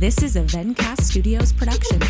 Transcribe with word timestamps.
This 0.00 0.22
is 0.22 0.36
a 0.36 0.40
Vencast 0.40 1.02
Studios 1.02 1.52
production. 1.52 2.00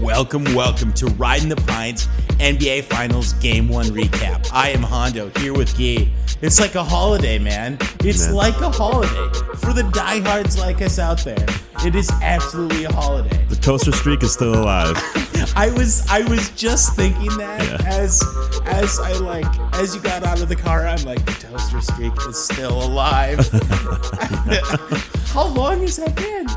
Welcome, 0.00 0.42
welcome 0.56 0.92
to 0.94 1.06
Riding 1.06 1.48
the 1.48 1.54
Pines 1.54 2.08
NBA 2.40 2.82
Finals 2.82 3.34
Game 3.34 3.68
1 3.68 3.86
recap. 3.86 4.48
I 4.52 4.70
am 4.70 4.82
Hondo 4.82 5.30
here 5.38 5.52
with 5.54 5.78
Guy. 5.78 6.10
It's 6.40 6.58
like 6.58 6.74
a 6.74 6.82
holiday, 6.82 7.38
man. 7.38 7.78
It's 8.00 8.26
Man. 8.26 8.34
like 8.34 8.60
a 8.60 8.70
holiday. 8.70 9.32
For 9.58 9.72
the 9.72 9.88
diehards 9.94 10.58
like 10.58 10.82
us 10.82 10.98
out 10.98 11.22
there, 11.24 11.46
it 11.86 11.94
is 11.94 12.10
absolutely 12.22 12.84
a 12.86 12.92
holiday. 12.92 13.44
The 13.48 13.54
toaster 13.54 13.92
streak 13.92 14.24
is 14.24 14.32
still 14.32 14.54
alive. 14.60 14.96
I 15.54 15.72
was 15.76 16.04
I 16.10 16.28
was 16.28 16.50
just 16.50 16.96
thinking 16.96 17.36
that 17.38 17.62
Yeah. 17.62 17.86
as 17.88 18.20
as 18.66 18.98
I 18.98 19.12
like 19.18 19.46
as 19.74 19.94
you 19.94 20.00
got 20.00 20.24
out 20.24 20.42
of 20.42 20.48
the 20.48 20.56
car, 20.56 20.88
I'm 20.88 21.04
like, 21.04 21.24
the 21.24 21.32
toaster 21.34 21.80
streak 21.80 22.14
is 22.28 22.36
still 22.44 22.82
alive. 22.82 23.38
How 25.32 25.46
long 25.46 25.82
has 25.82 25.96
that 25.98 26.16
been? 26.16 26.48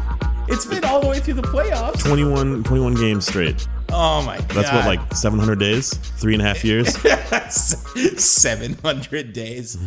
It's 0.48 0.66
been 0.66 0.84
all 0.86 1.02
the 1.02 1.08
way 1.08 1.20
through 1.20 1.36
the 1.36 1.42
playoffs. 1.42 2.04
21, 2.04 2.64
21 2.64 2.94
games 2.96 3.26
straight. 3.26 3.68
Oh 3.90 4.24
my 4.24 4.38
god. 4.38 4.50
That's 4.50 4.72
what, 4.72 4.86
like 4.86 5.14
700 5.14 5.60
days? 5.60 5.94
Three 5.94 6.34
and 6.34 6.42
a 6.42 6.46
half 6.46 6.64
years? 6.64 6.96
700 7.52 9.34
days. 9.34 9.78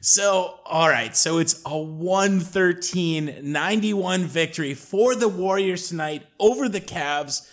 So, 0.00 0.58
all 0.64 0.88
right. 0.88 1.16
So 1.16 1.38
it's 1.38 1.62
a 1.64 1.78
113 1.78 3.38
91 3.42 4.24
victory 4.24 4.74
for 4.74 5.14
the 5.14 5.28
Warriors 5.28 5.88
tonight 5.88 6.24
over 6.40 6.68
the 6.68 6.80
Cavs. 6.80 7.48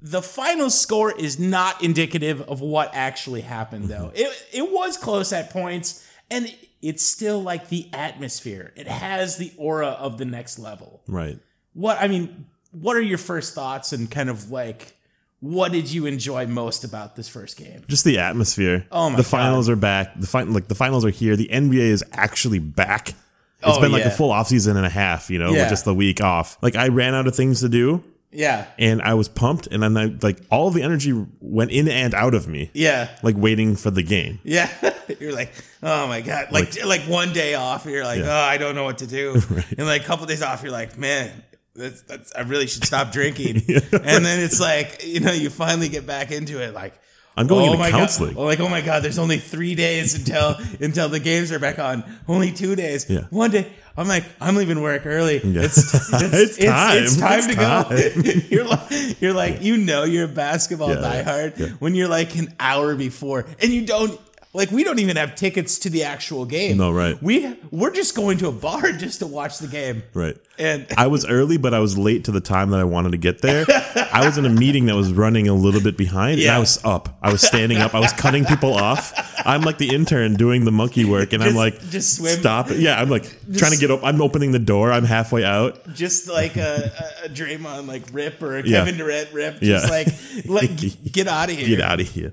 The 0.00 0.22
final 0.22 0.70
score 0.70 1.10
is 1.10 1.38
not 1.38 1.82
indicative 1.82 2.42
of 2.42 2.60
what 2.60 2.90
actually 2.92 3.40
happened, 3.40 3.88
though. 3.88 4.12
Mm-hmm. 4.14 4.16
It, 4.16 4.46
it 4.52 4.72
was 4.72 4.96
close 4.96 5.32
at 5.32 5.50
points, 5.50 6.06
and 6.30 6.54
it's 6.82 7.02
still 7.02 7.42
like 7.42 7.68
the 7.68 7.88
atmosphere. 7.92 8.72
It 8.76 8.86
has 8.86 9.38
the 9.38 9.52
aura 9.56 9.88
of 9.88 10.18
the 10.18 10.24
next 10.24 10.58
level. 10.58 11.02
right. 11.08 11.38
What, 11.78 11.98
I 12.00 12.08
mean, 12.08 12.46
what 12.72 12.96
are 12.96 13.00
your 13.02 13.18
first 13.18 13.54
thoughts 13.54 13.92
and 13.92 14.10
kind 14.10 14.28
of 14.28 14.50
like, 14.50 14.94
what 15.40 15.70
did 15.70 15.90
you 15.92 16.06
enjoy 16.06 16.46
most 16.48 16.82
about 16.82 17.14
this 17.14 17.28
first 17.28 17.56
game? 17.56 17.84
Just 17.86 18.04
the 18.04 18.18
atmosphere. 18.18 18.84
Oh 18.90 19.08
my 19.10 19.16
god. 19.16 19.18
The 19.18 19.22
God. 19.22 19.30
finals 19.30 19.68
are 19.68 19.76
back. 19.76 20.18
The 20.18 20.26
fin- 20.26 20.52
like 20.52 20.66
the 20.66 20.74
finals 20.74 21.04
are 21.04 21.10
here. 21.10 21.36
The 21.36 21.48
NBA 21.48 21.78
is 21.78 22.02
actually 22.12 22.58
back. 22.58 23.10
It's 23.10 23.16
Oh, 23.62 23.80
been 23.80 23.92
like 23.92 24.02
yeah. 24.02 24.08
a 24.08 24.10
full 24.10 24.30
offseason 24.30 24.76
and 24.76 24.84
a 24.84 24.88
half, 24.90 25.30
you 25.30 25.38
know, 25.38 25.52
Yeah. 25.52 25.60
with 25.62 25.68
just 25.70 25.84
the 25.84 25.94
week 25.94 26.20
off. 26.20 26.58
Like 26.62 26.74
I 26.74 26.88
ran 26.88 27.14
out 27.14 27.28
of 27.28 27.36
things 27.36 27.60
to 27.60 27.68
do 27.68 28.02
Yeah. 28.32 28.66
and 28.80 29.00
I 29.00 29.14
was 29.14 29.28
pumped 29.28 29.68
and 29.68 29.80
then 29.82 29.96
I 29.96 30.06
like 30.22 30.40
all 30.50 30.70
the 30.72 30.82
energy 30.82 31.12
went 31.40 31.70
in 31.70 31.86
and 31.88 32.14
out 32.14 32.34
of 32.34 32.48
me. 32.48 32.70
Yeah. 32.74 33.08
Like 33.22 33.36
waiting 33.36 33.76
for 33.76 33.92
the 33.92 34.02
game. 34.02 34.40
Yeah. 34.42 34.68
you're 35.20 35.32
like, 35.32 35.52
oh 35.84 36.08
my 36.08 36.20
God. 36.20 36.48
Like 36.50 36.84
like, 36.84 37.02
one 37.02 37.32
day 37.32 37.54
off, 37.54 37.86
you're 37.86 38.04
like, 38.04 38.18
Yeah. 38.20 38.28
oh, 38.36 38.48
I 38.48 38.58
don't 38.58 38.74
know 38.74 38.84
what 38.84 38.98
to 38.98 39.06
do. 39.06 39.40
And 39.78 39.86
like 39.86 40.02
a 40.02 40.04
couple 40.04 40.26
days 40.26 40.42
off, 40.42 40.64
you're 40.64 40.72
like, 40.72 40.98
man, 40.98 41.30
that's, 41.78 42.02
that's 42.02 42.34
I 42.34 42.40
really 42.42 42.66
should 42.66 42.84
stop 42.84 43.12
drinking. 43.12 43.62
And 43.92 44.24
then 44.24 44.40
it's 44.40 44.60
like, 44.60 45.04
you 45.04 45.20
know, 45.20 45.32
you 45.32 45.50
finally 45.50 45.88
get 45.88 46.06
back 46.06 46.30
into 46.30 46.62
it, 46.62 46.74
like 46.74 46.94
I'm 47.36 47.46
going 47.46 47.68
oh 47.68 47.72
into 47.72 47.78
my 47.78 47.90
counseling. 47.90 48.34
God. 48.34 48.40
Oh, 48.40 48.44
like, 48.44 48.58
oh 48.60 48.68
my 48.68 48.80
God, 48.80 49.02
there's 49.04 49.18
only 49.18 49.38
three 49.38 49.74
days 49.76 50.14
until 50.14 50.56
until 50.80 51.08
the 51.08 51.20
games 51.20 51.52
are 51.52 51.58
back 51.60 51.78
on. 51.78 52.02
Only 52.26 52.50
two 52.50 52.74
days. 52.74 53.08
Yeah. 53.08 53.22
One 53.30 53.50
day. 53.50 53.70
I'm 53.96 54.06
like, 54.06 54.24
I'm 54.40 54.54
leaving 54.54 54.80
work 54.80 55.06
early. 55.06 55.40
Yeah. 55.42 55.62
It's, 55.62 55.76
it's, 56.12 56.58
It's 56.58 56.64
time. 56.64 57.02
It's, 57.02 57.16
time 57.16 57.38
It's 57.38 57.46
to 57.48 57.54
go. 57.54 58.48
you're 58.48 58.64
like, 58.64 59.20
you're 59.20 59.32
like, 59.32 59.62
you 59.62 59.76
know, 59.76 60.04
you're 60.04 60.26
a 60.26 60.28
basketball 60.28 60.90
Yeah, 60.90 60.96
diehard 60.96 61.58
yeah. 61.58 61.68
when 61.80 61.96
you're 61.96 62.08
like 62.08 62.36
an 62.36 62.54
hour 62.60 62.94
before, 62.94 63.46
and 63.60 63.72
you 63.72 63.84
don't 63.86 64.20
like. 64.52 64.70
We 64.70 64.84
don't 64.84 64.98
even 64.98 65.16
have 65.16 65.34
tickets 65.34 65.78
to 65.80 65.90
the 65.90 66.04
actual 66.04 66.44
game. 66.44 66.76
No, 66.76 66.90
right. 66.92 67.20
We 67.22 67.56
we're 67.70 67.92
just 67.92 68.14
going 68.14 68.38
to 68.38 68.48
a 68.48 68.52
bar 68.52 68.92
just 68.92 69.20
to 69.20 69.26
watch 69.26 69.58
the 69.58 69.68
game. 69.68 70.02
Right. 70.14 70.36
And 70.58 70.86
I 70.96 71.06
was 71.06 71.24
early, 71.24 71.56
but 71.56 71.72
I 71.72 71.78
was 71.78 71.96
late 71.96 72.24
to 72.24 72.32
the 72.32 72.40
time 72.40 72.70
that 72.70 72.80
I 72.80 72.84
wanted 72.84 73.12
to 73.12 73.18
get 73.18 73.42
there. 73.42 73.64
I 74.12 74.26
was 74.26 74.38
in 74.38 74.44
a 74.44 74.50
meeting 74.50 74.86
that 74.86 74.96
was 74.96 75.12
running 75.12 75.46
a 75.46 75.54
little 75.54 75.80
bit 75.80 75.96
behind, 75.96 76.40
and 76.40 76.50
I 76.50 76.58
was 76.58 76.84
up. 76.84 77.16
I 77.22 77.30
was 77.30 77.42
standing 77.42 77.78
up. 77.78 77.94
I 77.94 78.00
was 78.00 78.12
cutting 78.12 78.44
people 78.44 78.74
off. 78.74 79.12
I'm 79.46 79.62
like 79.62 79.78
the 79.78 79.94
intern 79.94 80.34
doing 80.34 80.64
the 80.64 80.72
monkey 80.72 81.04
work, 81.04 81.32
and 81.32 81.42
I'm 81.44 81.54
like, 81.54 81.80
just 81.90 82.16
swim. 82.16 82.38
stop. 82.40 82.70
it. 82.72 82.80
Yeah, 82.80 83.00
I'm 83.00 83.08
like 83.08 83.22
trying 83.56 83.70
to 83.72 83.78
get 83.78 83.92
up. 83.92 84.00
I'm 84.02 84.20
opening 84.20 84.50
the 84.50 84.58
door. 84.58 84.90
I'm 84.90 85.04
halfway 85.04 85.44
out. 85.44 85.94
just 85.94 86.28
like 86.28 86.56
a, 86.56 86.90
a, 87.24 87.28
Draymond 87.28 87.86
like 87.86 88.02
rip 88.12 88.42
or 88.42 88.58
a 88.58 88.66
Yeah. 88.66 88.78
Kevin 88.78 88.98
Durant 88.98 89.32
rip. 89.32 89.58
Yeah. 89.62 89.78
Just 89.78 89.90
like 89.90 90.08
like 90.46 91.02
get 91.12 91.28
out 91.28 91.50
of 91.50 91.56
here. 91.56 91.68
Get 91.68 91.80
out 91.80 92.00
of 92.00 92.08
here. 92.08 92.32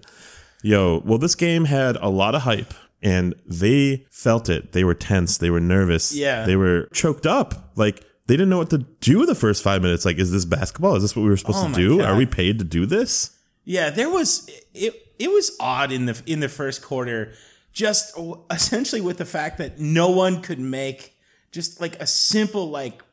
Yo, 0.66 1.02
well, 1.06 1.20
this 1.20 1.36
game 1.36 1.66
had 1.66 1.96
a 1.98 2.10
lot 2.10 2.34
of 2.36 2.42
hype. 2.42 2.74
And 3.04 3.36
they 3.46 4.08
felt 4.10 4.50
it. 4.50 4.72
They 4.72 4.84
were 4.84 4.96
tense. 4.96 5.38
They 5.38 5.52
were 5.52 5.60
nervous. 5.60 6.12
Yeah. 6.16 6.46
They 6.46 6.56
were 6.56 6.88
choked 6.92 7.28
up. 7.28 7.74
Like 7.76 8.04
they 8.26 8.34
didn't 8.34 8.50
know 8.50 8.58
what 8.58 8.72
to 8.72 8.80
do 8.80 9.28
the 9.28 9.36
first 9.36 9.62
five 9.62 9.84
minutes. 9.84 10.06
Like, 10.06 10.18
is 10.18 10.32
this 10.32 10.44
basketball? 10.46 10.96
Is 10.96 11.04
this 11.04 11.16
what 11.16 11.22
we 11.22 11.30
were 11.30 11.38
supposed 11.38 11.60
Oh 11.64 11.68
to 11.68 11.74
do? 11.76 11.98
God. 12.00 12.08
Are 12.10 12.16
we 12.16 12.26
paid 12.26 12.58
to 12.60 12.66
do 12.66 12.88
this? 12.88 13.38
Yeah, 13.64 13.92
there 13.92 14.10
was 14.10 14.50
it. 14.74 14.96
It 15.20 15.30
was 15.30 15.56
odd 15.60 15.92
in 15.92 16.08
the 16.08 16.20
in 16.26 16.40
the 16.40 16.50
first 16.50 16.82
quarter, 16.82 17.34
just 17.72 18.18
essentially 18.50 19.02
with 19.02 19.18
the 19.18 19.26
fact 19.26 19.60
that 19.60 19.78
no 19.80 20.10
one 20.10 20.42
could 20.42 20.60
make 20.60 21.16
just 21.52 21.80
like 21.80 22.02
a 22.02 22.08
simple 22.08 22.72
like 22.72 23.04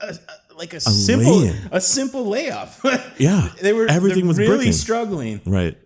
a, 0.00 0.06
a- 0.14 0.54
like 0.56 0.72
a, 0.72 0.80
simple 0.80 1.40
lay-in. 1.40 1.68
a 1.70 1.80
simple 1.82 2.24
layup. 2.24 3.12
Yeah. 3.18 3.50
they 3.60 3.74
were 3.74 3.88
Everything 3.88 4.26
was 4.26 4.38
really 4.38 4.72
struggling, 4.72 5.42
Right. 5.44 5.76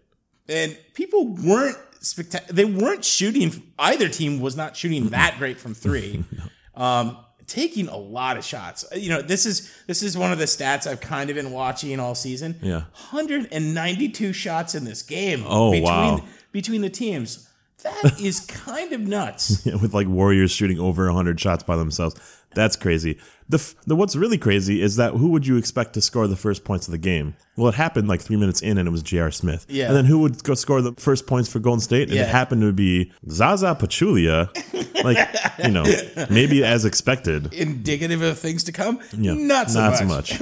And 0.51 0.77
people 0.95 1.29
weren't 1.29 1.79
spectac- 2.01 2.49
They 2.49 2.65
weren't 2.65 3.05
shooting. 3.05 3.73
Either 3.79 4.09
team 4.09 4.41
was 4.41 4.57
not 4.57 4.77
shooting 4.77 5.09
that 5.11 5.37
great 5.39 5.59
from 5.59 5.75
three. 5.75 6.25
um, 6.75 7.17
taking 7.47 7.89
a 7.89 7.97
lot 7.97 8.37
of 8.37 8.45
shots. 8.45 8.85
You 8.95 9.11
know, 9.11 9.23
this 9.23 9.45
is 9.45 9.71
this 9.87 10.03
is 10.03 10.17
one 10.17 10.33
of 10.33 10.39
the 10.39 10.45
stats 10.45 10.87
I've 10.87 11.01
kind 11.01 11.31
of 11.31 11.37
been 11.37 11.51
watching 11.51 11.99
all 12.01 12.15
season. 12.15 12.59
Yeah. 12.63 12.85
192 13.11 14.33
shots 14.33 14.75
in 14.75 14.85
this 14.85 15.03
game. 15.03 15.45
Oh, 15.47 15.73
between, 15.73 15.85
wow. 15.85 16.25
Between 16.53 16.81
the 16.81 16.91
teams, 16.91 17.49
that 17.83 18.21
is 18.21 18.41
kind 18.41 18.93
of 18.93 19.01
nuts. 19.01 19.67
Yeah, 19.67 19.77
with 19.77 19.95
like 19.95 20.07
Warriors 20.07 20.51
shooting 20.51 20.79
over 20.79 21.07
100 21.07 21.39
shots 21.41 21.63
by 21.63 21.77
themselves. 21.77 22.17
That's 22.55 22.77
crazy. 22.77 23.19
The, 23.51 23.57
f- 23.59 23.75
the 23.87 23.97
what's 23.97 24.15
really 24.15 24.39
crazy 24.39 24.81
is 24.81 24.97
that 24.97 25.13
who 25.15 25.29
would 25.31 25.47
you 25.47 25.57
expect 25.57 25.95
to 25.95 26.01
score 26.01 26.27
the 26.29 26.37
first 26.37 26.63
points 26.65 26.87
of 26.87 26.93
the 26.93 26.99
game? 26.99 27.35
Well, 27.57 27.69
it 27.69 27.75
happened 27.75 28.07
like 28.09 28.21
three 28.21 28.37
minutes 28.37 28.63
in, 28.63 28.79
and 28.79 28.87
it 28.87 28.91
was 28.93 29.03
J.R. 29.03 29.31
Smith. 29.31 29.67
Yeah. 29.69 29.89
And 29.89 29.97
then 29.97 30.05
who 30.05 30.21
would 30.21 30.43
go 30.45 30.55
score 30.55 30.81
the 30.81 30.93
first 30.93 31.27
points 31.27 31.49
for 31.53 31.59
Golden 31.59 31.81
State? 31.81 32.09
And 32.09 32.17
Yeah. 32.17 32.23
it 32.23 32.29
happened 32.29 32.63
to 32.63 32.73
be 32.73 33.13
Zaza 33.29 33.75
Pachulia. 33.79 34.49
like 35.05 35.19
you 35.65 35.71
know, 35.73 35.85
maybe 36.31 36.65
as 36.65 36.85
expected. 36.85 37.53
Indicative 37.53 38.23
of 38.23 38.39
things 38.39 38.65
to 38.65 38.73
come. 38.73 39.01
Yeah, 39.17 39.35
not 39.35 39.71
so 39.71 39.81
much. 40.05 40.41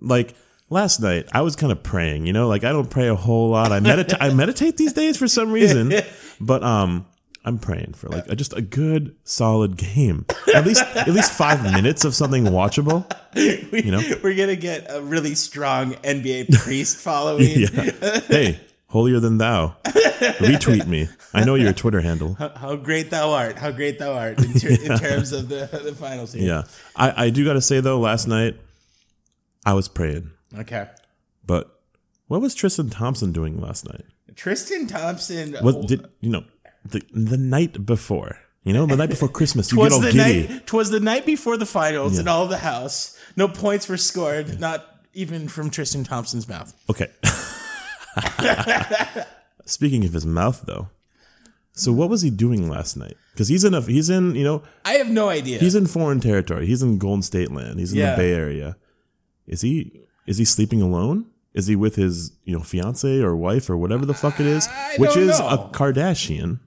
like 0.00 0.34
last 0.70 1.00
night, 1.00 1.28
I 1.32 1.42
was 1.42 1.56
kind 1.56 1.70
of 1.72 1.82
praying. 1.82 2.26
You 2.26 2.32
know, 2.32 2.48
like 2.48 2.64
I 2.64 2.72
don't 2.72 2.90
pray 2.90 3.08
a 3.08 3.14
whole 3.14 3.50
lot. 3.50 3.72
I 3.72 3.80
meditate. 3.80 4.18
I 4.20 4.32
meditate 4.34 4.76
these 4.76 4.92
days 4.92 5.16
for 5.16 5.28
some 5.28 5.52
reason, 5.52 5.92
but 6.40 6.62
um, 6.62 7.06
I'm 7.44 7.58
praying 7.58 7.94
for 7.94 8.08
like 8.08 8.28
a, 8.28 8.36
just 8.36 8.52
a 8.52 8.62
good, 8.62 9.16
solid 9.24 9.76
game. 9.76 10.26
At 10.54 10.64
least, 10.64 10.82
at 10.94 11.08
least 11.08 11.32
five 11.32 11.62
minutes 11.72 12.04
of 12.04 12.14
something 12.14 12.44
watchable. 12.44 13.04
We, 13.34 13.82
know? 13.90 14.00
We're 14.22 14.36
gonna 14.36 14.56
get 14.56 14.86
a 14.88 15.02
really 15.02 15.34
strong 15.34 15.94
NBA 15.94 16.62
priest 16.62 16.96
following. 17.00 17.48
Yeah. 17.48 18.20
Hey, 18.28 18.60
holier 18.86 19.18
than 19.18 19.38
thou. 19.38 19.76
Retweet 19.84 20.86
me. 20.86 21.08
I 21.34 21.44
know 21.44 21.56
your 21.56 21.72
Twitter 21.72 22.00
handle. 22.00 22.34
How 22.34 22.76
great 22.76 23.10
thou 23.10 23.32
art! 23.32 23.58
How 23.58 23.72
great 23.72 23.98
thou 23.98 24.12
art 24.12 24.38
in, 24.38 24.52
ter- 24.52 24.68
in 24.68 24.98
terms 24.98 25.32
of 25.32 25.48
the 25.48 25.68
the 25.82 25.94
finals 25.94 26.32
here. 26.32 26.46
Yeah. 26.46 26.62
I, 26.94 27.26
I 27.26 27.30
do 27.30 27.44
got 27.44 27.54
to 27.54 27.62
say, 27.62 27.80
though, 27.80 27.98
last 27.98 28.28
night 28.28 28.56
I 29.66 29.74
was 29.74 29.88
praying. 29.88 30.30
Okay. 30.56 30.88
But 31.44 31.80
what 32.28 32.40
was 32.40 32.54
Tristan 32.54 32.90
Thompson 32.90 33.32
doing 33.32 33.60
last 33.60 33.86
night? 33.86 34.04
Tristan 34.36 34.86
Thompson. 34.86 35.54
What 35.60 35.74
oh, 35.76 35.82
did, 35.82 36.06
you 36.20 36.30
know, 36.30 36.44
the, 36.84 37.02
the 37.12 37.36
night 37.36 37.84
before, 37.86 38.38
you 38.64 38.72
know, 38.72 38.86
the 38.86 38.96
night 38.96 39.08
before 39.10 39.28
Christmas, 39.28 39.70
you 39.72 39.78
get 39.78 39.92
all 39.92 40.00
the 40.00 40.12
giddy. 40.12 40.48
night. 40.48 40.66
Twas 40.66 40.90
the 40.90 41.00
night 41.00 41.26
before 41.26 41.56
the 41.56 41.66
finals, 41.66 42.14
Yeah. 42.14 42.20
and 42.20 42.28
all 42.28 42.46
the 42.46 42.58
house. 42.58 43.18
No 43.36 43.48
points 43.48 43.88
were 43.88 43.96
scored, 43.96 44.60
not 44.60 44.84
even 45.14 45.48
from 45.48 45.70
Tristan 45.70 46.04
Thompson's 46.04 46.48
mouth. 46.48 46.74
Okay. 46.90 47.08
Speaking 49.64 50.04
of 50.04 50.12
his 50.12 50.26
mouth, 50.26 50.62
though, 50.66 50.88
so 51.72 51.92
what 51.92 52.10
was 52.10 52.22
he 52.22 52.30
doing 52.30 52.68
last 52.68 52.96
night? 52.96 53.16
Because 53.32 53.48
he's 53.48 53.64
in 53.64 53.74
a 53.74 53.80
he's 53.80 54.10
in 54.10 54.34
you 54.34 54.44
know 54.44 54.62
I 54.84 54.94
have 54.94 55.08
no 55.08 55.28
idea. 55.28 55.58
he's 55.58 55.74
in 55.74 55.86
foreign 55.86 56.20
territory. 56.20 56.66
He's 56.66 56.82
in 56.82 56.98
Golden 56.98 57.22
State 57.22 57.50
land. 57.50 57.78
He's 57.78 57.92
in 57.92 57.98
Yeah. 58.00 58.12
the 58.12 58.16
Bay 58.22 58.32
Area. 58.32 58.76
Is 59.46 59.62
he 59.62 60.00
is 60.26 60.38
he 60.38 60.44
sleeping 60.44 60.82
alone? 60.82 61.26
Is 61.54 61.66
he 61.68 61.76
with 61.76 61.96
his 61.96 62.32
you 62.44 62.54
know 62.56 62.62
fiance 62.62 63.20
or 63.20 63.34
wife 63.36 63.70
or 63.70 63.76
whatever 63.76 64.04
the 64.04 64.14
fuck 64.14 64.40
it 64.40 64.46
is, 64.46 64.66
I 64.68 64.96
which 64.98 65.16
is 65.16 65.38
know. 65.38 65.48
a 65.48 65.58
Kardashian? 65.72 66.58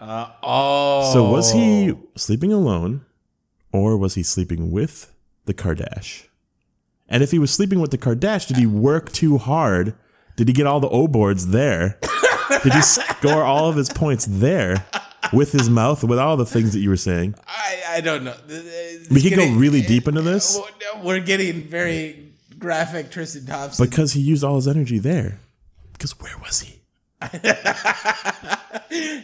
Oh, 0.00 1.10
So 1.12 1.30
was 1.30 1.52
he 1.52 1.92
oh. 1.92 2.00
sleeping 2.16 2.52
alone, 2.52 3.04
or 3.72 3.96
was 3.96 4.14
he 4.14 4.22
sleeping 4.22 4.70
with 4.70 5.12
the 5.44 5.54
Kardash? 5.54 6.26
And 7.08 7.22
if 7.22 7.30
he 7.30 7.38
was 7.38 7.50
sleeping 7.50 7.80
with 7.80 7.90
the 7.90 7.98
Kardash, 7.98 8.46
did 8.46 8.58
he 8.58 8.66
work 8.66 9.12
too 9.12 9.38
hard? 9.38 9.94
Did 10.36 10.48
he 10.48 10.54
get 10.54 10.66
all 10.66 10.80
the 10.80 10.88
O 10.88 11.08
boards 11.08 11.48
there? 11.48 11.98
did 12.62 12.72
he 12.72 12.82
score 12.82 13.42
all 13.42 13.68
of 13.68 13.76
his 13.76 13.88
points 13.88 14.26
there 14.28 14.86
with 15.32 15.52
his 15.52 15.70
mouth, 15.70 16.04
with 16.04 16.18
all 16.18 16.36
the 16.36 16.46
things 16.46 16.72
that 16.74 16.80
you 16.80 16.90
were 16.90 16.96
saying? 16.96 17.34
I, 17.46 17.82
I 17.88 18.00
don't 18.00 18.24
know. 18.24 18.36
We 19.10 19.22
could 19.22 19.34
go 19.34 19.50
really 19.54 19.82
deep 19.82 20.06
into 20.06 20.20
uh, 20.20 20.24
this 20.24 20.60
We're 21.02 21.20
getting 21.20 21.62
very 21.62 22.32
graphic, 22.58 23.10
Tristan 23.10 23.46
Thompson. 23.46 23.86
because 23.86 24.12
he 24.12 24.20
used 24.20 24.44
all 24.44 24.56
his 24.56 24.68
energy 24.68 24.98
there. 24.98 25.40
Because 25.92 26.18
where 26.20 26.36
was 26.38 26.60
he? 26.60 26.77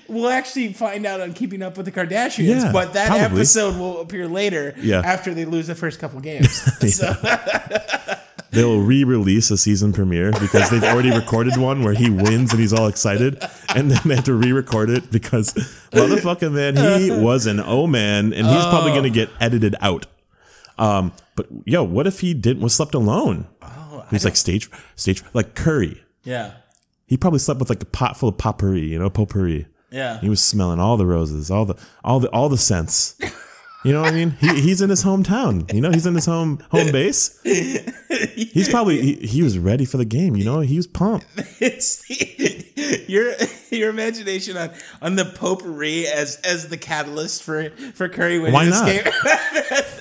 we'll 0.08 0.28
actually 0.30 0.72
find 0.72 1.06
out 1.06 1.20
on 1.20 1.32
Keeping 1.32 1.62
Up 1.62 1.76
with 1.76 1.86
the 1.86 1.92
Kardashians, 1.92 2.46
Yeah, 2.62 2.72
but 2.72 2.92
that 2.94 3.08
probably. 3.08 3.24
episode 3.38 3.76
will 3.78 4.00
appear 4.00 4.26
later 4.28 4.74
Yeah. 4.78 5.00
after 5.04 5.32
they 5.34 5.44
lose 5.44 5.66
the 5.68 5.74
first 5.74 5.98
couple 6.00 6.20
games. 6.20 6.62
They'll 8.50 8.78
re-release 8.78 9.50
a 9.50 9.58
season 9.58 9.92
premiere 9.92 10.30
because 10.30 10.70
they've 10.70 10.84
already 10.84 11.10
recorded 11.10 11.56
one 11.56 11.82
where 11.82 11.92
he 11.94 12.08
wins 12.08 12.52
and 12.52 12.60
he's 12.60 12.72
all 12.72 12.86
excited, 12.86 13.42
and 13.74 13.90
then 13.90 14.00
they 14.04 14.14
have 14.14 14.24
to 14.26 14.34
re-record 14.34 14.90
it 14.90 15.10
because 15.10 15.52
motherfucking 15.90 16.52
man, 16.52 17.00
he 17.00 17.10
was 17.10 17.46
an 17.46 17.58
O 17.58 17.88
man, 17.88 18.32
and 18.32 18.46
he's 18.46 18.64
probably 18.66 18.92
gonna 18.92 19.10
get 19.10 19.28
edited 19.40 19.74
out. 19.80 20.06
Um, 20.78 21.12
but 21.34 21.46
yo, 21.64 21.82
what 21.82 22.06
if 22.06 22.20
he 22.20 22.32
didn't 22.32 22.62
was 22.62 22.74
slept 22.74 22.94
alone? 22.94 23.48
Oh, 23.60 24.04
he's 24.10 24.24
like 24.24 24.36
stage 24.36 24.70
stage 24.94 25.24
like 25.32 25.56
Curry. 25.56 26.04
yeah. 26.22 26.52
He 27.06 27.16
probably 27.16 27.38
slept 27.38 27.60
with 27.60 27.68
like 27.68 27.82
a 27.82 27.86
pot 27.86 28.16
full 28.16 28.30
of 28.30 28.38
potpourri, 28.38 28.82
you 28.86 28.98
know, 28.98 29.10
potpourri. 29.10 29.66
Yeah. 29.90 30.20
He 30.20 30.28
was 30.28 30.42
smelling 30.42 30.80
all 30.80 30.96
the 30.96 31.06
roses, 31.06 31.50
all 31.50 31.64
the 31.64 31.76
all 32.02 32.18
the 32.20 32.28
all 32.30 32.48
the 32.48 32.58
scents. 32.58 33.16
You 33.84 33.92
know 33.92 34.00
what 34.00 34.12
I 34.12 34.16
mean? 34.16 34.30
He, 34.40 34.62
he's 34.62 34.80
in 34.80 34.88
his 34.88 35.04
hometown. 35.04 35.70
You 35.72 35.82
know, 35.82 35.90
he's 35.90 36.06
in 36.06 36.14
his 36.14 36.24
home 36.24 36.58
home 36.70 36.90
base. 36.90 37.38
He's 37.44 38.68
probably 38.70 39.00
he, 39.02 39.26
he 39.26 39.42
was 39.42 39.58
ready 39.58 39.84
for 39.84 39.98
the 39.98 40.04
game. 40.06 40.36
You 40.36 40.44
know, 40.44 40.60
he 40.60 40.76
was 40.76 40.86
pumped. 40.86 41.26
it's 41.60 41.98
the, 42.08 43.04
your 43.06 43.34
your 43.70 43.90
imagination 43.90 44.56
on 44.56 44.70
on 45.02 45.16
the 45.16 45.26
potpourri 45.26 46.06
as 46.06 46.36
as 46.36 46.68
the 46.68 46.78
catalyst 46.78 47.42
for 47.42 47.70
for 47.94 48.08
Curry 48.08 48.38
winning 48.38 48.54
Why 48.54 48.64
this 48.64 48.80
not? 48.80 48.86
game. 48.86 49.04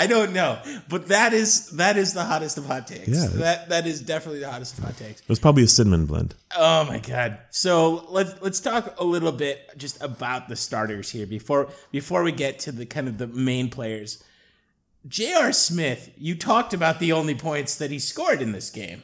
I, 0.00 0.06
don't 0.06 0.32
know, 0.32 0.58
but 0.88 1.08
that 1.08 1.32
is 1.32 1.70
that 1.70 1.96
is 1.96 2.14
the 2.14 2.24
hottest 2.24 2.58
of 2.58 2.66
hot 2.66 2.86
takes. 2.86 3.08
Yeah. 3.08 3.26
that 3.34 3.68
that 3.68 3.86
is 3.86 4.00
definitely 4.00 4.40
the 4.40 4.50
hottest 4.50 4.78
of 4.78 4.84
hot 4.84 4.96
takes. 4.96 5.20
It 5.20 5.28
was 5.28 5.38
probably 5.38 5.62
a 5.62 5.68
cinnamon 5.68 6.06
blend. 6.06 6.34
Oh 6.56 6.84
my 6.84 6.98
god! 6.98 7.38
So 7.50 8.06
let's 8.08 8.40
let's 8.42 8.60
talk 8.60 8.98
a 8.98 9.04
little 9.04 9.32
bit 9.32 9.76
just 9.76 10.02
about 10.02 10.48
the 10.48 10.56
starters 10.56 11.10
here 11.10 11.26
before 11.26 11.68
before 11.92 12.22
we 12.22 12.32
get 12.32 12.58
to 12.60 12.72
the 12.72 12.86
kind 12.86 13.08
of 13.08 13.18
the 13.18 13.26
main 13.26 13.70
players. 13.70 14.22
J.R. 15.08 15.52
Smith, 15.52 16.10
you 16.18 16.34
talked 16.34 16.74
about 16.74 16.98
the 16.98 17.12
only 17.12 17.34
points 17.34 17.76
that 17.76 17.90
he 17.90 17.98
scored 17.98 18.42
in 18.42 18.52
this 18.52 18.70
game. 18.70 19.02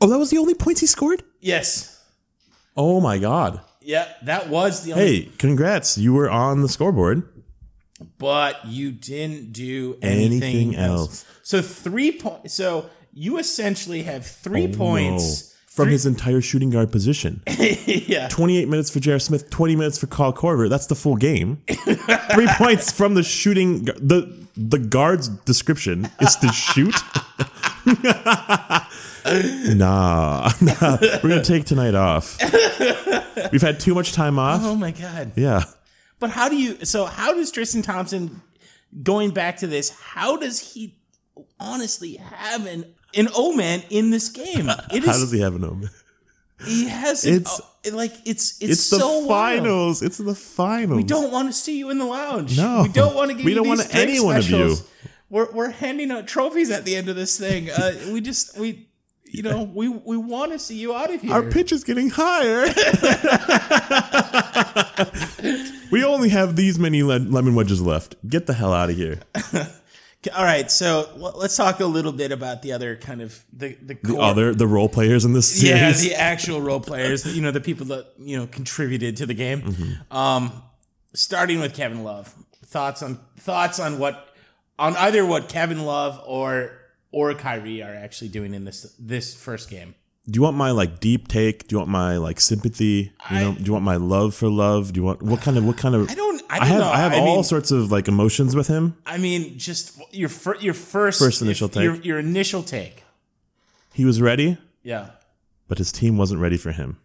Oh, 0.00 0.06
that 0.06 0.18
was 0.18 0.30
the 0.30 0.38
only 0.38 0.54
points 0.54 0.80
he 0.80 0.86
scored? 0.86 1.22
Yes. 1.40 2.02
Oh 2.76 3.00
my 3.00 3.18
god. 3.18 3.60
Yeah, 3.80 4.06
that 4.22 4.48
was 4.50 4.84
the 4.84 4.92
only 4.92 5.22
Hey, 5.22 5.32
congrats. 5.38 5.96
You 5.96 6.12
were 6.12 6.30
on 6.30 6.60
the 6.60 6.68
scoreboard. 6.68 7.26
But 8.18 8.66
you 8.66 8.92
didn't 8.92 9.52
do 9.52 9.96
anything, 10.02 10.42
Anything 10.42 10.76
else. 10.76 11.00
else. 11.00 11.24
So 11.42 11.62
three 11.62 12.12
points. 12.12 12.54
So 12.54 12.88
you 13.12 13.38
essentially 13.38 14.02
have 14.04 14.26
three 14.26 14.68
oh, 14.72 14.76
points 14.76 15.50
No. 15.50 15.54
From 15.68 15.88
his 15.90 16.06
entire 16.06 16.40
shooting 16.40 16.70
guard 16.70 16.90
position. 16.90 17.40
yeah. 17.86 18.26
28 18.28 18.68
minutes 18.68 18.90
for 18.90 18.98
J.R. 18.98 19.20
Smith, 19.20 19.48
20 19.48 19.76
minutes 19.76 19.96
for 19.96 20.08
Kyle 20.08 20.32
Korver. 20.32 20.68
That's 20.68 20.86
the 20.86 20.96
full 20.96 21.14
game. 21.14 21.62
Three 22.34 22.48
points 22.56 22.90
from 22.90 23.14
the 23.14 23.22
shooting. 23.22 23.84
The 23.84 24.28
the 24.56 24.80
guard's 24.80 25.28
description 25.28 26.08
is 26.20 26.34
to 26.36 26.48
shoot. 26.48 26.96
nah, 29.76 30.50
nah. 30.60 30.98
We're 31.22 31.28
gonna 31.28 31.44
take 31.44 31.64
tonight 31.64 31.94
off. 31.94 32.38
We've 33.52 33.62
had 33.62 33.78
too 33.78 33.94
much 33.94 34.12
time 34.12 34.36
off. 34.38 34.62
Oh 34.64 34.74
my 34.74 34.90
god. 34.90 35.30
Yeah. 35.36 35.62
But 36.20 36.30
how 36.30 36.48
do 36.48 36.56
you? 36.56 36.84
So 36.84 37.04
how 37.04 37.32
does 37.34 37.50
Tristan 37.50 37.82
Thompson, 37.82 38.42
going 39.02 39.30
back 39.30 39.58
to 39.58 39.66
this, 39.66 39.90
how 39.90 40.36
does 40.36 40.58
he 40.74 40.96
honestly 41.60 42.16
have 42.16 42.66
an 42.66 42.84
an 43.14 43.28
O 43.34 43.54
man 43.56 43.82
in 43.90 44.10
this 44.10 44.28
game? 44.28 44.68
It 44.92 45.04
is. 45.04 45.06
How 45.06 45.12
does 45.18 45.30
he 45.32 45.40
have 45.40 45.54
an 45.54 45.64
omen? 45.64 45.90
he 46.66 46.88
has. 46.88 47.24
It's- 47.24 47.60
o- 47.60 47.64
like 47.96 48.12
it's 48.26 48.60
it's, 48.60 48.72
It's 48.72 48.90
the 48.90 48.98
so 48.98 49.20
wild. 49.20 49.28
finals. 49.60 50.02
It's 50.02 50.18
the 50.18 50.34
finals. 50.34 50.96
We 50.98 51.04
don't 51.04 51.30
want 51.32 51.48
to 51.48 51.52
see 51.54 51.78
you 51.78 51.88
in 51.90 51.98
the 51.98 52.04
lounge. 52.04 52.56
No. 52.58 52.82
we 52.82 52.88
don't 52.88 53.14
want 53.14 53.30
to 53.30 53.36
give 53.36 53.44
We 53.46 53.52
you 53.52 53.56
don't 53.56 53.68
want 53.68 53.94
any 53.94 54.20
one 54.20 54.36
of 54.36 54.50
you. 54.50 54.76
We're 55.30 55.50
we're 55.52 55.70
handing 55.70 56.10
out 56.10 56.26
trophies 56.26 56.70
at 56.70 56.84
the 56.84 56.96
end 56.96 57.08
of 57.08 57.16
this 57.16 57.38
thing. 57.38 57.70
Uh, 57.70 57.92
we 58.12 58.20
just 58.20 58.58
we. 58.58 58.87
You 59.30 59.42
know, 59.42 59.62
we 59.62 59.88
we 59.88 60.16
want 60.16 60.52
to 60.52 60.58
see 60.58 60.76
you 60.76 60.94
out 60.94 61.12
of 61.12 61.20
here. 61.20 61.32
Our 61.32 61.42
pitch 61.42 61.72
is 61.72 61.84
getting 61.84 62.10
higher. 62.10 62.64
we 65.90 66.04
only 66.04 66.28
have 66.30 66.56
these 66.56 66.78
many 66.78 67.02
le- 67.02 67.18
lemon 67.18 67.54
wedges 67.54 67.82
left. 67.82 68.16
Get 68.28 68.46
the 68.46 68.54
hell 68.54 68.72
out 68.72 68.90
of 68.90 68.96
here. 68.96 69.20
All 70.36 70.44
right, 70.44 70.70
so 70.70 71.32
let's 71.36 71.56
talk 71.56 71.80
a 71.80 71.86
little 71.86 72.12
bit 72.12 72.32
about 72.32 72.62
the 72.62 72.72
other 72.72 72.96
kind 72.96 73.22
of 73.22 73.42
the 73.52 73.76
the, 73.80 73.94
The 74.02 74.18
other, 74.18 74.54
the 74.54 74.66
role 74.66 74.88
players 74.88 75.24
in 75.24 75.32
this 75.32 75.48
series. 75.48 76.04
yeah, 76.04 76.10
the 76.10 76.20
actual 76.20 76.60
role 76.60 76.80
players, 76.80 77.24
you 77.36 77.40
know, 77.40 77.52
the 77.52 77.60
people 77.60 77.86
that 77.86 78.12
you 78.18 78.36
know 78.36 78.46
contributed 78.46 79.16
to 79.18 79.26
the 79.26 79.34
game. 79.34 79.62
Mm-hmm. 79.62 80.16
Um, 80.16 80.62
starting 81.14 81.60
with 81.60 81.74
Kevin 81.74 82.02
Love, 82.02 82.34
thoughts 82.66 83.02
on 83.02 83.20
thoughts 83.38 83.78
on 83.78 83.98
what 83.98 84.34
on 84.78 84.96
either 84.96 85.24
what 85.24 85.48
Kevin 85.48 85.84
Love 85.84 86.20
or 86.26 86.72
or 87.12 87.32
Kyrie 87.34 87.82
are 87.82 87.94
actually 87.94 88.28
doing 88.28 88.54
in 88.54 88.64
this 88.64 88.94
this 88.98 89.34
first 89.34 89.70
game. 89.70 89.94
Do 90.30 90.36
you 90.36 90.42
want 90.42 90.56
my 90.58 90.72
like 90.72 91.00
deep 91.00 91.26
take? 91.28 91.68
Do 91.68 91.74
you 91.74 91.78
want 91.78 91.90
my 91.90 92.18
like 92.18 92.38
sympathy? 92.40 93.12
You 93.30 93.38
know, 93.38 93.50
I- 93.52 93.54
do 93.54 93.64
you 93.64 93.72
want 93.72 93.84
my 93.84 93.96
love 93.96 94.34
for 94.34 94.48
love? 94.48 94.92
Do 94.92 95.00
you 95.00 95.04
want 95.04 95.22
what 95.22 95.40
kind 95.40 95.56
of 95.56 95.64
what 95.64 95.78
kind 95.78 95.94
of? 95.94 96.10
I 96.10 96.14
don't. 96.14 96.42
I 96.50 96.58
don't 96.60 96.68
have 96.68 96.80
know. 96.80 96.88
I 96.90 96.96
have 96.98 97.12
I 97.12 97.18
all 97.18 97.34
mean- 97.36 97.44
sorts 97.44 97.70
of 97.70 97.90
like 97.90 98.08
emotions 98.08 98.54
with 98.56 98.68
him. 98.68 98.96
I 99.06 99.16
mean, 99.18 99.58
just 99.58 99.98
your 100.12 100.28
fir- 100.28 100.56
your 100.60 100.74
first 100.74 101.18
First 101.18 101.40
initial 101.42 101.68
take. 101.68 101.82
Your, 101.84 101.94
your 101.96 102.18
initial 102.18 102.62
take. 102.62 103.04
He 103.94 104.04
was 104.04 104.20
ready, 104.22 104.58
Yeah, 104.82 105.10
but 105.66 105.78
his 105.78 105.90
team 105.92 106.16
wasn't 106.16 106.40
ready 106.40 106.56
for 106.56 106.72
him. 106.72 106.98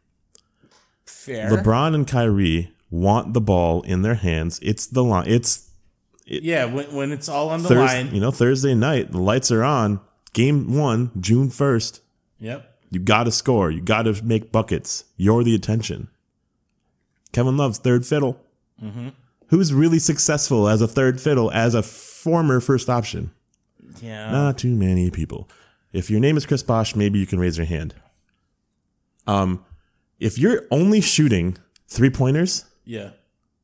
fair. 1.06 1.50
LeBron 1.50 1.96
and 1.96 2.08
Kyrie 2.08 2.72
want 2.90 3.34
the 3.34 3.42
ball 3.42 3.82
in 3.84 4.02
their 4.02 4.16
hands. 4.16 4.60
It's 4.62 4.86
the 4.88 5.04
line. 5.04 5.26
It's 5.28 5.70
yeah, 6.26 6.66
when, 6.66 6.94
when 6.94 7.12
it's 7.12 7.28
all 7.30 7.50
on 7.50 7.64
the 7.64 7.70
Thursday. 7.70 8.04
line. 8.04 8.14
You 8.16 8.22
know, 8.22 8.32
Thursday 8.32 8.74
night. 8.76 9.12
The 9.12 9.20
lights 9.20 9.52
are 9.52 9.64
on. 9.64 10.00
Game 10.34 10.76
one, 10.76 11.12
June 11.20 11.50
first. 11.50 12.02
Yep. 12.40 12.70
You 12.90 13.00
got 13.00 13.24
to 13.26 13.32
score. 13.32 13.72
You 13.72 13.82
got 13.82 14.04
to 14.04 14.24
make 14.24 14.52
buckets. 14.52 15.06
You're 15.18 15.44
the 15.44 15.56
attention. 15.56 16.10
Kevin 17.32 17.58
Love's 17.58 17.80
third 17.80 18.06
fiddle. 18.06 18.40
Mm-hmm. 18.82 19.10
Who's 19.48 19.74
really 19.74 20.00
successful 20.00 20.68
as 20.68 20.82
a 20.82 20.88
third 20.88 21.20
fiddle 21.22 21.52
as 21.52 21.74
a 21.76 21.84
former 21.84 22.60
first 22.60 22.90
option? 22.90 23.32
Yeah. 24.02 24.32
Not 24.32 24.58
too 24.58 24.76
many 24.76 25.10
people. 25.12 25.50
If 25.92 26.10
your 26.10 26.20
name 26.20 26.38
is 26.38 26.46
Chris 26.46 26.64
Bosh, 26.64 26.96
maybe 26.96 27.20
you 27.20 27.26
can 27.28 27.40
raise 27.40 27.58
your 27.58 27.68
hand. 27.68 27.94
Um, 29.28 29.64
if 30.20 30.38
you're 30.38 30.64
only 30.72 31.02
shooting 31.02 31.58
three 31.88 32.10
pointers 32.10 32.66
Yeah. 32.86 33.12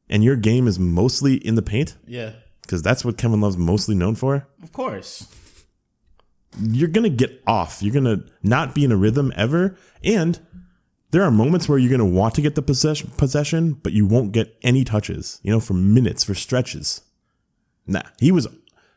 and 0.09 0.23
your 0.23 0.35
game 0.35 0.67
is 0.67 0.77
mostly 0.79 1.35
in 1.35 1.55
the 1.55 1.61
paint, 1.61 1.95
Yeah. 2.07 2.33
Because 2.69 2.83
that's 2.83 3.03
what 3.03 3.17
Kevin 3.17 3.41
Love's 3.41 3.57
mostly 3.57 3.95
known 3.95 4.13
for, 4.13 4.47
Of 4.61 4.71
course. 4.71 5.27
you're 6.61 6.87
gonna 6.87 7.09
get 7.09 7.41
off. 7.47 7.81
You're 7.81 7.93
gonna 7.93 8.23
not 8.43 8.75
be 8.75 8.83
in 8.83 8.91
a 8.91 8.95
rhythm 8.95 9.33
ever, 9.35 9.75
and 10.03 10.39
there 11.11 11.23
are 11.23 11.31
moments 11.31 11.67
where 11.67 11.79
you're 11.79 11.89
going 11.89 11.97
to 11.97 12.05
want 12.19 12.35
to 12.35 12.41
get 12.43 12.53
the 12.53 12.61
possession, 12.61 13.09
possession, 13.17 13.73
but 13.73 13.93
you 13.93 14.05
won't 14.05 14.31
get 14.31 14.55
any 14.61 14.83
touches, 14.83 15.39
you 15.41 15.49
know, 15.51 15.59
for 15.59 15.73
minutes, 15.73 16.23
for 16.23 16.35
stretches. 16.35 17.01
Nah, 17.87 18.03
he 18.19 18.31
was 18.31 18.47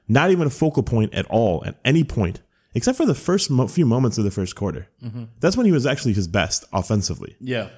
not 0.08 0.30
even 0.30 0.46
a 0.48 0.50
focal 0.50 0.82
point 0.82 1.14
at 1.14 1.24
all 1.30 1.64
at 1.64 1.78
any 1.86 2.04
point, 2.04 2.42
except 2.74 2.98
for 2.98 3.06
the 3.06 3.14
first 3.14 3.48
mo- 3.50 3.66
few 3.66 3.86
moments 3.86 4.18
of 4.18 4.24
the 4.24 4.30
first 4.30 4.54
quarter. 4.54 4.88
Mm-hmm. 5.02 5.24
That's 5.40 5.56
when 5.56 5.64
he 5.64 5.72
was 5.72 5.86
actually 5.86 6.12
his 6.12 6.28
best 6.28 6.66
offensively. 6.70 7.34
Yeah. 7.40 7.70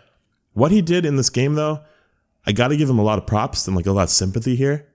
What 0.52 0.72
he 0.72 0.82
did 0.82 1.06
in 1.06 1.14
this 1.14 1.30
game, 1.30 1.54
though, 1.54 1.84
I 2.44 2.50
got 2.50 2.68
to 2.68 2.76
give 2.76 2.90
him 2.90 2.98
a 2.98 3.04
lot 3.04 3.18
of 3.20 3.28
props 3.28 3.68
and 3.68 3.76
like 3.76 3.86
a 3.86 3.92
lot 3.92 4.02
of 4.02 4.10
sympathy 4.10 4.56
here. 4.56 4.88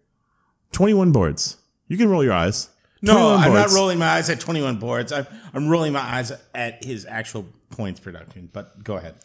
21 0.72 1.12
boards. 1.12 1.58
You 1.88 1.98
can 1.98 2.10
roll 2.10 2.24
your 2.24 2.34
eyes. 2.34 2.70
No, 3.02 3.36
I'm 3.36 3.54
not 3.54 3.72
rolling 3.72 3.98
my 3.98 4.08
eyes 4.10 4.30
at 4.30 4.40
21 4.40 4.78
boards. 4.78 5.12
I'm, 5.12 5.26
I'm 5.54 5.70
rolling 5.70 5.94
my 5.94 6.02
eyes 6.02 6.32
at 6.54 6.84
his 6.84 7.06
actual 7.06 7.46
points 7.70 8.00
production. 8.00 8.50
But 8.52 8.84
go 8.84 8.98
ahead. 8.98 9.16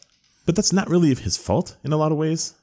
But 0.47 0.55
that's 0.57 0.73
not 0.73 0.89
really 0.89 1.15
his 1.15 1.37
fault 1.37 1.77
in 1.83 1.93
a 1.93 1.97
lot 1.97 2.13
of 2.13 2.19
ways. 2.19 2.55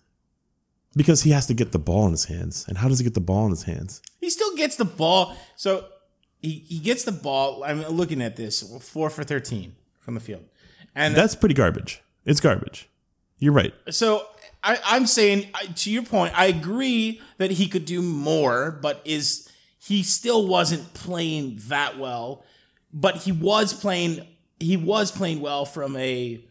Because 0.96 1.24
he 1.24 1.32
has 1.32 1.48
to 1.48 1.54
get 1.54 1.72
the 1.72 1.80
ball 1.80 2.06
in 2.06 2.12
his 2.12 2.26
hands. 2.26 2.66
And 2.68 2.78
how 2.78 2.88
does 2.88 3.00
he 3.00 3.04
get 3.04 3.14
the 3.14 3.22
ball 3.22 3.46
in 3.46 3.52
his 3.52 3.64
hands? 3.64 4.02
He 4.20 4.30
still 4.30 4.56
gets 4.56 4.76
the 4.76 4.86
ball. 4.86 5.36
So 5.56 5.86
he, 6.42 6.66
he 6.68 6.80
gets 6.80 7.04
the 7.04 7.12
ball. 7.12 7.64
I'm 7.64 7.82
looking 7.88 8.22
at 8.22 8.36
this 8.36 8.62
four 8.82 9.10
for 9.10 9.24
13 9.24 9.76
from 10.00 10.16
the 10.16 10.20
field. 10.20 10.44
And 10.96 11.16
That's 11.16 11.36
pretty 11.36 11.56
garbage. 11.56 12.02
It's 12.26 12.40
garbage. 12.40 12.90
You're 13.40 13.54
right. 13.54 13.74
so 13.90 14.28
I, 14.64 14.78
I'm 14.86 15.08
saying, 15.08 15.48
I- 15.54 15.66
to 15.68 15.92
your 15.92 16.04
point, 16.04 16.38
I 16.38 16.46
agree 16.46 17.22
that 17.38 17.52
he 17.52 17.68
could 17.68 17.86
do 17.86 18.02
more, 18.02 18.72
but 18.82 19.02
is 19.06 19.50
he 19.80 20.04
still 20.04 20.48
wasn't 20.48 20.94
playing 20.94 21.60
that 21.68 21.98
well. 21.98 22.44
But 22.94 23.18
he 23.18 23.32
was 23.32 23.74
playing. 23.74 24.28
He 24.60 24.78
was 24.78 25.12
playing 25.12 25.40
well 25.42 25.66
from 25.66 25.96
a 25.96 26.44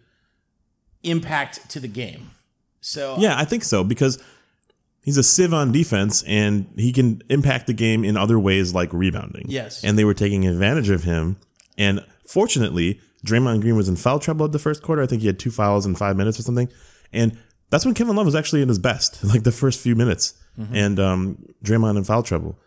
impact 1.03 1.71
to 1.71 1.81
the 1.81 1.89
game. 1.89 2.31
So 2.81 3.17
Yeah, 3.19 3.39
I 3.39 3.45
think 3.45 3.63
so 3.65 3.85
because 3.85 4.23
he's 5.03 5.17
a 5.17 5.23
sieve 5.23 5.53
on 5.55 5.71
defense 5.73 6.23
and 6.27 6.67
he 6.77 6.93
can 6.93 7.23
impact 7.29 7.67
the 7.67 7.73
game 7.73 8.05
in 8.05 8.17
other 8.17 8.39
ways 8.39 8.75
like 8.75 8.93
rebounding. 8.93 9.47
Yes. 9.49 9.85
And 9.85 9.99
they 9.99 10.05
were 10.05 10.15
taking 10.15 10.47
advantage 10.47 10.91
of 10.91 11.05
him. 11.05 11.37
And 11.79 12.05
fortunately, 12.27 13.01
Draymond 13.25 13.61
Green 13.61 13.77
was 13.77 13.89
in 13.89 13.97
foul 13.97 14.19
trouble 14.19 14.47
at 14.47 14.53
the 14.53 14.59
first 14.59 14.83
quarter. 14.83 15.03
I 15.03 15.07
think 15.07 15.21
he 15.21 15.27
had 15.27 15.39
two 15.39 15.51
fouls 15.51 15.87
in 15.87 15.95
five 15.95 16.17
minutes 16.17 16.39
or 16.39 16.43
something. 16.43 16.69
And 17.13 17.39
that's 17.71 17.85
when 17.85 17.95
Kevin 17.95 18.17
Love 18.17 18.27
was 18.27 18.35
actually 18.35 18.63
in 18.63 18.69
his 18.69 18.79
best, 18.79 19.23
like 19.33 19.43
the 19.45 19.53
first 19.53 19.81
few 19.81 19.95
minutes. 19.97 20.35
And 20.75 21.01
um, 21.01 21.47
Draymond 21.65 21.97
in 21.97 22.05
foul 22.05 22.23
trouble. 22.23 22.59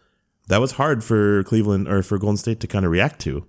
That 0.48 0.60
was 0.60 0.74
hard 0.74 1.04
for 1.04 1.44
Cleveland 1.44 1.88
or 1.88 2.02
for 2.02 2.18
Golden 2.18 2.38
State 2.38 2.60
to 2.62 2.68
kind 2.68 2.86
of 2.86 2.92
react 2.92 3.20
to. 3.22 3.46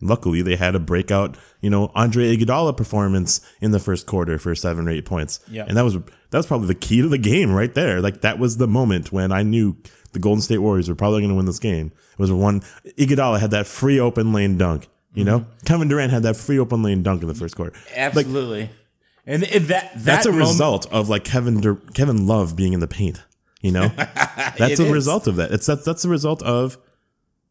Luckily, 0.00 0.40
they 0.40 0.56
had 0.56 0.74
a 0.74 0.80
breakout, 0.80 1.36
you 1.60 1.68
know, 1.68 1.92
Andre 1.94 2.34
Iguodala 2.34 2.74
performance 2.76 3.40
in 3.60 3.70
the 3.70 3.78
first 3.78 4.06
quarter 4.06 4.38
for 4.38 4.54
seven 4.54 4.88
or 4.88 4.90
eight 4.90 5.04
points. 5.04 5.40
Yeah. 5.46 5.66
and 5.68 5.76
that 5.76 5.84
was 5.84 5.94
that 5.94 6.38
was 6.38 6.46
probably 6.46 6.68
the 6.68 6.74
key 6.74 7.02
to 7.02 7.08
the 7.08 7.18
game 7.18 7.52
right 7.52 7.72
there. 7.74 8.00
Like 8.00 8.22
that 8.22 8.38
was 8.38 8.56
the 8.56 8.66
moment 8.66 9.12
when 9.12 9.30
I 9.30 9.42
knew 9.42 9.76
the 10.12 10.18
Golden 10.18 10.40
State 10.40 10.58
Warriors 10.58 10.88
were 10.88 10.94
probably 10.94 11.20
going 11.20 11.30
to 11.30 11.36
win 11.36 11.44
this 11.46 11.58
game. 11.60 11.92
It 12.12 12.18
was 12.18 12.32
one 12.32 12.60
Iguodala 12.98 13.40
had 13.40 13.50
that 13.50 13.66
free 13.66 14.00
open 14.00 14.32
lane 14.32 14.56
dunk. 14.56 14.88
You 15.14 15.24
know, 15.24 15.44
Kevin 15.66 15.88
Durant 15.88 16.10
had 16.10 16.22
that 16.22 16.36
free 16.36 16.58
open 16.58 16.82
lane 16.82 17.02
dunk 17.02 17.20
in 17.20 17.28
the 17.28 17.34
first 17.34 17.54
quarter. 17.56 17.74
Absolutely. 17.94 18.62
and 18.62 18.70
and 19.26 19.42
that, 19.42 19.68
that 19.68 19.92
that's 19.96 20.26
a 20.26 20.30
moment- 20.32 20.48
result 20.48 20.86
of 20.92 21.08
like 21.08 21.24
Kevin 21.24 21.60
Dur- 21.60 21.80
Kevin 21.94 22.26
Love 22.26 22.56
being 22.56 22.72
in 22.72 22.80
the 22.80 22.88
paint. 22.88 23.22
You 23.60 23.70
know, 23.72 23.88
that's 23.96 24.80
a 24.80 24.84
is. 24.84 24.90
result 24.90 25.26
of 25.28 25.36
that. 25.36 25.52
It's 25.52 25.66
that's 25.66 25.84
that's 25.84 26.04
a 26.04 26.08
result 26.08 26.42
of 26.42 26.78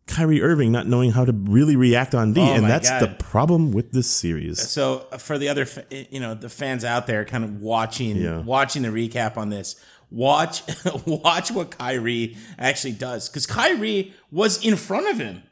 Kyrie 0.08 0.42
Irving 0.42 0.72
not 0.72 0.86
knowing 0.88 1.12
how 1.12 1.24
to 1.24 1.32
really 1.32 1.78
react 1.78 2.14
on 2.14 2.34
D, 2.34 2.42
Oh 2.42 2.54
and 2.54 2.66
that's 2.66 2.90
God. 2.90 3.02
the 3.02 3.08
problem 3.24 3.72
with 3.72 3.94
this 3.94 4.10
series. 4.10 4.60
So 4.62 5.08
uh, 5.12 5.18
for 5.18 5.38
the 5.38 5.48
other, 5.48 5.66
you 5.90 6.20
know, 6.20 6.34
the 6.34 6.50
fans 6.50 6.84
out 6.84 7.08
there, 7.08 7.24
kind 7.24 7.44
of 7.46 7.62
watching, 7.62 8.18
Yeah. 8.18 8.40
watching 8.40 8.82
the 8.82 8.90
recap 8.90 9.38
on 9.38 9.50
this, 9.50 9.82
watch, 10.10 10.64
watch 11.06 11.52
what 11.52 11.72
Kyrie 11.78 12.36
actually 12.60 12.94
does, 12.94 13.30
because 13.30 13.46
Kyrie 13.48 14.14
was 14.32 14.62
in 14.66 14.76
front 14.76 15.08
of 15.10 15.18
him. 15.18 15.44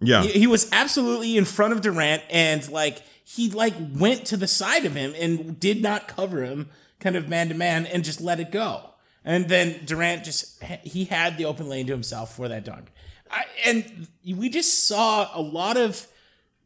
Yeah, 0.00 0.22
He, 0.22 0.40
he 0.40 0.46
was 0.46 0.70
absolutely 0.72 1.36
in 1.36 1.44
front 1.44 1.74
of 1.74 1.82
Durant, 1.82 2.22
and 2.30 2.66
like 2.70 3.02
he 3.30 3.50
like 3.50 3.74
went 3.94 4.24
to 4.26 4.36
the 4.36 4.48
side 4.48 4.86
of 4.86 4.94
him 4.94 5.14
and 5.18 5.60
did 5.60 5.82
not 5.82 6.08
cover 6.08 6.42
him, 6.42 6.70
kind 6.98 7.14
of 7.14 7.28
man 7.28 7.48
to 7.48 7.54
man, 7.54 7.84
and 7.86 8.02
just 8.02 8.20
let 8.22 8.40
it 8.40 8.50
go. 8.50 8.90
And 9.24 9.48
then 9.48 9.80
Durant 9.84 10.24
just 10.24 10.62
he 10.82 11.04
had 11.04 11.36
the 11.36 11.44
open 11.44 11.68
lane 11.68 11.86
to 11.88 11.92
himself 11.92 12.34
for 12.34 12.48
that 12.48 12.64
dunk. 12.64 12.86
I, 13.30 13.44
and 13.66 14.08
we 14.24 14.48
just 14.48 14.86
saw 14.88 15.28
a 15.34 15.42
lot 15.42 15.76
of 15.76 16.06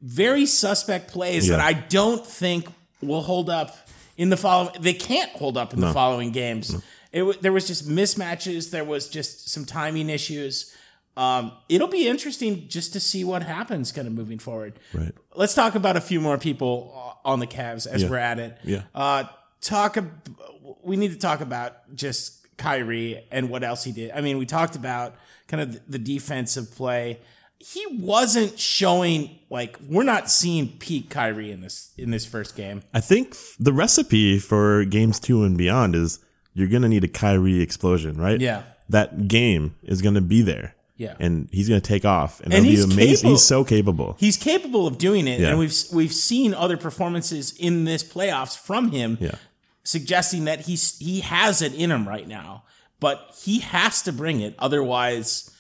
very 0.01 0.47
suspect 0.47 1.11
plays 1.11 1.49
Yeah. 1.49 1.57
that 1.57 1.65
I 1.67 1.73
don't 1.73 2.25
think 2.25 2.69
will 3.01 3.23
hold 3.23 3.51
up 3.51 3.77
in 4.17 4.31
the 4.31 4.37
following. 4.37 4.81
They 4.81 4.93
can't 4.95 5.31
hold 5.33 5.57
up 5.57 5.75
in 5.75 5.81
the 5.81 5.93
following 5.93 6.31
games. 6.31 6.81
It, 7.11 7.43
there 7.43 7.53
was 7.53 7.67
just 7.67 7.89
mismatches. 7.89 8.71
There 8.71 8.85
was 8.85 9.09
just 9.09 9.49
some 9.51 9.65
timing 9.65 10.09
issues. 10.09 10.73
Um, 11.17 11.53
it'll 11.69 11.89
be 11.89 12.09
interesting 12.09 12.69
just 12.69 12.93
to 12.95 13.01
see 13.01 13.23
what 13.25 13.43
happens 13.43 13.93
kind 13.93 14.07
of 14.07 14.15
moving 14.15 14.39
forward. 14.39 14.79
Right. 14.95 15.13
Let's 15.35 15.55
talk 15.55 15.75
about 15.75 15.97
a 15.97 16.01
few 16.01 16.21
more 16.21 16.39
people 16.39 16.93
uh, 17.25 17.29
on 17.29 17.39
the 17.41 17.47
Cavs 17.47 17.87
as 17.87 18.03
Yeah. 18.03 18.09
we're 18.11 18.17
at 18.17 18.39
it. 18.39 18.57
Yeah. 18.65 18.83
Uh, 18.95 19.25
talk. 19.61 19.97
Ab- 19.97 20.37
we 20.83 20.97
need 20.97 21.13
to 21.13 21.19
talk 21.19 21.41
about 21.41 21.95
just 21.95 22.47
Kyrie 22.57 23.27
and 23.31 23.51
what 23.51 23.63
else 23.63 23.85
he 23.85 23.93
did. 23.93 24.11
I 24.13 24.21
mean, 24.23 24.39
we 24.39 24.47
talked 24.47 24.75
about 24.77 25.15
kind 25.49 25.61
of 25.61 25.81
the 25.87 25.99
defensive 25.99 26.75
play. 26.75 27.19
He 27.59 27.85
wasn't 28.01 28.59
showing 28.59 29.39
like 29.51 29.79
we're 29.89 30.03
not 30.03 30.31
seeing 30.31 30.69
peak 30.79 31.11
Kyrie 31.11 31.53
in 31.53 31.61
this 31.61 31.93
in 31.97 32.11
this 32.11 32.25
first 32.27 32.57
game. 32.57 32.83
I 32.93 33.01
think 33.01 33.37
the 33.61 33.73
recipe 33.73 34.39
for 34.41 34.85
games 34.85 35.21
two 35.21 35.45
and 35.45 35.57
beyond 35.57 35.95
is 35.95 36.19
you're 36.55 36.69
gonna 36.69 36.89
need 36.89 37.05
a 37.05 37.09
Kyrie 37.09 37.61
explosion, 37.61 38.17
right? 38.17 38.41
Yeah. 38.41 38.63
that 38.89 39.29
game 39.29 39.75
is 39.85 40.03
gonna 40.03 40.21
be 40.21 40.43
there. 40.43 40.75
Yeah. 40.97 41.15
and 41.19 41.49
he's 41.51 41.69
gonna 41.69 41.81
take 41.81 42.05
off, 42.05 42.41
and, 42.41 42.53
And 42.55 42.65
he's 42.65 42.87
be 42.87 42.93
amazing. 42.95 43.15
capable- 43.17 43.31
He's 43.33 43.43
so 43.43 43.65
capable. 43.65 44.17
He's 44.21 44.37
capable 44.37 44.87
of 44.87 44.99
doing 44.99 45.27
it, 45.27 45.41
Yeah. 45.41 45.49
and 45.51 45.59
we've 45.59 45.75
we've 45.93 46.13
seen 46.13 46.55
other 46.55 46.77
performances 46.77 47.53
in 47.59 47.85
this 47.85 48.05
playoffs 48.05 48.57
from 48.57 48.93
him, 48.93 49.19
Yeah. 49.21 49.33
suggesting 49.85 50.45
that 50.45 50.61
he's 50.67 50.99
he 50.99 51.21
has 51.21 51.63
it 51.63 51.75
in 51.75 51.91
him 51.91 52.07
right 52.09 52.29
now. 52.29 52.65
But 53.01 53.35
he 53.43 53.59
has 53.61 54.03
to 54.03 54.13
bring 54.13 54.41
it, 54.41 54.55
otherwise, 54.61 55.51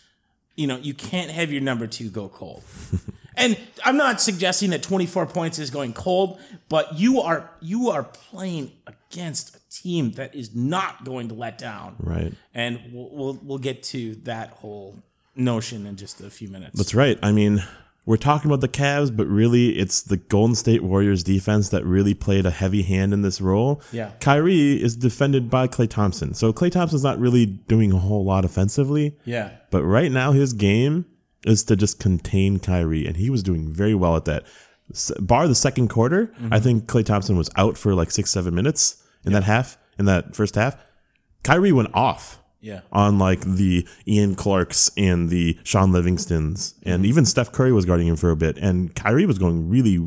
you 0.54 0.66
know, 0.68 0.76
you 0.76 0.94
can't 0.94 1.30
have 1.30 1.50
your 1.50 1.60
number 1.62 1.88
two 1.88 2.08
go 2.08 2.28
cold. 2.28 2.62
and 3.36 3.58
I'm 3.84 3.96
not 3.96 4.20
suggesting 4.20 4.70
that 4.70 4.82
24 4.84 5.26
points 5.26 5.58
is 5.58 5.70
going 5.70 5.92
cold, 5.92 6.38
but 6.68 6.94
you 6.98 7.20
are 7.20 7.50
you 7.60 7.90
are 7.90 8.04
playing 8.04 8.70
against 8.86 9.56
a 9.56 9.60
team 9.70 10.12
that 10.12 10.34
is 10.36 10.54
not 10.54 11.04
going 11.04 11.28
to 11.28 11.34
let 11.34 11.58
down, 11.58 11.96
Right. 11.98 12.32
and 12.54 12.78
we'll 12.92 13.08
we'll, 13.10 13.40
we'll 13.42 13.58
get 13.58 13.82
to 13.84 14.14
that 14.24 14.50
whole 14.50 14.94
notion 15.34 15.86
in 15.86 15.96
just 15.96 16.20
a 16.20 16.30
few 16.30 16.48
minutes. 16.48 16.76
That's 16.76 16.94
right. 16.94 17.18
I 17.22 17.32
mean, 17.32 17.62
we're 18.04 18.16
talking 18.16 18.50
about 18.50 18.60
the 18.60 18.68
Cavs, 18.68 19.14
but 19.16 19.26
really 19.26 19.78
it's 19.78 20.02
the 20.02 20.16
Golden 20.16 20.56
State 20.56 20.82
Warriors 20.82 21.22
defense 21.22 21.68
that 21.68 21.84
really 21.84 22.14
played 22.14 22.44
a 22.44 22.50
heavy 22.50 22.82
hand 22.82 23.14
in 23.14 23.22
this 23.22 23.40
role. 23.40 23.80
Yeah. 23.92 24.10
Kyrie 24.20 24.82
is 24.82 24.96
defended 24.96 25.48
by 25.48 25.68
Klay 25.68 25.88
Thompson. 25.88 26.34
So 26.34 26.52
Klay 26.52 26.70
Thompson's 26.70 27.04
not 27.04 27.18
really 27.18 27.46
doing 27.46 27.92
a 27.92 27.98
whole 27.98 28.24
lot 28.24 28.44
offensively. 28.44 29.16
yeah. 29.24 29.50
But 29.70 29.84
right 29.84 30.10
now 30.10 30.32
his 30.32 30.52
game 30.52 31.06
is 31.46 31.64
to 31.64 31.76
just 31.76 31.98
contain 31.98 32.58
Kyrie, 32.58 33.06
and 33.06 33.16
he 33.16 33.30
was 33.30 33.42
doing 33.42 33.72
very 33.72 33.94
well 33.94 34.16
at 34.16 34.24
that. 34.26 34.44
Bar 35.20 35.48
the 35.48 35.54
second 35.54 35.88
quarter, 35.88 36.32
I 36.36 36.42
mm-hmm. 36.42 36.62
think 36.62 36.86
Klay 36.86 37.04
Thompson 37.04 37.36
was 37.36 37.50
out 37.56 37.78
for 37.78 37.94
like 37.94 38.10
six, 38.10 38.30
seven 38.30 38.54
minutes 38.54 39.02
in 39.24 39.32
that 39.32 39.44
half, 39.44 39.78
in 39.98 40.04
that 40.06 40.36
first 40.36 40.56
half. 40.56 40.76
Kyrie 41.42 41.72
went 41.72 41.94
off 41.94 42.41
Yeah. 42.62 42.80
on 42.92 43.18
like 43.18 43.40
the 43.40 43.86
Ian 44.06 44.34
Clarks 44.36 44.90
and 44.96 45.28
the 45.28 45.58
Sean 45.64 45.90
Livingstons, 45.92 46.74
and 46.84 47.00
mm-hmm. 47.02 47.06
even 47.06 47.24
Steph 47.26 47.52
Curry 47.52 47.72
was 47.72 47.84
guarding 47.84 48.06
him 48.06 48.16
for 48.16 48.30
a 48.30 48.36
bit, 48.36 48.56
and 48.56 48.94
Kyrie 48.94 49.26
was 49.26 49.38
going 49.38 49.68
really 49.68 49.98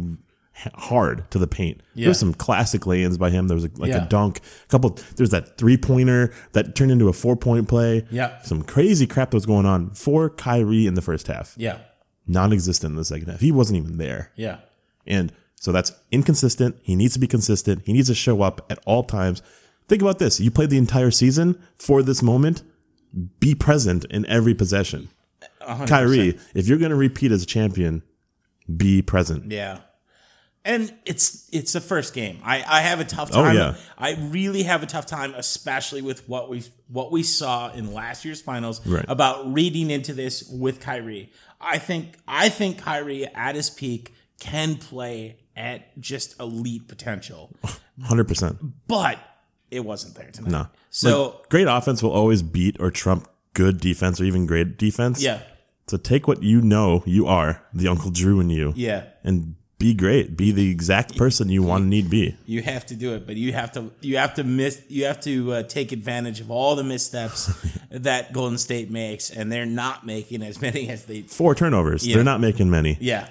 hard 0.74 1.30
to 1.32 1.38
the 1.38 1.48
paint. 1.48 1.80
There 1.96 2.04
Yeah. 2.04 2.08
was 2.08 2.20
some 2.20 2.34
classic 2.34 2.88
lay-ins 2.88 3.18
by 3.18 3.30
him. 3.30 3.50
There 3.50 3.56
was 3.56 3.68
like 3.78 3.90
Yeah. 3.90 4.06
a 4.06 4.08
dunk, 4.08 4.40
a 4.64 4.68
couple. 4.70 4.98
There's 5.18 5.32
that 5.32 5.58
three-pointer 5.58 6.34
that 6.54 6.76
turned 6.76 6.92
into 6.92 7.10
a 7.10 7.14
four-point 7.14 7.68
play. 7.68 8.06
Yeah. 8.10 8.42
some 8.42 8.62
crazy 8.64 9.06
crap 9.06 9.32
that 9.32 9.36
was 9.38 9.46
going 9.46 9.66
on 9.66 9.90
for 9.90 10.30
Kyrie 10.30 10.88
in 10.88 10.94
the 10.94 11.02
first 11.02 11.28
half, 11.28 11.56
Yeah. 11.58 11.80
non-existent 12.26 12.92
in 12.92 12.96
the 12.96 13.04
second 13.04 13.28
half. 13.30 13.42
He 13.42 13.52
wasn't 13.52 13.80
even 13.80 13.98
there, 13.98 14.32
Yeah. 14.38 14.60
and 15.06 15.34
so 15.60 15.74
that's 15.74 15.92
inconsistent. 16.12 16.78
He 16.84 16.96
needs 16.96 17.14
to 17.16 17.20
be 17.20 17.28
consistent. 17.28 17.82
He 17.86 17.92
needs 17.92 18.08
to 18.08 18.16
show 18.16 18.42
up 18.42 18.66
at 18.70 18.80
all 18.86 19.04
times. 19.04 19.42
Think 19.88 20.02
about 20.02 20.20
this. 20.20 20.40
You 20.40 20.52
played 20.52 20.70
the 20.70 20.78
entire 20.78 21.12
season 21.12 21.62
for 21.76 22.02
this 22.04 22.22
moment. 22.24 22.64
Be 23.40 23.56
present 23.56 24.06
in 24.06 24.26
every 24.26 24.54
possession. 24.54 25.10
Kyrie, 25.88 26.38
if 26.54 26.68
you're 26.68 26.78
going 26.78 26.92
to 26.92 26.96
repeat 26.98 27.32
as 27.32 27.44
a 27.44 27.46
champion, 27.46 28.04
be 28.76 29.02
present. 29.02 29.52
Yeah. 29.52 29.80
And 30.64 30.92
it's 31.06 31.48
it's 31.54 31.74
the 31.74 31.82
first 31.82 32.16
game. 32.16 32.40
I, 32.44 32.64
I 32.68 32.82
have 32.82 33.00
a 33.00 33.04
tough 33.06 33.30
Oh, 33.34 33.44
time. 33.44 33.56
yeah. 33.56 33.76
I 34.00 34.16
really 34.32 34.64
have 34.64 34.82
a 34.82 34.88
tough 34.88 35.06
time, 35.06 35.36
especially 35.36 36.02
with 36.02 36.28
what 36.28 36.50
we 36.50 36.64
what 36.88 37.12
we 37.12 37.22
saw 37.22 37.72
in 37.72 37.94
last 37.94 38.26
year's 38.26 38.42
finals 38.42 38.86
Right. 38.86 39.06
about 39.08 39.54
reading 39.54 39.92
into 39.92 40.14
this 40.14 40.44
with 40.50 40.80
Kyrie. 40.80 41.32
I 41.62 41.78
think 41.78 42.16
I 42.28 42.50
think 42.50 42.80
Kyrie 42.80 43.28
at 43.28 43.54
his 43.54 43.70
peak 43.70 44.14
can 44.40 44.76
play 44.78 45.38
at 45.56 46.00
just 46.02 46.40
elite 46.40 46.88
potential. 46.88 47.56
hundred 48.04 48.28
percent. 48.28 48.58
but 48.88 49.20
it 49.72 49.84
wasn't 49.86 50.16
there 50.16 50.30
tonight. 50.32 50.52
No. 50.52 50.68
So 50.90 51.24
Like, 51.24 51.50
great 51.50 51.68
offense 51.68 52.02
will 52.04 52.12
always 52.12 52.42
beat 52.42 52.78
or 52.80 52.92
trump 52.92 53.28
good 53.54 53.80
defense 53.80 54.20
or 54.22 54.26
even 54.26 54.46
great 54.46 54.78
defense. 54.78 55.22
yeah, 55.22 55.40
So 55.88 55.98
take 55.98 56.28
what 56.28 56.44
you 56.44 56.62
know 56.62 57.04
you 57.06 57.26
are, 57.28 57.62
the 57.74 57.88
Uncle 57.88 58.12
Drew 58.12 58.40
in 58.40 58.50
you, 58.50 58.74
yeah. 58.76 59.04
and 59.24 59.56
be 59.78 59.94
great. 59.94 60.38
Be 60.38 60.52
the 60.52 60.72
exact 60.72 61.18
person 61.18 61.50
you 61.50 61.62
want 61.62 61.84
to 61.84 61.88
need 61.88 62.10
be. 62.10 62.38
You 62.46 62.62
have 62.62 62.86
to 62.88 62.96
do 62.96 63.14
it, 63.14 63.28
but 63.28 63.36
you 63.36 63.52
have 63.54 63.72
to 63.74 63.92
you 64.02 64.18
have 64.18 64.34
to 64.36 64.44
miss 64.44 64.82
you 64.88 65.06
have 65.06 65.20
to 65.22 65.52
uh, 65.52 65.64
take 65.64 65.92
advantage 65.92 66.40
of 66.40 66.50
all 66.50 66.76
the 66.78 66.84
missteps 66.84 67.52
that 67.92 68.32
Golden 68.32 68.58
State 68.58 68.90
makes, 68.90 69.30
and 69.30 69.52
they're 69.52 69.66
not 69.66 70.06
making 70.06 70.44
as 70.44 70.62
many 70.62 70.88
as 70.90 71.06
they. 71.06 71.24
Four 71.24 71.56
turnovers. 71.56 72.08
Yeah. 72.08 72.16
They're 72.16 72.24
not 72.24 72.40
making 72.40 72.70
many. 72.70 72.98
Yeah, 73.02 73.28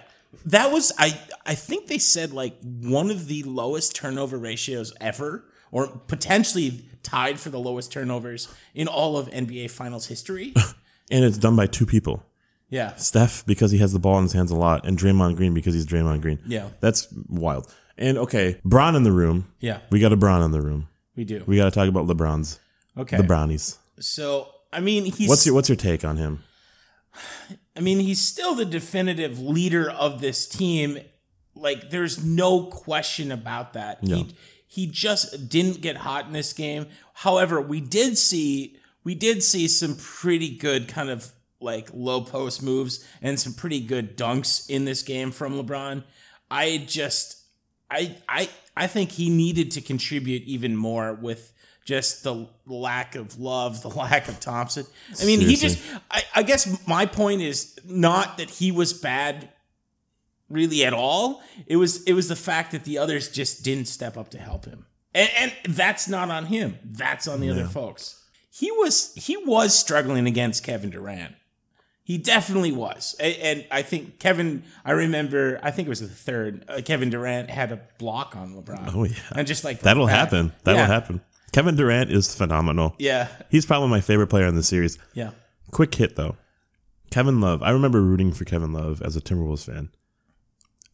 that 0.47 0.71
was 0.71 0.93
I. 0.99 1.19
I 1.47 1.55
think 1.55 1.87
they 1.87 1.99
said 1.99 2.33
like 2.33 2.57
one 2.63 3.11
of 3.11 3.27
the 3.27 3.43
lowest 3.45 3.97
turnover 3.97 4.37
ratios 4.37 4.93
ever, 5.01 5.45
or 5.75 5.89
potentially 6.07 6.87
tied 7.03 7.39
for 7.39 7.51
the 7.51 7.59
lowest 7.59 7.93
turnovers 7.93 8.49
in 8.75 8.89
all 8.89 9.19
of 9.19 9.29
NBA 9.31 9.71
Finals 9.71 10.07
history. 10.07 10.55
And 11.11 11.23
it's 11.23 11.37
done 11.37 11.55
by 11.55 11.67
two 11.67 11.85
people. 11.85 12.25
yeah, 12.71 12.95
Steph 12.97 13.45
because 13.45 13.71
he 13.73 13.77
has 13.79 13.93
the 13.93 13.99
ball 13.99 14.17
in 14.17 14.23
his 14.23 14.33
hands 14.33 14.51
a 14.51 14.57
lot, 14.57 14.87
and 14.87 14.97
Draymond 14.99 15.37
Green 15.37 15.53
because 15.53 15.75
he's 15.75 15.85
Draymond 15.87 16.23
Green. 16.23 16.39
Yeah. 16.47 16.71
That's 16.81 17.09
wild. 17.29 17.71
And 17.99 18.17
okay, 18.17 18.59
Braun 18.65 18.95
in 18.97 19.03
the 19.03 19.13
room. 19.13 19.53
yeah, 19.61 19.81
We 19.91 20.01
got 20.01 20.15
a 20.15 20.17
Braun 20.17 20.41
in 20.41 20.51
the 20.51 20.63
room. 20.63 20.89
we 21.15 21.25
do. 21.25 21.45
We 21.47 21.59
got 21.59 21.65
to 21.65 21.71
talk 21.71 21.89
about 21.91 22.07
LeBron's. 22.07 22.59
Okay, 22.97 23.19
The 23.19 23.23
Brownies. 23.23 23.77
so 24.01 24.49
I 24.73 24.81
mean, 24.81 25.05
he's 25.05 25.29
What's 25.29 25.45
your 25.45 25.55
What's 25.55 25.69
your 25.69 25.77
take 25.77 26.07
on 26.07 26.17
him? 26.17 26.43
I 27.77 27.81
mean, 27.81 28.01
he's 28.01 28.21
still 28.23 28.55
the 28.55 28.65
definitive 28.65 29.39
leader 29.39 29.91
of 29.91 30.23
this 30.23 30.47
team. 30.47 30.99
Like, 31.55 31.91
there's 31.91 32.25
no 32.25 32.65
question 32.65 33.31
about 33.31 33.75
that. 33.75 33.99
Yeah. 34.03 34.17
He 34.17 34.35
he 34.75 34.89
just 34.89 35.49
didn't 35.49 35.83
get 35.83 35.99
hot 35.99 36.27
in 36.27 36.33
this 36.33 36.53
game. 36.53 36.87
However, 37.13 37.61
we 37.61 37.81
did 37.81 38.19
see 38.19 38.77
we 39.05 39.15
did 39.15 39.45
see 39.45 39.69
some 39.69 39.95
pretty 39.97 40.57
good 40.57 40.89
kind 40.89 41.11
of 41.11 41.31
like 41.61 41.91
low 41.95 42.23
post 42.23 42.61
moves 42.61 43.07
and 43.23 43.39
some 43.39 43.55
pretty 43.55 43.79
good 43.79 44.17
dunks 44.17 44.69
in 44.69 44.85
this 44.85 45.03
game 45.03 45.31
from 45.31 45.55
LeBron. 45.55 46.03
I 46.51 46.85
just 46.89 47.41
I 47.89 48.17
I 48.29 48.49
I 48.77 48.89
think 48.89 49.13
he 49.13 49.31
needed 49.31 49.71
to 49.73 49.81
contribute 49.81 50.43
even 50.43 50.77
more 50.77 51.15
with 51.15 51.53
just 51.85 52.25
the 52.25 52.49
lack 52.67 53.15
of 53.15 53.39
love, 53.39 53.81
the 53.83 53.91
lack 53.91 54.27
of 54.27 54.41
Thompson. 54.41 54.87
I 55.23 55.25
mean, 55.25 55.39
he 55.39 55.55
just 55.55 55.79
I, 56.11 56.25
I 56.35 56.43
guess 56.43 56.85
my 56.89 57.07
point 57.07 57.43
is 57.43 57.79
not 57.85 58.39
that 58.39 58.51
he 58.51 58.73
was 58.73 58.93
bad 58.93 59.51
really 60.49 60.85
at 60.85 60.93
all. 60.93 61.43
It 61.67 61.77
was 61.77 62.03
it 62.05 62.13
was 62.15 62.29
the 62.29 62.37
fact 62.37 62.73
that 62.73 62.85
the 62.85 62.99
others 62.99 63.29
just 63.29 63.65
didn't 63.65 63.87
step 63.89 64.17
up 64.17 64.31
to 64.31 64.39
help 64.39 64.65
him. 64.65 64.87
And, 65.15 65.31
and 65.39 65.75
that's 65.75 66.09
not 66.09 66.31
on 66.31 66.47
him. 66.47 66.79
That's 66.85 67.29
on 67.29 67.41
the 67.41 67.51
other 67.51 67.67
folks. 67.67 68.21
He 68.51 68.71
was 68.73 69.13
he 69.15 69.37
was 69.37 69.79
struggling 69.79 70.27
against 70.27 70.65
Kevin 70.65 70.91
Durant. 70.91 71.35
He 72.07 72.19
definitely 72.19 72.71
was, 72.73 73.17
A- 73.19 73.43
and 73.43 73.65
I 73.71 73.81
think 73.81 74.19
Kevin. 74.19 74.63
I 74.85 74.93
remember. 74.93 75.59
I 75.63 75.71
think 75.71 75.87
it 75.87 75.89
was 75.89 76.01
the 76.01 76.09
third. 76.09 76.65
Uh, 76.69 76.83
Kevin 76.85 77.09
Durant 77.09 77.49
had 77.49 77.73
a 77.73 77.81
block 77.99 78.37
on 78.37 78.55
LeBron. 78.55 78.91
Oh, 78.95 79.05
yeah. 79.05 79.15
and 79.35 79.47
just 79.47 79.65
like 79.65 79.81
That'll 79.81 80.07
back. 80.07 80.15
happen. 80.17 80.53
That'll 80.65 80.81
Yeah. 80.83 80.87
happen. 80.87 81.23
Kevin 81.53 81.77
Durant 81.77 82.11
is 82.11 82.35
phenomenal. 82.35 82.95
Yeah, 82.99 83.29
He's 83.49 83.65
probably 83.65 83.89
my 83.89 84.03
favorite 84.03 84.27
player 84.27 84.47
in 84.47 84.55
the 84.55 84.63
series. 84.63 84.99
yeah, 85.15 85.31
Quick 85.71 85.95
hit 85.95 86.15
though. 86.17 86.37
Kevin 87.11 87.41
Love. 87.41 87.63
I 87.63 87.71
remember 87.71 88.03
rooting 88.03 88.33
for 88.33 88.45
Kevin 88.45 88.73
Love 88.73 89.01
as 89.01 89.17
a 89.17 89.21
Timberwolves 89.23 89.65
fan. 89.65 89.89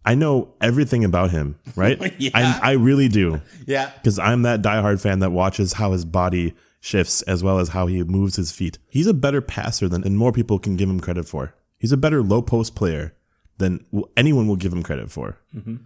I 0.04 0.14
know 0.14 0.54
everything 0.60 1.04
about 1.04 1.30
him, 1.30 1.58
right? 1.76 2.14
Yeah. 2.18 2.30
I, 2.34 2.70
I 2.70 2.72
really 2.72 3.08
do. 3.08 3.40
yeah. 3.66 3.92
because 3.96 4.18
I'm 4.18 4.42
that 4.42 4.62
diehard 4.62 5.00
fan 5.00 5.18
that 5.20 5.30
watches 5.30 5.74
how 5.74 5.92
his 5.92 6.04
body 6.04 6.54
shifts 6.80 7.22
as 7.22 7.44
well 7.44 7.58
as 7.58 7.70
how 7.70 7.86
he 7.86 8.02
moves 8.02 8.36
his 8.36 8.52
feet. 8.52 8.78
He's 8.88 9.06
a 9.06 9.14
better 9.14 9.40
passer 9.40 9.88
than 9.88 10.02
and 10.04 10.16
more 10.16 10.32
people 10.32 10.58
can 10.58 10.76
give 10.76 10.88
him 10.88 11.00
credit 11.00 11.28
for. 11.28 11.54
He's 11.78 11.92
a 11.92 11.96
better 11.96 12.22
low 12.22 12.42
post 12.42 12.74
player 12.74 13.14
than 13.58 13.84
anyone 14.16 14.48
will 14.48 14.56
give 14.56 14.72
him 14.72 14.82
credit 14.82 15.10
for. 15.10 15.38
Mm-hmm. 15.54 15.76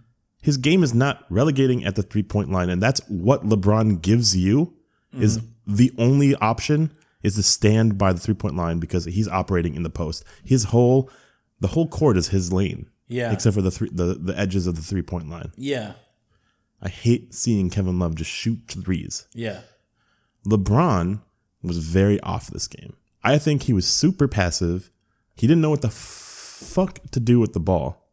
His 0.43 0.57
game 0.57 0.83
is 0.83 0.95
not 0.95 1.25
relegating 1.31 1.85
at 1.85 1.97
the 1.97 2.03
three 2.03 2.23
point 2.23 2.51
line, 2.51 2.69
and 2.69 2.83
that's 2.83 3.01
what 3.09 3.45
LeBron 3.45 4.03
gives 4.03 4.37
you. 4.37 4.75
Is 5.13 5.39
mm-hmm. 5.39 5.75
the 5.77 5.93
only 5.97 6.35
option 6.37 6.91
is 7.23 7.37
to 7.37 7.43
stand 7.43 7.97
by 7.97 8.13
the 8.13 8.19
three 8.19 8.35
point 8.35 8.57
line 8.57 8.79
because 8.79 9.05
he's 9.05 9.29
operating 9.29 9.75
in 9.75 9.85
the 9.85 9.91
post. 9.91 10.25
His 10.45 10.65
whole 10.65 11.11
the 11.61 11.69
whole 11.69 11.89
court 11.89 12.17
is 12.17 12.29
his 12.29 12.53
lane. 12.53 12.91
Yeah. 13.07 13.33
Except 13.33 13.55
for 13.55 13.63
the 13.63 13.71
three, 13.71 13.91
the, 13.93 14.15
the 14.15 14.39
edges 14.39 14.67
of 14.67 14.77
the 14.77 14.83
three 14.83 15.03
point 15.03 15.29
line. 15.29 15.53
Yeah, 15.57 15.93
I 16.81 16.89
hate 16.89 17.35
seeing 17.35 17.71
Kevin 17.71 17.99
Love 17.99 18.15
just 18.15 18.31
shoot 18.31 18.61
threes. 18.69 19.27
yeah, 19.35 19.61
LeBron 20.47 21.21
was 21.63 21.79
very 21.79 22.21
off 22.21 22.49
this 22.49 22.67
game. 22.69 22.95
I 23.23 23.39
think 23.39 23.63
he 23.65 23.73
was 23.73 23.87
super 23.87 24.29
passive. 24.29 24.91
He 25.37 25.47
didn't 25.47 25.63
know 25.63 25.71
what 25.71 25.83
the 25.83 25.91
fuck 25.91 26.99
to 27.13 27.21
do 27.21 27.41
with 27.41 27.53
the 27.55 27.61
ball. 27.61 28.07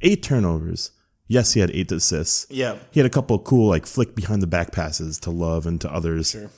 Eight 0.00 0.22
turnovers. 0.22 0.92
Yes, 1.26 1.52
he 1.52 1.60
had 1.60 1.70
eight 1.72 1.92
assists. 1.92 2.46
yeah. 2.50 2.76
He 2.90 2.98
had 2.98 3.06
a 3.06 3.10
couple 3.10 3.36
of 3.36 3.44
cool 3.44 3.68
like 3.68 3.86
flick 3.86 4.14
behind 4.16 4.42
the 4.42 4.48
back 4.48 4.72
passes 4.72 5.18
to 5.20 5.30
Love 5.30 5.64
and 5.66 5.80
to 5.80 5.92
others. 5.92 6.30
Sure. 6.30 6.50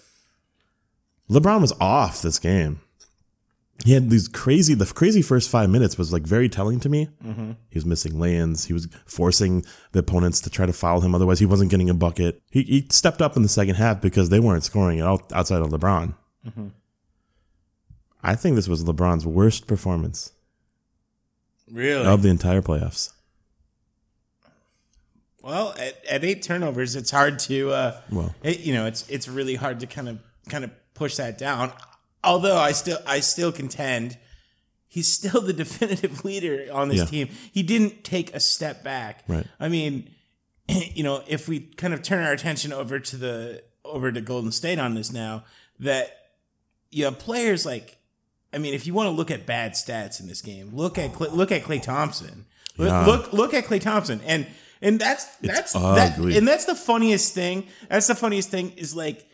LeBron 1.31 1.61
was 1.61 1.73
off 1.81 2.23
this 2.23 2.39
game. 2.39 2.81
He 3.85 3.93
had 3.95 4.11
these 4.11 4.29
crazy. 4.29 4.75
The 4.75 4.87
crazy 4.87 5.23
first 5.23 5.51
five 5.51 5.69
minutes 5.69 5.99
was 5.99 6.13
like 6.13 6.23
very 6.23 6.49
telling 6.49 6.79
to 6.81 6.89
me. 6.89 7.09
He 7.71 7.75
was 7.79 7.85
missing 7.85 8.19
lands. 8.21 8.67
He 8.67 8.73
was 8.73 8.87
forcing 9.07 9.65
the 9.91 9.99
opponents 10.01 10.41
to 10.43 10.51
try 10.51 10.67
to 10.67 10.73
foul 10.73 11.01
him. 11.01 11.15
Otherwise, 11.17 11.41
he 11.41 11.47
wasn't 11.47 11.71
getting 11.71 11.91
a 11.91 11.95
bucket. 11.95 12.41
He, 12.51 12.63
he 12.63 12.87
stepped 12.91 13.21
up 13.21 13.37
in 13.37 13.43
the 13.43 13.49
second 13.49 13.75
half 13.75 14.01
because 14.01 14.29
they 14.29 14.39
weren't 14.39 14.63
scoring 14.63 15.01
at 15.01 15.07
all 15.07 15.23
outside 15.33 15.63
of 15.63 15.69
LeBron. 15.71 16.15
I 18.23 18.35
think 18.37 18.55
this 18.55 18.69
was 18.69 18.85
LeBron's 18.85 19.27
worst 19.27 19.67
performance 19.67 20.33
Really? 21.71 22.07
of 22.07 22.23
the 22.23 22.29
entire 22.29 22.63
playoffs. 22.63 23.13
Well, 25.43 25.75
at, 25.77 26.05
at 26.09 26.25
eight 26.25 26.43
turnovers, 26.43 26.95
it's 26.95 27.11
hard 27.11 27.39
to, 27.41 27.73
uh, 27.73 28.01
Well. 28.13 28.33
it, 28.45 28.61
you 28.61 28.75
know, 28.75 28.87
it's 28.87 29.09
it's 29.09 29.27
really 29.27 29.57
hard 29.57 29.81
to 29.81 29.87
kind 29.89 30.09
of 30.09 30.21
kind 30.49 30.63
of 30.63 30.71
push 30.95 31.17
that 31.17 31.37
down. 31.37 31.73
Although 32.25 32.57
I 32.57 32.73
still 32.73 32.99
I 33.07 33.21
still 33.21 33.53
contend 33.53 34.19
he's 34.87 35.09
still 35.09 35.41
the 35.41 35.53
definitive 35.65 36.23
leader 36.25 36.67
on 36.73 36.89
this 36.89 36.99
Yeah. 36.99 37.05
team. 37.07 37.29
He 37.53 37.63
didn't 37.63 38.05
take 38.05 38.35
a 38.35 38.41
step 38.41 38.85
back. 38.85 39.25
Right. 39.27 39.47
I 39.59 39.69
mean, 39.69 40.11
you 40.69 41.03
know, 41.03 41.23
if 41.27 41.49
we 41.49 41.61
kind 41.61 41.95
of 41.95 42.03
turn 42.03 42.23
our 42.25 42.33
attention 42.33 42.73
over 42.73 42.99
to 43.01 43.17
the 43.17 43.63
over 43.85 44.13
to 44.13 44.21
Golden 44.21 44.53
State 44.53 44.79
on 44.79 44.95
this 44.95 45.11
now, 45.13 45.45
that 45.81 46.17
you 46.91 47.07
have 47.07 47.19
players 47.19 47.65
like, 47.67 47.97
I 48.53 48.59
mean, 48.59 48.75
if 48.75 48.87
you 48.87 48.93
want 48.95 49.07
to 49.07 49.11
look 49.13 49.31
at 49.31 49.47
bad 49.47 49.73
stats 49.73 50.21
in 50.21 50.29
this 50.29 50.43
game, 50.43 50.71
look 50.75 50.99
at 50.99 51.13
Klay, 51.15 51.33
look 51.33 51.51
at 51.51 51.63
Klay 51.63 51.83
Thompson. 51.83 52.45
Look, 52.77 52.89
Yeah. 52.89 53.07
look 53.07 53.33
look 53.33 53.55
at 53.55 53.65
Klay 53.65 53.81
Thompson, 53.81 54.21
and 54.27 54.47
and 54.83 55.01
that's 55.01 55.25
that's 55.37 55.73
that, 55.73 56.19
and 56.19 56.47
that's 56.47 56.67
the 56.67 56.75
funniest 56.75 57.35
thing. 57.35 57.67
That's 57.89 58.07
the 58.09 58.15
funniest 58.15 58.51
thing 58.51 58.73
is 58.77 58.95
like 58.95 59.27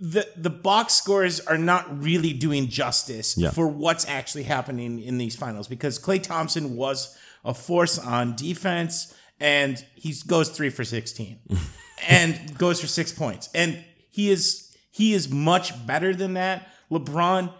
the 0.00 0.26
the 0.36 0.50
box 0.50 0.94
scores 0.94 1.40
are 1.40 1.58
not 1.58 2.02
really 2.02 2.32
doing 2.32 2.68
justice 2.68 3.36
Yeah. 3.36 3.50
for 3.50 3.66
what's 3.68 4.06
actually 4.08 4.42
happening 4.44 5.00
in 5.00 5.18
these 5.18 5.36
finals 5.36 5.68
because 5.68 5.98
Klay 5.98 6.22
Thompson 6.22 6.76
was 6.76 7.16
a 7.44 7.54
force 7.54 7.98
on 7.98 8.34
defense 8.36 9.14
and 9.40 9.84
he 9.94 10.14
goes 10.26 10.48
three 10.50 10.70
for 10.70 10.84
sixteen 10.84 11.38
and 12.08 12.56
goes 12.58 12.80
for 12.80 12.86
six 12.86 13.12
points 13.12 13.48
and 13.54 13.84
he 14.10 14.30
is 14.30 14.74
he 14.90 15.12
is 15.14 15.28
much 15.30 15.86
better 15.86 16.14
than 16.14 16.34
that. 16.34 16.68
LeBron 16.90 17.52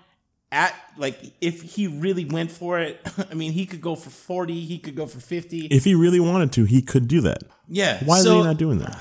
at 0.52 0.74
like 0.96 1.18
if 1.40 1.62
he 1.62 1.86
really 1.88 2.24
went 2.24 2.50
for 2.50 2.78
it, 2.80 3.00
I 3.30 3.34
mean 3.34 3.52
he 3.52 3.66
could 3.66 3.80
go 3.80 3.94
for 3.96 4.10
forty, 4.10 4.60
he 4.64 4.78
could 4.78 4.96
go 4.96 5.06
for 5.06 5.20
fifty. 5.20 5.66
If 5.66 5.84
he 5.84 5.94
really 5.94 6.20
wanted 6.20 6.52
to, 6.52 6.64
he 6.64 6.82
could 6.82 7.06
do 7.08 7.20
that. 7.22 7.42
yeah. 7.68 8.02
Why 8.04 8.20
so, 8.20 8.38
is 8.38 8.42
he 8.42 8.48
not 8.48 8.56
doing 8.56 8.78
that? 8.78 8.96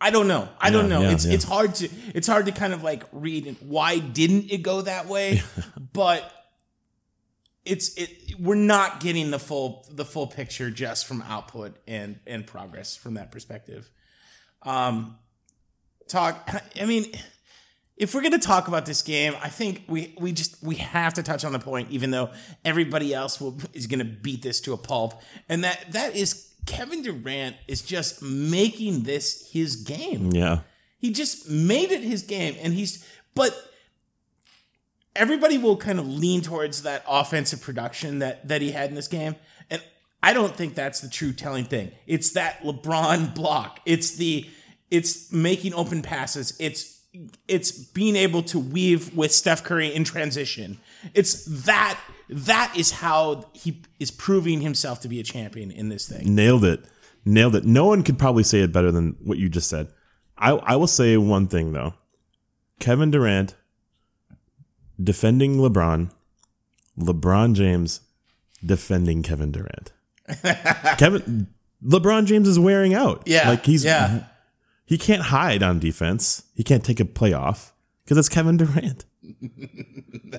I 0.00 0.10
don't 0.10 0.28
know. 0.28 0.48
I 0.60 0.70
don't 0.70 0.88
know. 0.88 1.00
yeah, 1.02 1.12
it's 1.12 1.24
yeah. 1.24 1.34
it's 1.34 1.44
hard 1.44 1.74
to 1.76 1.88
it's 2.14 2.26
hard 2.26 2.46
to 2.46 2.52
kind 2.52 2.72
of 2.72 2.82
like 2.82 3.04
read 3.12 3.46
and 3.46 3.56
why 3.60 3.98
didn't 3.98 4.50
it 4.50 4.58
go 4.58 4.82
that 4.82 5.06
way? 5.06 5.42
but 5.92 6.30
it's 7.64 7.94
it 7.96 8.38
we're 8.38 8.54
not 8.54 9.00
getting 9.00 9.30
the 9.30 9.38
full 9.38 9.86
the 9.90 10.04
full 10.04 10.26
picture 10.26 10.70
just 10.70 11.06
from 11.06 11.22
output 11.22 11.76
and 11.86 12.20
and 12.26 12.46
progress 12.46 12.96
from 12.96 13.14
that 13.14 13.32
perspective. 13.32 13.90
Um 14.62 15.16
talk 16.08 16.62
I 16.80 16.84
mean 16.84 17.06
if 17.96 18.14
we're 18.14 18.20
going 18.20 18.32
to 18.32 18.38
talk 18.38 18.68
about 18.68 18.84
this 18.84 19.00
game, 19.00 19.34
I 19.42 19.48
think 19.48 19.84
we 19.88 20.14
we 20.18 20.32
just 20.32 20.62
we 20.62 20.74
have 20.76 21.14
to 21.14 21.22
touch 21.22 21.44
on 21.44 21.52
the 21.52 21.58
point 21.58 21.90
even 21.90 22.10
though 22.10 22.30
everybody 22.64 23.14
else 23.14 23.40
will 23.40 23.58
is 23.72 23.86
going 23.86 24.00
to 24.00 24.04
beat 24.04 24.42
this 24.42 24.60
to 24.62 24.74
a 24.74 24.76
pulp 24.76 25.20
and 25.48 25.64
that 25.64 25.92
that 25.92 26.14
is 26.14 26.52
Kevin 26.66 27.02
Durant 27.02 27.56
is 27.68 27.82
just 27.82 28.22
making 28.22 29.04
this 29.04 29.50
his 29.52 29.76
game. 29.76 30.32
Yeah. 30.32 30.60
He 30.98 31.12
just 31.12 31.48
made 31.48 31.92
it 31.92 32.02
his 32.02 32.22
game, 32.22 32.56
and 32.60 32.74
he's 32.74 33.06
but 33.34 33.54
everybody 35.14 35.58
will 35.58 35.76
kind 35.76 35.98
of 35.98 36.06
lean 36.08 36.42
towards 36.42 36.82
that 36.82 37.04
offensive 37.08 37.60
production 37.60 38.18
that 38.18 38.46
that 38.48 38.62
he 38.62 38.72
had 38.72 38.88
in 38.88 38.94
this 38.96 39.08
game, 39.08 39.36
and 39.70 39.82
I 40.22 40.32
don't 40.32 40.54
think 40.56 40.74
that's 40.74 41.00
the 41.00 41.08
true 41.08 41.32
telling 41.32 41.64
thing. 41.64 41.92
It's 42.06 42.30
that 42.32 42.62
LeBron 42.62 43.34
block. 43.34 43.80
It's 43.86 44.16
the 44.16 44.48
It's 44.90 45.32
making 45.32 45.74
open 45.74 46.02
passes. 46.02 46.56
It's 46.58 47.00
it's 47.48 47.70
being 47.70 48.16
able 48.16 48.42
to 48.44 48.58
weave 48.58 49.16
with 49.16 49.32
Steph 49.32 49.64
Curry 49.64 49.94
in 49.94 50.04
transition. 50.04 50.78
It's 51.14 51.44
that 51.64 51.98
that 52.28 52.72
is 52.76 52.90
how 52.92 53.44
he 53.52 53.82
is 53.98 54.10
proving 54.10 54.60
himself 54.60 55.00
to 55.00 55.08
be 55.08 55.20
a 55.20 55.22
champion 55.22 55.70
in 55.70 55.88
this 55.88 56.08
thing. 56.08 56.34
Nailed 56.34 56.64
it. 56.64 56.84
Nailed 57.24 57.54
it. 57.56 57.64
No 57.64 57.86
one 57.86 58.02
could 58.02 58.18
probably 58.18 58.42
say 58.42 58.60
it 58.60 58.72
better 58.72 58.90
than 58.92 59.16
what 59.22 59.38
you 59.38 59.48
just 59.48 59.68
said. 59.68 59.88
I, 60.38 60.50
I 60.52 60.76
will 60.76 60.86
say 60.86 61.16
one 61.16 61.46
thing 61.46 61.72
though. 61.72 61.94
Kevin 62.78 63.10
Durant 63.10 63.54
defending 65.02 65.56
LeBron, 65.56 66.10
LeBron 66.98 67.54
James 67.54 68.00
defending 68.64 69.22
Kevin 69.22 69.52
Durant. 69.52 69.92
Kevin 70.98 71.48
LeBron 71.84 72.26
James 72.26 72.48
is 72.48 72.58
wearing 72.58 72.94
out. 72.94 73.22
Yeah, 73.26 73.50
Like 73.50 73.64
he's 73.64 73.84
yeah. 73.84 74.24
he 74.84 74.98
can't 74.98 75.22
hide 75.22 75.62
on 75.62 75.78
defense. 75.78 76.44
He 76.54 76.64
can't 76.64 76.84
take 76.84 77.00
a 77.00 77.04
play 77.04 77.32
off 77.32 77.72
because 78.04 78.18
it's 78.18 78.28
Kevin 78.28 78.56
Durant. 78.56 79.04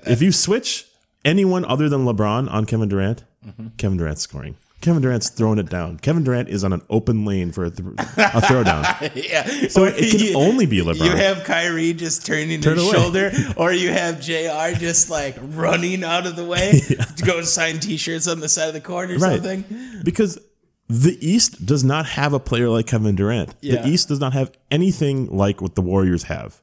if 0.06 0.22
you 0.22 0.32
switch 0.32 0.86
anyone 1.28 1.66
other 1.66 1.90
than 1.90 2.06
LeBron 2.06 2.50
on 2.52 2.66
Kevin 2.66 2.90
Durant, 2.90 3.24
mm-hmm. 3.46 3.68
Kevin 3.78 3.98
Durant's 3.98 4.22
scoring. 4.22 4.56
Kevin 4.80 5.02
Durant's 5.02 5.30
throwing 5.30 5.58
it 5.58 5.70
down. 5.72 5.98
Kevin 5.98 6.24
Durant 6.24 6.50
is 6.50 6.64
on 6.64 6.72
an 6.72 6.84
open 6.90 7.26
lane 7.26 7.52
for 7.52 7.66
a, 7.66 7.72
th- 7.72 7.90
a 7.90 8.42
throwdown. 8.42 8.84
yeah. 9.16 9.44
So 9.70 9.86
it 9.86 9.96
can 10.12 10.36
only 10.36 10.68
be 10.68 10.82
LeBron. 10.82 11.04
You 11.04 11.16
have 11.16 11.44
Kyrie 11.46 11.94
just 11.94 12.26
turning 12.28 12.62
Turn 12.62 12.76
his 12.78 12.84
away. 12.84 12.94
shoulder, 12.94 13.32
or 13.58 13.74
you 13.74 13.90
have 13.90 14.22
JR 14.22 14.78
just 14.80 15.10
like 15.10 15.36
running 15.42 16.04
out 16.04 16.28
of 16.28 16.36
the 16.36 16.46
way 16.46 16.80
to 17.18 17.24
go 17.26 17.42
sign 17.42 17.80
T-shirts 17.80 18.28
on 18.28 18.40
the 18.40 18.48
side 18.48 18.68
of 18.68 18.76
the 18.76 18.82
court 18.82 19.10
or 19.10 19.18
Right. 19.18 19.42
something. 19.44 19.66
because 20.04 20.40
the 20.88 21.18
East 21.28 21.66
does 21.66 21.84
not 21.84 22.06
have 22.06 22.34
a 22.34 22.40
player 22.40 22.70
like 22.70 22.86
Kevin 22.86 23.16
Durant. 23.16 23.56
Yeah. 23.62 23.82
The 23.82 23.90
East 23.90 24.08
does 24.10 24.20
not 24.20 24.34
have 24.34 24.52
anything 24.70 25.26
like 25.36 25.60
what 25.60 25.74
the 25.74 25.82
Warriors 25.82 26.24
have. 26.24 26.62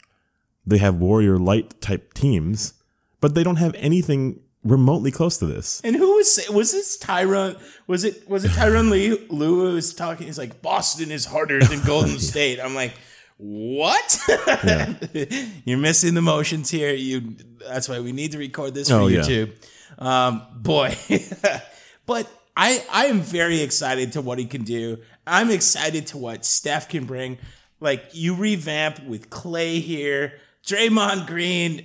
They 0.65 0.79
have 0.79 0.95
Warrior 0.95 1.37
light 1.39 1.81
type 1.81 2.15
teams, 2.15 2.75
but 3.21 3.35
they 3.35 3.43
don't 3.43 3.57
have 3.57 3.75
anything 3.75 4.41
remotely 4.65 5.11
close 5.11 5.39
to 5.39 5.47
this. 5.47 5.81
And 5.85 5.95
who 5.95 6.17
was 6.17 6.41
was 6.51 6.73
this 6.73 6.99
Tyronn? 6.99 7.61
Was 7.87 8.05
it 8.05 8.29
was 8.29 8.45
it 8.45 8.51
Tyronn 8.53 8.91
Lue? 8.91 9.25
Lue 9.29 9.75
was 9.75 9.95
talking. 9.95 10.27
He's 10.27 10.39
like 10.39 10.63
Boston 10.63 11.11
is 11.11 11.27
harder 11.27 11.61
than 11.61 11.81
Golden 11.87 12.19
State. 12.19 12.59
I'm 12.61 12.75
like, 12.75 12.95
what? 13.37 14.19
You're 15.65 15.79
missing 15.79 16.15
the 16.15 16.23
motions 16.23 16.71
here. 16.71 16.95
You. 16.95 17.37
That's 17.67 17.89
why 17.89 18.01
we 18.01 18.13
need 18.13 18.33
to 18.33 18.39
record 18.39 18.75
this 18.75 18.89
for 18.89 18.95
Oh, 18.97 19.07
yeah. 19.07 19.21
YouTube. 19.21 19.53
Um, 19.99 20.43
boy, 20.57 20.97
but 22.07 22.29
I 22.57 22.85
I 22.91 23.07
am 23.07 23.21
very 23.21 23.61
excited 23.61 24.13
to 24.13 24.21
what 24.21 24.39
he 24.39 24.47
can 24.47 24.63
do. 24.65 24.99
I'm 25.27 25.51
excited 25.51 26.09
to 26.09 26.19
what 26.19 26.45
Steph 26.45 26.89
can 26.89 27.05
bring. 27.05 27.39
Like 27.81 28.05
you 28.13 28.35
revamp 28.35 29.05
with 29.05 29.31
Klay 29.31 29.81
here, 29.81 30.35
Draymond 30.67 31.27
Green, 31.27 31.85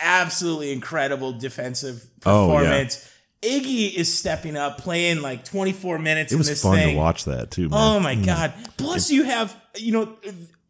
absolutely 0.00 0.72
incredible 0.72 1.32
defensive 1.32 2.06
Oh, 2.24 2.52
yeah. 2.52 2.58
performance. 2.58 3.06
Iggy 3.42 3.94
is 3.94 4.12
stepping 4.12 4.56
up, 4.56 4.78
playing 4.78 5.22
like 5.22 5.44
24 5.44 5.98
minutes 5.98 6.32
It 6.32 6.36
was 6.36 6.46
this 6.48 6.62
fun 6.62 6.76
thing. 6.76 6.90
to 6.94 6.96
watch 6.96 7.24
that 7.24 7.50
too, 7.50 7.68
man. 7.70 7.78
Oh 7.96 7.98
my 8.00 8.14
mm. 8.14 8.26
god! 8.26 8.52
Plus, 8.76 9.10
you 9.10 9.22
have 9.24 9.56
you 9.76 9.92
know 9.92 10.14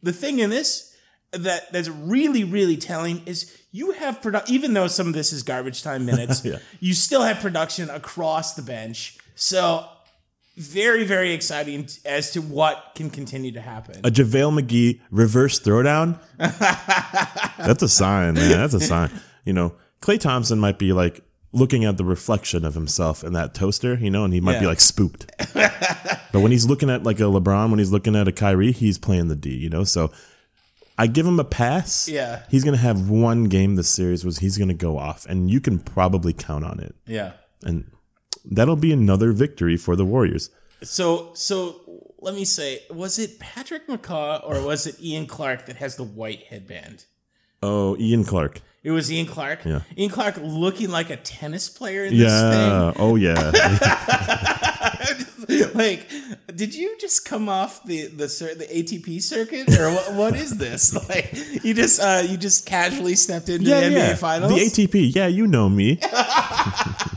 the 0.01 0.13
thing 0.13 0.39
in 0.39 0.49
this 0.49 0.95
that 1.31 1.71
that's 1.73 1.89
really 1.89 2.45
really 2.45 2.77
telling 2.77 3.23
is 3.25 3.57
you 3.71 3.91
have 3.91 4.21
produ- 4.21 4.47
even 4.49 4.73
though 4.73 4.87
some 4.87 5.07
of 5.07 5.13
this 5.13 5.33
is 5.33 5.43
garbage 5.43 5.83
time 5.83 6.05
minutes, 6.05 6.45
Yeah. 6.45 6.59
you 6.79 6.93
still 6.93 7.23
have 7.23 7.39
production 7.41 7.89
across 7.89 8.53
the 8.53 8.61
bench. 8.61 9.17
So 9.35 9.85
very 10.57 11.03
very 11.05 11.31
exciting 11.33 11.87
as 12.05 12.31
to 12.31 12.41
what 12.41 12.91
can 12.95 13.09
continue 13.09 13.51
to 13.51 13.61
happen. 13.61 13.99
a 14.03 14.11
JaVale 14.11 14.59
McGee 14.59 14.99
reverse 15.09 15.59
throwdown. 15.59 16.19
That's 16.37 17.83
a 17.83 17.89
sign, 17.89 18.35
man. 18.35 18.49
That's 18.51 18.73
a 18.73 18.79
sign. 18.79 19.09
You 19.45 19.53
know, 19.53 19.75
Klay 20.01 20.19
Thompson 20.19 20.59
might 20.59 20.77
be 20.77 20.93
like 20.93 21.21
looking 21.53 21.85
at 21.85 21.97
the 21.97 22.05
reflection 22.05 22.63
of 22.63 22.73
himself 22.73 23.23
in 23.23 23.33
that 23.33 23.53
toaster, 23.53 23.95
you 23.95 24.09
know, 24.09 24.23
and 24.23 24.33
he 24.33 24.41
might 24.41 24.59
be 24.59 24.65
like 24.65 24.79
spooked. 24.79 25.29
but 25.53 26.33
when 26.33 26.51
he's 26.51 26.65
looking 26.65 26.89
at 26.89 27.03
like 27.03 27.19
a 27.19 27.23
LeBron, 27.23 27.69
when 27.69 27.79
he's 27.79 27.91
looking 27.91 28.15
at 28.15 28.27
a 28.27 28.31
Kyrie, 28.31 28.71
he's 28.71 28.97
playing 28.97 29.27
the 29.27 29.35
D, 29.35 29.49
you 29.49 29.69
know? 29.69 29.83
So 29.83 30.11
I 30.97 31.07
give 31.07 31.25
him 31.25 31.39
a 31.39 31.43
pass. 31.43 32.07
Yeah. 32.07 32.43
He's 32.49 32.63
going 32.63 32.75
to 32.75 32.81
have 32.81 33.09
one 33.09 33.45
game 33.45 33.75
this 33.75 33.89
series 33.89 34.23
was 34.23 34.39
he's 34.39 34.57
going 34.57 34.69
to 34.69 34.73
go 34.73 34.97
off, 34.97 35.25
and 35.25 35.49
you 35.49 35.59
can 35.59 35.79
probably 35.79 36.33
count 36.33 36.63
on 36.63 36.79
it. 36.79 36.95
yeah. 37.05 37.33
And 37.63 37.91
that'll 38.45 38.75
be 38.75 38.91
another 38.91 39.31
victory 39.31 39.77
for 39.77 39.95
the 39.95 40.05
Warriors. 40.05 40.49
So 40.83 41.31
so 41.33 41.81
let 42.19 42.35
me 42.35 42.45
say, 42.45 42.83
was 42.89 43.17
it 43.19 43.39
Patrick 43.39 43.87
McCaw 43.87 44.47
or 44.47 44.61
was 44.61 44.85
it 44.87 45.01
Ian 45.01 45.25
Clark 45.25 45.65
that 45.65 45.77
has 45.77 45.95
the 45.95 46.03
white 46.03 46.43
headband? 46.43 47.05
Oh, 47.63 47.97
Ian 47.97 48.23
Clark. 48.23 48.61
It 48.83 48.91
was 48.91 49.11
Ian 49.11 49.27
Clark. 49.27 49.63
Yeah. 49.65 49.81
Ian 49.95 50.09
Clark 50.09 50.37
looking 50.41 50.89
like 50.89 51.11
a 51.11 51.17
tennis 51.17 51.69
player 51.69 52.05
in 52.05 52.17
this 52.17 52.31
Yeah. 52.31 52.93
Oh, 52.95 53.15
yeah. 53.15 53.51
like, 55.75 56.07
did 56.55 56.73
you 56.73 56.97
just 56.99 57.25
come 57.25 57.47
off 57.47 57.83
the 57.83 58.07
the 58.07 58.25
the 58.57 58.65
ATP 58.65 59.21
circuit 59.21 59.77
or 59.77 59.91
what, 59.91 60.13
what 60.13 60.35
is 60.35 60.57
this? 60.57 60.97
Like, 61.09 61.33
you 61.63 61.73
just 61.73 61.99
uh 61.99 62.23
you 62.25 62.37
just 62.37 62.65
casually 62.65 63.15
stepped 63.15 63.49
into 63.49 63.69
yeah, 63.69 63.81
the 63.81 63.87
NBA 63.87 63.97
yeah. 63.97 64.15
finals. 64.15 64.53
The 64.53 64.59
ATP. 64.59 65.13
Yeah, 65.13 65.27
you 65.27 65.45
know 65.45 65.67
me. 65.67 65.99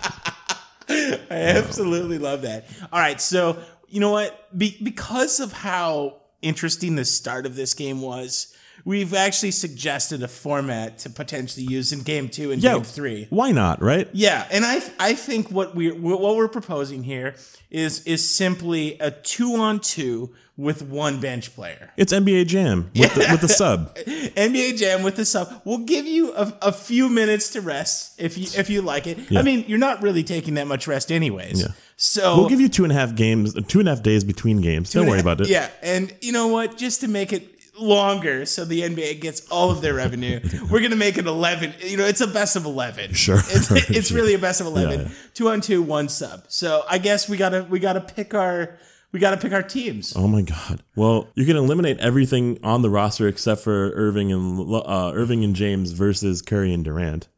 Absolutely 1.57 2.19
love 2.19 2.43
that. 2.43 2.67
All 2.93 2.99
right, 2.99 3.21
so 3.21 3.59
you 3.89 4.01
know 4.01 4.11
what? 4.11 4.57
Be- 4.57 4.79
because 4.83 5.41
of 5.41 5.53
how 5.53 6.17
interesting 6.43 6.97
the 6.97 7.05
start 7.05 7.47
of 7.47 7.55
this 7.55 7.75
game 7.75 8.01
was, 8.01 8.55
we've 8.85 9.15
actually 9.15 9.51
suggested 9.51 10.23
a 10.23 10.29
format 10.29 10.99
to 10.99 11.11
potentially 11.11 11.67
use 11.67 11.93
in 11.93 12.03
game 12.03 12.29
two 12.29 12.53
and 12.53 12.63
Yeah. 12.63 12.75
game 12.75 12.85
three. 12.85 13.27
Why 13.31 13.51
not, 13.53 13.83
right? 13.83 14.09
Yeah, 14.13 14.47
and 14.51 14.65
I 14.65 14.83
I 14.99 15.15
think 15.15 15.51
what 15.51 15.75
we 15.75 15.91
what 15.91 16.37
we're 16.37 16.49
proposing 16.49 17.05
here 17.05 17.35
is 17.71 18.03
is 18.05 18.29
simply 18.29 18.97
a 19.01 19.11
two 19.11 19.55
on 19.57 19.81
two 19.81 20.31
with 20.57 20.83
one 20.83 21.19
bench 21.19 21.53
player. 21.57 21.91
It's 21.97 22.13
NBA 22.13 22.47
Jam 22.47 22.89
with, 22.95 23.13
the, 23.15 23.27
with 23.33 23.41
the 23.41 23.49
sub. 23.63 23.93
NBA 23.97 24.79
Jam 24.79 25.03
with 25.03 25.17
the 25.17 25.25
sub. 25.25 25.49
We'll 25.65 25.79
give 25.79 26.07
you 26.07 26.33
a, 26.35 26.57
a 26.63 26.73
few 26.73 27.09
minutes 27.09 27.51
to 27.55 27.61
rest 27.61 28.21
if 28.21 28.39
you 28.39 28.47
if 28.57 28.71
you 28.71 28.81
like 28.83 29.09
it. 29.09 29.19
Yeah. 29.31 29.41
I 29.41 29.43
mean, 29.43 29.65
you're 29.67 29.79
not 29.79 30.01
really 30.03 30.23
taking 30.23 30.55
that 30.55 30.69
much 30.69 30.87
rest 30.87 31.11
anyways. 31.11 31.61
Yeah. 31.61 31.69
So 31.97 32.37
We'll 32.37 32.49
give 32.49 32.61
you 32.61 32.69
two 32.69 32.83
and 32.85 32.93
a 32.93 32.97
half 32.97 33.15
games, 33.15 33.55
two 33.69 33.79
and 33.81 33.89
a 33.89 33.95
half 33.95 34.03
days 34.03 34.25
between 34.25 34.61
games. 34.61 34.93
Don't 34.93 35.07
worry 35.09 35.21
about 35.21 35.41
it. 35.41 35.49
Yeah, 35.49 35.71
and 35.83 36.13
you 36.21 36.33
know 36.33 36.49
what? 36.49 36.77
Just 36.77 37.01
to 37.03 37.09
make 37.09 37.33
it 37.33 37.54
longer, 37.79 38.45
so 38.47 38.65
the 38.65 38.83
NBA 38.83 39.21
gets 39.21 39.47
all 39.49 39.71
of 39.71 39.81
their 39.81 39.95
revenue, 39.95 40.41
we're 40.71 40.81
gonna 40.81 40.97
make 40.97 41.19
it 41.19 41.27
eleven. 41.27 41.75
You 41.81 41.97
know, 41.97 42.05
it's 42.05 42.21
a 42.21 42.27
best 42.27 42.57
of 42.57 42.65
eleven. 42.65 43.13
Sure. 43.15 43.39
it's, 43.39 43.71
it's 43.91 44.09
Sure. 44.09 44.17
really 44.17 44.35
a 44.35 44.39
best 44.39 44.61
of 44.61 44.67
eleven. 44.67 45.01
Yeah, 45.01 45.07
yeah. 45.07 45.15
Two 45.35 45.49
on 45.49 45.61
two, 45.61 45.83
one 45.83 46.09
sub. 46.09 46.45
So 46.49 46.83
I 46.89 46.99
guess 46.99 47.29
we 47.29 47.37
gotta 47.37 47.65
we 47.69 47.79
gotta 47.81 48.01
pick 48.01 48.35
our 48.35 48.79
we 49.13 49.21
gotta 49.21 49.37
pick 49.37 49.53
our 49.53 49.63
teams. 49.63 50.13
Oh 50.17 50.27
my 50.29 50.43
God. 50.43 50.83
Well, 50.97 51.29
you 51.35 51.45
can 51.47 51.57
eliminate 51.57 51.99
everything 51.99 52.59
on 52.63 52.83
the 52.83 52.91
roster 52.91 53.29
except 53.29 53.61
for 53.63 53.91
Irving 53.95 54.33
and 54.33 54.61
uh, 54.75 55.13
Irving 55.15 55.45
and 55.45 55.55
James 55.55 55.93
versus 55.93 56.43
Curry 56.43 56.73
and 56.73 56.85
Durant. 56.85 57.29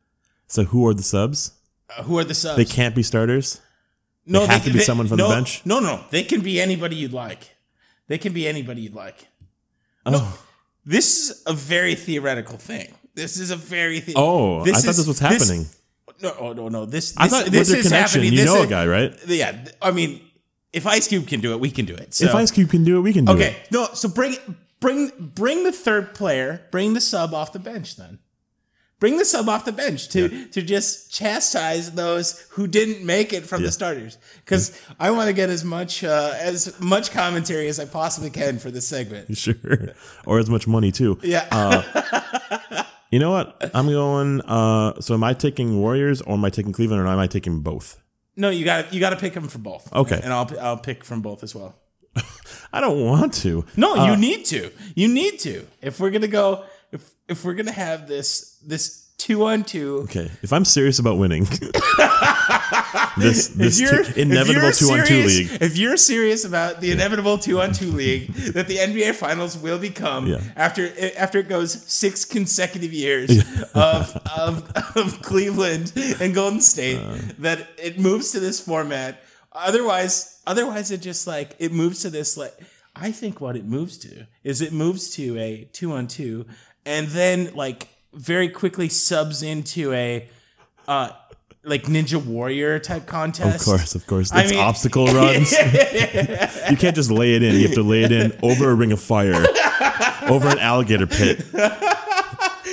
So 0.47 0.65
who 0.65 0.87
are 0.87 0.95
the 0.95 1.03
subs? 1.03 1.53
Uh, 1.97 2.03
who 2.05 2.19
are 2.19 2.25
the 2.25 2.35
subs? 2.35 2.57
They 2.57 2.65
can't 2.65 2.95
be 2.95 3.03
starters. 3.03 3.61
no, 4.25 4.41
they 4.41 4.47
have 4.55 4.65
to 4.65 4.73
be 4.73 4.79
someone 4.81 5.07
from 5.07 5.19
the 5.19 5.29
bench? 5.29 5.65
No, 5.65 5.81
no, 5.81 6.03
they 6.11 6.23
can 6.23 6.41
be 6.41 6.61
anybody 6.61 6.97
you'd 6.97 7.13
like. 7.13 7.51
They 8.09 8.19
can 8.19 8.33
be 8.33 8.47
anybody 8.49 8.83
you'd 8.83 8.95
like. 8.95 9.29
Oh, 10.15 10.39
This 10.85 11.31
is 11.31 11.43
a 11.47 11.53
very 11.53 11.95
theoretical 11.95 12.57
thing. 12.59 12.95
This 13.15 13.39
is 13.39 13.51
a 13.51 13.57
very 13.57 14.01
the- 14.01 14.15
oh! 14.17 14.61
I 14.63 14.73
thought 14.73 14.95
this 14.95 15.07
was 15.07 15.19
happening. 15.19 15.67
no, 16.23 16.35
oh 16.39 16.53
no, 16.53 16.69
no. 16.69 16.85
This, 16.85 17.13
this 17.13 17.19
I 17.19 17.29
thought 17.29 17.47
this 17.47 17.71
is 17.71 17.87
connection, 17.87 18.21
happening. 18.21 18.33
you 18.33 18.39
This 18.45 18.55
know 18.55 18.63
a 18.63 18.67
guy, 18.67 18.87
right? 18.87 19.13
Yeah, 19.27 19.65
I 19.81 19.91
mean, 19.91 20.21
if 20.73 20.87
Ice 20.87 21.09
Cube 21.09 21.27
can 21.27 21.41
do 21.41 21.53
it, 21.53 21.61
we 21.61 21.71
can 21.71 21.87
do 21.87 21.95
it. 21.95 22.15
So. 22.15 22.27
If 22.27 22.35
Ice 22.35 22.51
Cube 22.51 22.71
can 22.71 22.85
do 22.85 22.99
it, 22.99 23.01
we 23.01 23.13
can 23.13 23.25
do 23.25 23.33
it. 23.33 23.35
okay, 23.37 23.57
no. 23.71 23.89
So 23.95 24.09
bring 24.09 24.37
bring 24.81 25.11
bring 25.19 25.65
the 25.65 25.73
third 25.73 26.15
player, 26.15 26.63
bring 26.71 26.93
the 26.95 27.01
sub 27.01 27.33
off 27.35 27.53
the 27.53 27.59
bench. 27.59 27.97
Then 27.97 28.19
bring 28.99 29.19
the 29.19 29.25
sub 29.25 29.49
off 29.49 29.65
the 29.65 29.73
bench 29.73 30.09
to 30.11 30.47
to 30.49 30.63
just 30.63 31.13
chastise 31.13 31.93
those 31.93 32.47
who 32.51 32.67
didn't 32.67 33.05
make 33.05 33.33
it 33.33 33.45
from 33.47 33.61
Yeah. 33.61 33.67
the 33.67 33.73
starters. 33.73 34.19
Because 34.45 34.81
I 34.99 35.11
want 35.11 35.27
to 35.29 35.33
get 35.33 35.51
as 35.51 35.65
much 35.65 36.03
uh, 36.05 36.33
as 36.39 36.79
much 36.81 37.11
commentary 37.11 37.69
as 37.69 37.79
I 37.81 37.85
possibly 37.85 38.31
can 38.31 38.59
for 38.59 38.71
this 38.71 38.87
segment. 38.89 39.37
Sure. 39.37 39.55
or 40.27 40.39
as 40.39 40.49
much 40.49 40.67
money 40.67 40.93
too. 40.93 41.19
Yeah. 41.23 41.47
You 43.13 43.21
know 43.21 43.31
what? 43.31 43.71
I'm 43.73 43.87
going. 43.87 44.41
Uh, 44.43 45.01
so 45.01 45.15
am 45.15 45.23
I 45.23 45.33
taking 45.33 45.79
Warriors 45.79 46.21
or 46.23 46.35
am 46.35 46.45
I 46.45 46.51
taking 46.51 46.73
Cleveland 46.73 47.01
or 47.03 47.07
am 47.07 47.19
I 47.19 47.27
taking 47.29 47.61
both? 47.61 48.01
no, 48.39 48.51
you 48.51 48.65
got 48.65 48.93
you 48.93 49.01
got 49.01 49.11
to 49.11 49.17
pick 49.17 49.33
them 49.33 49.49
for 49.49 49.59
both. 49.59 49.91
Okay. 49.93 50.21
and 50.23 50.33
I'll 50.33 50.51
I'll 50.61 50.77
pick 50.77 51.05
from 51.05 51.23
both 51.23 51.43
as 51.43 51.55
well. 51.55 51.75
I 52.73 52.81
don't 52.81 53.01
want 53.05 53.33
to. 53.45 53.65
No, 53.77 53.95
Uh, 53.95 54.11
you 54.11 54.17
need 54.17 54.45
to. 54.47 54.71
You 54.95 55.09
need 55.09 55.39
to. 55.41 55.67
If 55.81 56.01
we're 56.01 56.11
gonna 56.11 56.27
go, 56.29 56.65
if 57.29 57.45
we're 57.45 57.55
gonna 57.55 57.73
have 57.73 58.07
this 58.09 58.59
this 58.67 59.05
two 59.19 59.45
on 59.47 59.65
two. 59.65 60.01
Okay, 60.05 60.31
if 60.43 60.53
I'm 60.53 60.65
serious 60.65 60.99
about 60.99 61.19
winning, 61.19 61.45
this 63.19 63.49
this 63.49 63.79
two, 63.79 64.21
inevitable 64.21 64.73
two 64.73 64.87
on 64.93 65.07
two 65.07 65.23
league. 65.25 65.49
If 65.61 65.77
you're 65.77 65.97
serious 65.97 66.45
about 66.45 66.81
the 66.81 66.91
inevitable 66.93 67.39
two 67.39 67.61
on 67.61 67.73
two 67.73 67.91
league 68.03 68.33
that 68.55 68.69
the 68.69 68.77
NBA 68.77 69.15
Finals 69.15 69.57
will 69.57 69.79
become 69.79 70.27
Yeah. 70.27 70.41
after 70.57 70.91
after 71.19 71.39
it 71.39 71.49
goes 71.49 71.73
six 71.91 72.25
consecutive 72.25 72.93
years 72.93 73.31
of, 73.75 74.17
of 74.37 74.73
of 74.97 75.23
Cleveland 75.23 75.93
and 76.21 76.35
Golden 76.35 76.61
State, 76.61 76.99
Uh. 76.99 77.19
that 77.39 77.67
it 77.83 77.99
moves 77.99 78.33
to 78.33 78.41
this 78.41 78.61
format. 78.61 79.23
Otherwise, 79.53 80.41
otherwise 80.47 80.91
it 80.91 81.01
just 81.01 81.27
like 81.27 81.57
it 81.59 81.73
moves 81.73 82.03
to 82.03 82.11
this 82.11 82.37
like. 82.37 82.55
I 82.99 83.13
think 83.13 83.43
what 83.43 83.57
it 83.57 83.67
moves 83.67 83.99
to 83.99 84.27
is 84.43 84.63
it 84.63 84.73
moves 84.73 85.11
to 85.17 85.37
a 85.39 85.69
two 85.75 85.93
on 85.93 86.07
two, 86.07 86.47
and 86.87 87.09
then 87.09 87.51
like 87.55 87.89
very 88.15 88.49
quickly 88.49 88.89
subs 88.89 89.43
into 89.43 89.93
a 89.93 90.29
uh 90.89 91.11
like 91.65 91.83
Ninja 91.85 92.25
Warrior 92.25 92.79
type 92.79 93.07
contest. 93.07 93.61
Of 93.61 93.65
course, 93.65 93.95
of 93.97 94.07
course. 94.07 94.33
I 94.33 94.43
It's 94.43 94.53
mean- 94.53 94.61
obstacle 94.61 95.07
runs. 95.09 95.51
you 96.71 96.77
can't 96.77 96.95
just 96.95 97.11
lay 97.11 97.35
it 97.35 97.43
in. 97.43 97.57
You 97.57 97.63
have 97.67 97.75
to 97.75 97.83
lay 97.83 98.05
it 98.05 98.13
in 98.13 98.39
over 98.43 98.71
a 98.71 98.75
ring 98.75 98.93
of 98.93 99.01
fire, 99.01 99.35
over 100.29 100.49
an 100.49 100.61
alligator 100.61 101.07
pit. 101.09 101.45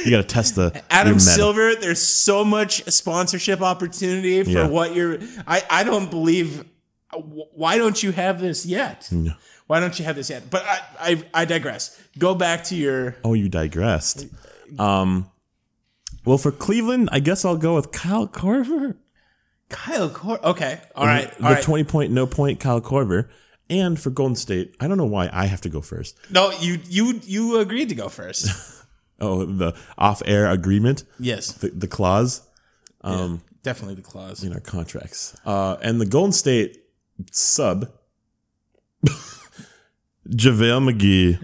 You 0.05 0.11
got 0.11 0.17
to 0.17 0.23
test 0.23 0.55
the 0.55 0.83
Adam. 0.91 1.17
Silver, 1.17 1.75
there's 1.75 2.01
so 2.01 2.43
much 2.45 2.83
sponsorship 2.91 3.61
opportunity 3.61 4.43
for 4.43 4.49
Yeah. 4.51 4.67
what 4.67 4.93
you're. 4.93 5.17
I 5.47 5.63
I 5.69 5.83
don't 5.83 6.09
believe. 6.11 6.63
Why 7.15 7.77
don't 7.77 8.01
you 8.03 8.11
have 8.11 8.41
this 8.41 8.65
yet? 8.65 9.09
Why 9.67 9.79
don't 9.79 9.97
you 9.97 10.05
have 10.05 10.15
this 10.15 10.29
yet? 10.29 10.49
But 10.49 10.63
I 10.65 10.79
I, 10.99 11.23
I 11.33 11.45
digress. 11.45 11.99
Go 12.17 12.35
back 12.35 12.65
to 12.65 12.75
your. 12.75 13.15
Oh, 13.23 13.33
you 13.33 13.49
digressed. 13.49 14.27
Um, 14.79 15.29
well, 16.25 16.37
for 16.37 16.51
Cleveland, 16.51 17.09
I 17.11 17.19
guess 17.19 17.45
I'll 17.45 17.57
go 17.57 17.75
with 17.75 17.91
Kyle 17.91 18.27
Korver. 18.27 18.95
Kyle 19.69 20.09
Cor. 20.09 20.45
Okay, 20.45 20.79
all 20.95 21.05
right, 21.05 21.31
the 21.37 21.43
all 21.45 21.53
right. 21.53 21.63
twenty 21.63 21.83
point 21.83 22.11
no 22.11 22.27
point 22.27 22.59
Kyle 22.59 22.81
Korver. 22.81 23.29
And 23.69 23.99
for 23.99 24.09
Golden 24.09 24.35
State, 24.35 24.75
I 24.79 24.87
don't 24.87 24.97
know 24.97 25.05
why 25.05 25.29
I 25.31 25.45
have 25.45 25.61
to 25.61 25.69
go 25.69 25.81
first. 25.81 26.17
no, 26.29 26.51
you 26.59 26.79
you 26.87 27.19
you 27.23 27.59
agreed 27.59 27.89
to 27.89 27.95
go 27.95 28.09
first. 28.09 28.47
Oh, 29.19 29.45
the 29.45 29.73
off 29.97 30.21
air 30.25 30.47
agreement, 30.49 31.05
yes, 31.17 31.53
the, 31.53 31.69
the 31.69 31.87
clause 31.87 32.41
definitely 33.63 33.95
the 33.95 34.01
clause. 34.01 34.43
in 34.43 34.53
our 34.53 34.59
contracts. 34.59 35.35
Uh, 35.45 35.77
and 35.81 35.99
the 35.99 36.05
Golden 36.05 36.31
State 36.33 36.77
sub, 37.31 37.91
JaVale 40.33 40.91
McGee. 40.91 41.37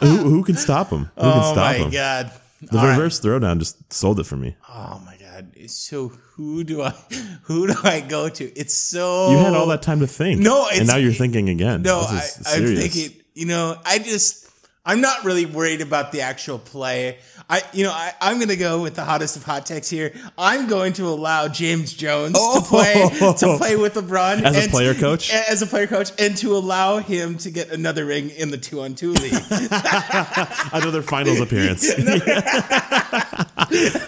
who, 0.00 0.16
who 0.30 0.44
can 0.44 0.56
stop 0.56 0.90
him? 0.90 1.10
Who 1.16 1.20
can 1.22 1.32
Oh 1.42 1.52
stop 1.52 1.56
my 1.56 1.74
him? 1.74 1.90
god. 1.90 2.30
The 2.62 2.78
All 2.78 2.84
right. 2.84 2.96
reverse 2.96 3.20
throwdown 3.20 3.58
just 3.58 3.92
sold 3.92 4.18
it 4.18 4.24
for 4.24 4.36
me. 4.36 4.56
Oh 4.68 5.00
my 5.04 5.16
god. 5.18 5.52
So 5.70 6.08
who 6.08 6.64
do 6.64 6.82
I 6.82 6.90
who 7.42 7.66
do 7.66 7.74
I 7.84 8.00
go 8.00 8.28
to? 8.28 8.44
It's 8.58 8.74
so 8.74 9.30
You 9.30 9.38
had 9.38 9.54
all 9.54 9.66
that 9.68 9.82
time 9.82 10.00
to 10.00 10.06
think. 10.06 10.40
No, 10.40 10.66
and 10.72 10.86
now 10.86 10.96
you're 10.96 11.12
thinking 11.12 11.48
again. 11.50 11.82
No, 11.82 12.00
I, 12.00 12.26
I'm 12.46 12.66
thinking. 12.66 13.10
You 13.34 13.44
know, 13.46 13.76
I 13.84 13.98
just 13.98 14.45
I'm 14.86 15.00
not 15.00 15.24
really 15.24 15.46
worried 15.46 15.80
about 15.80 16.12
the 16.12 16.20
actual 16.20 16.58
play. 16.60 17.18
I 17.50 17.62
you 17.72 17.84
know 17.84 17.90
I, 17.92 18.12
I'm 18.20 18.36
going 18.36 18.48
to 18.48 18.56
go 18.56 18.80
with 18.82 18.94
the 18.94 19.04
hottest 19.04 19.36
of 19.36 19.42
hot 19.42 19.66
takes 19.66 19.90
here. 19.90 20.14
I'm 20.38 20.68
going 20.68 20.92
to 20.94 21.08
allow 21.08 21.48
James 21.48 21.92
Jones 21.92 22.32
to 22.34 22.60
play 22.62 22.94
to 22.94 23.56
play 23.58 23.76
with 23.76 23.94
LeBron 23.94 24.42
As 24.42 24.66
a 24.66 24.70
player 24.70 24.94
coach? 24.94 25.32
as 25.32 25.60
a 25.60 25.66
player 25.66 25.86
coach, 25.86 26.12
and 26.18 26.36
to 26.38 26.56
allow 26.56 26.98
him 26.98 27.36
to 27.38 27.50
get 27.50 27.70
another 27.70 28.04
ring 28.04 28.30
in 28.30 28.50
the 28.50 28.58
two 28.58 28.80
on 28.80 28.94
two 28.94 29.12
league. 29.12 29.32
Another 30.72 31.02
finals 31.02 31.40
appearance. 31.40 31.96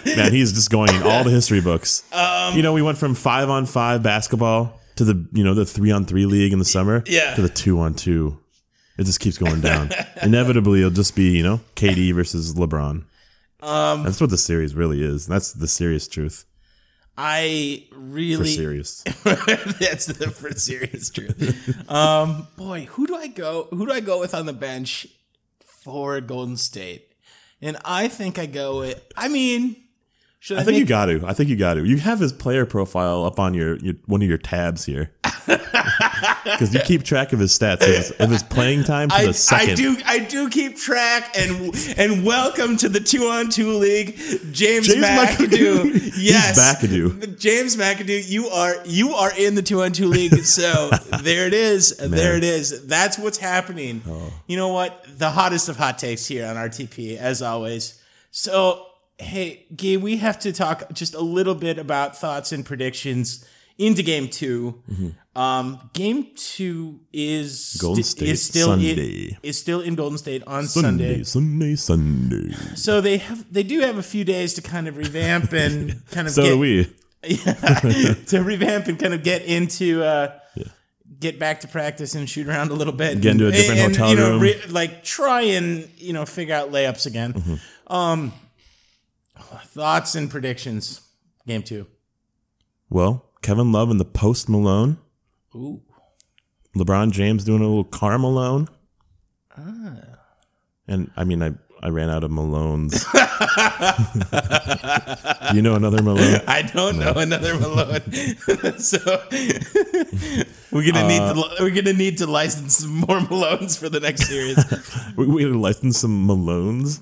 Man, 0.05 0.31
he's 0.31 0.53
just 0.53 0.69
going 0.69 0.93
in 0.95 1.03
all 1.03 1.23
the 1.23 1.29
history 1.31 1.61
books. 1.61 2.03
Um, 2.13 2.55
you 2.55 2.61
know, 2.61 2.73
we 2.73 2.81
went 2.81 2.97
from 2.97 3.15
five 3.15 3.49
on 3.49 3.65
five 3.65 4.01
basketball 4.01 4.79
to 4.95 5.03
the 5.03 5.27
you 5.33 5.43
know 5.43 5.53
the 5.53 5.65
three 5.65 5.91
on 5.91 6.05
three 6.05 6.25
league 6.25 6.53
in 6.53 6.59
the 6.59 6.65
summer. 6.65 7.03
Yeah. 7.05 7.35
To 7.35 7.41
the 7.41 7.49
two 7.49 7.79
on 7.79 7.93
two. 7.93 8.38
It 8.99 9.05
just 9.05 9.19
keeps 9.19 9.37
going 9.37 9.61
down. 9.61 9.91
Inevitably, 10.21 10.79
it'll 10.79 10.91
just 10.91 11.15
be 11.15 11.37
you 11.37 11.43
know 11.43 11.61
KD 11.75 12.13
versus 12.15 12.53
LeBron. 12.53 13.05
Um, 13.61 14.03
That's 14.03 14.21
what 14.21 14.29
the 14.29 14.37
series 14.37 14.75
really 14.75 15.03
is. 15.03 15.25
That's 15.27 15.51
the 15.51 15.67
serious 15.67 16.07
truth 16.07 16.45
I 17.21 17.83
for 17.89 17.99
really 17.99 18.47
serious. 18.47 19.03
That's 19.23 20.05
the 20.05 20.31
for 20.33 20.53
serious 20.53 21.09
truth. 21.09 21.91
Um, 21.91 22.47
boy, 22.55 22.85
who 22.91 23.07
do 23.07 23.15
I 23.17 23.27
go? 23.27 23.67
Who 23.71 23.85
do 23.85 23.91
I 23.91 23.99
go 23.99 24.21
with 24.21 24.33
on 24.33 24.45
the 24.45 24.53
bench 24.53 25.05
for 25.59 26.21
Golden 26.21 26.55
State? 26.55 27.11
And 27.61 27.75
I 27.83 28.07
think 28.07 28.39
I 28.39 28.45
go 28.45 28.79
with. 28.79 29.03
I 29.17 29.27
mean, 29.27 29.75
should 30.39 30.59
I, 30.59 30.61
I 30.61 30.63
think 30.63 30.77
you 30.77 30.85
got 30.85 31.07
to. 31.07 31.21
I 31.25 31.33
think 31.33 31.49
you 31.49 31.57
got 31.57 31.73
to. 31.73 31.83
You 31.83 31.97
have 31.97 32.21
his 32.21 32.31
player 32.31 32.65
profile 32.65 33.25
up 33.25 33.37
on 33.37 33.53
your, 33.53 33.75
your 33.79 33.95
one 34.05 34.21
of 34.21 34.29
your 34.29 34.37
tabs 34.37 34.85
here. 34.85 35.11
Because 36.51 36.73
you 36.73 36.79
keep 36.81 37.03
track 37.03 37.33
of 37.33 37.39
his 37.39 37.57
stats, 37.57 37.81
of 37.81 37.87
his, 37.87 38.11
of 38.11 38.29
his 38.29 38.43
playing 38.43 38.83
time 38.83 39.09
to 39.09 39.15
I, 39.15 39.25
the 39.25 39.33
second. 39.33 39.71
I 39.71 39.75
do 39.75 39.97
I 40.05 40.19
do 40.19 40.49
keep 40.49 40.77
track 40.77 41.35
and 41.37 41.75
and 41.97 42.25
welcome 42.25 42.77
to 42.77 42.89
the 42.89 42.99
two 42.99 43.23
on 43.27 43.49
two 43.49 43.73
league, 43.73 44.17
James, 44.51 44.87
James 44.87 45.05
McAdoo. 45.05 45.83
McAdoo. 45.83 45.93
He's 45.93 46.23
Yes, 46.23 46.59
McAdoo. 46.59 47.39
James 47.39 47.75
McAdoo, 47.75 48.27
you 48.27 48.47
are 48.47 48.75
you 48.85 49.13
are 49.13 49.31
in 49.37 49.55
the 49.55 49.61
two 49.61 49.81
on 49.81 49.91
two 49.91 50.07
league. 50.07 50.35
So 50.43 50.89
there 51.21 51.47
it 51.47 51.53
is. 51.53 51.97
There 51.97 52.35
it 52.35 52.43
is. 52.43 52.85
That's 52.85 53.17
what's 53.17 53.37
happening. 53.37 54.01
Oh. 54.07 54.33
You 54.47 54.57
know 54.57 54.69
what? 54.69 55.05
The 55.17 55.29
hottest 55.29 55.69
of 55.69 55.77
hot 55.77 55.97
takes 55.99 56.25
here 56.25 56.45
on 56.45 56.55
RTP, 56.55 57.17
as 57.17 57.41
always. 57.41 58.01
So 58.31 58.85
hey, 59.19 59.65
Guy, 59.75 59.97
we 59.97 60.17
have 60.17 60.39
to 60.39 60.51
talk 60.51 60.91
just 60.93 61.13
a 61.13 61.21
little 61.21 61.55
bit 61.55 61.77
about 61.77 62.17
thoughts 62.17 62.51
and 62.51 62.65
predictions 62.65 63.45
into 63.77 64.03
game 64.03 64.27
2 64.27 64.81
mm-hmm. 64.91 65.09
Um, 65.39 65.89
game 65.93 66.27
two 66.35 66.99
is. 67.13 67.77
Golden 67.79 68.03
sti- 68.03 68.17
State 68.25 68.29
is 68.29 68.45
still 68.45 68.67
Sunday. 68.67 69.37
is 69.41 69.57
still 69.57 69.79
in 69.81 69.95
Golden 69.95 70.17
State 70.17 70.43
on 70.45 70.65
Sunday, 70.67 71.23
Sunday. 71.23 71.75
Sunday, 71.75 72.49
Sunday. 72.49 72.75
So 72.75 72.99
they 72.99 73.17
have 73.19 73.45
they 73.53 73.63
do 73.63 73.79
have 73.79 73.97
a 73.97 74.03
few 74.03 74.25
days 74.25 74.53
to 74.55 74.61
kind 74.61 74.87
of 74.89 74.97
revamp 74.97 75.53
and 75.53 76.01
kind 76.11 76.27
of 76.27 76.33
So 76.33 76.43
get, 76.43 76.49
do 76.49 76.59
we. 76.59 76.93
to 78.27 78.41
revamp 78.43 78.87
and 78.87 78.99
kind 78.99 79.13
of 79.13 79.23
get 79.23 79.43
into 79.43 80.03
uh 80.03 80.37
get 81.19 81.37
back 81.39 81.59
to 81.61 81.67
practice 81.67 82.15
and 82.15 82.29
shoot 82.29 82.47
around 82.47 82.71
a 82.71 82.73
little 82.73 82.93
bit 82.93 83.19
Get 83.19 83.31
into 83.33 83.47
a 83.47 83.51
different 83.51 83.79
and, 83.81 83.95
hotel 83.95 84.09
you 84.11 84.15
know, 84.17 84.29
room. 84.31 84.41
re- 84.41 84.61
like 84.69 85.03
try 85.03 85.41
and 85.41 85.89
you 85.97 86.13
know 86.13 86.25
figure 86.25 86.55
out 86.55 86.71
layups 86.71 87.05
again 87.05 87.33
Mm-hmm. 87.33 87.93
um 87.93 88.33
thoughts 89.65 90.15
and 90.15 90.29
predictions 90.29 91.01
game 91.47 91.61
two 91.63 91.87
Well, 92.89 93.25
Kevin 93.41 93.71
Love 93.71 93.89
and 93.89 93.99
the 93.99 94.05
post 94.05 94.47
Malone. 94.49 94.97
Ooh. 95.55 95.81
LeBron 96.75 97.11
James 97.11 97.43
doing 97.43 97.61
a 97.61 97.67
little 97.67 97.83
Karl 97.83 98.19
Malone. 98.19 98.67
Ah. 99.57 99.95
And 100.87 101.11
I 101.17 101.23
mean, 101.23 101.41
I, 101.43 101.51
I 101.81 101.89
ran 101.89 102.09
out 102.09 102.23
of 102.23 102.31
Malones. 102.31 102.91
Do 105.49 105.55
you 105.55 105.61
know 105.61 105.75
another 105.75 106.01
Malone? 106.01 106.41
I 106.47 106.61
don't 106.63 106.97
know 106.99 107.13
another 107.13 107.55
Malone, 107.59 108.01
so 108.79 108.97
we're 110.71 110.85
gonna 110.91 111.07
need 111.07 111.21
Uh, 111.21 111.33
to 111.33 111.63
we're 111.63 111.69
gonna 111.73 111.93
need 111.93 112.17
to 112.19 112.27
license 112.27 112.77
some 112.77 112.95
more 112.97 113.19
Malones 113.19 113.77
for 113.79 113.89
the 113.89 113.99
next 113.99 114.27
series. 114.27 114.57
We, 115.15 115.27
we 115.27 115.45
licensed 115.45 116.01
some 116.01 116.27
Malones. 116.27 117.01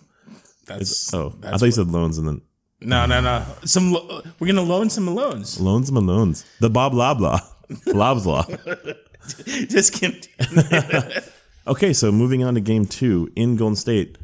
That's 0.66 1.14
Oh, 1.14 1.34
I 1.44 1.52
that's 1.52 1.60
thought 1.60 1.66
you 1.66 1.72
said 1.72 1.88
loans 1.88 2.18
and 2.18 2.28
then 2.28 2.42
no 2.82 3.06
no 3.06 3.22
no. 3.22 3.46
Some 3.66 3.92
lo- 3.94 4.22
we're 4.40 4.48
gonna 4.48 4.62
loan 4.62 4.90
some 4.90 5.06
Malones. 5.08 5.60
loans 5.60 5.92
Malones. 5.92 6.44
The 6.60 6.70
Bob 6.70 6.94
Loblaw. 6.94 7.40
Lobslaw. 7.70 8.98
Just 9.70 9.94
kidding. 9.94 10.24
Okay, 11.68 11.92
so 11.92 12.14
moving 12.14 12.46
on 12.46 12.54
to 12.56 12.62
game 12.62 12.86
two 12.86 13.30
in 13.36 13.58
Golden 13.58 13.76
State. 13.76 14.18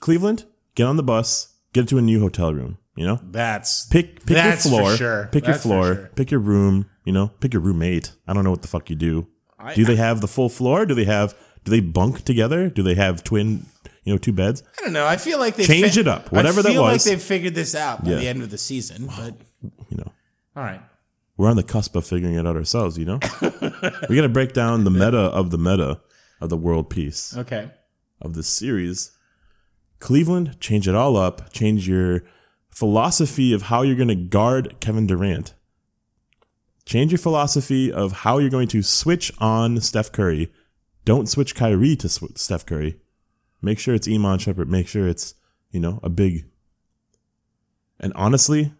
Cleveland, 0.00 0.46
get 0.74 0.84
on 0.86 0.96
the 0.96 1.02
bus, 1.02 1.54
get 1.74 1.86
to 1.88 1.98
a 1.98 2.00
new 2.00 2.18
hotel 2.18 2.54
room, 2.54 2.78
you 2.94 3.04
know? 3.04 3.20
That's 3.22 3.84
Pick 3.88 4.24
pick 4.24 4.36
That's 4.36 4.64
your 4.64 4.80
floor. 4.80 4.96
sure. 4.96 5.28
Pick 5.32 5.44
That's 5.44 5.62
your 5.66 5.74
floor. 5.74 5.94
sure. 5.96 6.10
Pick 6.16 6.30
your 6.30 6.40
room, 6.40 6.88
you 7.04 7.12
know, 7.12 7.28
pick 7.40 7.52
your 7.52 7.60
roommate. 7.60 8.12
I 8.26 8.32
don't 8.32 8.42
know 8.42 8.50
what 8.50 8.62
the 8.62 8.68
fuck 8.68 8.88
you 8.88 8.96
do. 8.96 9.28
I- 9.58 9.74
do 9.74 9.84
they 9.84 9.96
have 9.96 10.22
the 10.22 10.28
full 10.28 10.48
floor? 10.48 10.86
Do 10.86 10.94
they 10.94 11.04
have 11.04 11.34
do 11.64 11.70
they 11.70 11.80
bunk 11.80 12.22
together? 12.22 12.70
Do 12.70 12.82
they 12.82 12.94
have 12.94 13.22
twin, 13.22 13.66
you 14.04 14.14
know, 14.14 14.18
two 14.18 14.32
beds? 14.32 14.62
I 14.78 14.82
don't 14.84 14.94
know. 14.94 15.04
I 15.06 15.18
feel 15.18 15.38
like 15.38 15.56
they 15.56 15.64
Change 15.64 15.98
it 15.98 16.08
up, 16.08 16.32
whatever 16.32 16.60
I 16.60 16.62
that 16.62 16.68
feel 16.70 16.80
like 16.82 16.92
was. 16.94 17.04
they've 17.04 17.20
figured 17.22 17.54
this 17.54 17.74
out 17.74 18.02
by 18.02 18.12
Yeah. 18.12 18.16
the 18.16 18.28
end 18.28 18.42
of 18.42 18.48
the 18.50 18.56
season. 18.58 19.08
But 19.14 19.34
You 19.90 19.98
know. 19.98 20.12
all 20.56 20.62
right, 20.62 20.80
We're 21.36 21.50
on 21.50 21.56
the 21.56 21.62
cusp 21.62 21.94
of 21.96 22.06
figuring 22.06 22.34
it 22.34 22.46
out 22.46 22.56
ourselves, 22.56 22.96
you 22.98 23.04
know? 23.04 23.18
we 24.08 24.16
got 24.16 24.22
to 24.22 24.28
break 24.28 24.52
down 24.52 24.84
the 24.84 24.90
meta 24.90 25.18
of 25.18 25.50
the 25.50 25.58
meta 25.58 26.00
of 26.40 26.48
the 26.48 26.56
world 26.56 26.88
peace. 26.90 27.36
okay. 27.36 27.70
of 28.20 28.34
this 28.34 28.48
series. 28.48 29.12
Cleveland, 29.98 30.58
change 30.60 30.88
it 30.88 30.94
all 30.94 31.16
up. 31.16 31.52
Change 31.52 31.88
your 31.88 32.22
philosophy 32.70 33.52
of 33.52 33.62
how 33.62 33.82
you're 33.82 33.96
going 33.96 34.08
to 34.08 34.14
guard 34.14 34.80
Kevin 34.80 35.06
Durant. 35.06 35.54
Change 36.84 37.12
your 37.12 37.18
philosophy 37.18 37.92
of 37.92 38.12
how 38.12 38.38
you're 38.38 38.50
going 38.50 38.68
to 38.68 38.82
switch 38.82 39.32
on 39.38 39.80
Steph 39.80 40.12
Curry. 40.12 40.52
Don't 41.04 41.28
switch 41.28 41.54
Kyrie 41.54 41.96
to 41.96 42.08
sw- 42.08 42.36
Steph 42.36 42.64
Curry. 42.66 43.00
Make 43.62 43.78
sure 43.78 43.94
it's 43.94 44.06
Iman 44.06 44.38
Shumpert. 44.38 44.68
Make 44.68 44.86
sure 44.86 45.08
it's, 45.08 45.34
you 45.70 45.80
know, 45.80 45.98
a 46.02 46.08
big. 46.08 46.44
And 47.98 48.12
honestly, 48.14 48.72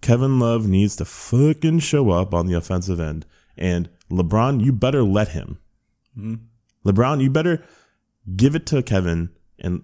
Kevin 0.00 0.38
Love 0.38 0.66
needs 0.66 0.96
to 0.96 1.04
fucking 1.04 1.80
show 1.80 2.10
up 2.10 2.34
on 2.34 2.46
the 2.46 2.54
offensive 2.54 3.00
end. 3.00 3.26
And 3.56 3.90
LeBron, 4.10 4.64
you 4.64 4.72
better 4.72 5.02
let 5.02 5.28
him. 5.28 5.58
Mm-hmm. 6.16 6.88
LeBron, 6.88 7.22
you 7.22 7.30
better 7.30 7.62
give 8.36 8.54
it 8.54 8.66
to 8.66 8.82
Kevin 8.82 9.30
and 9.58 9.82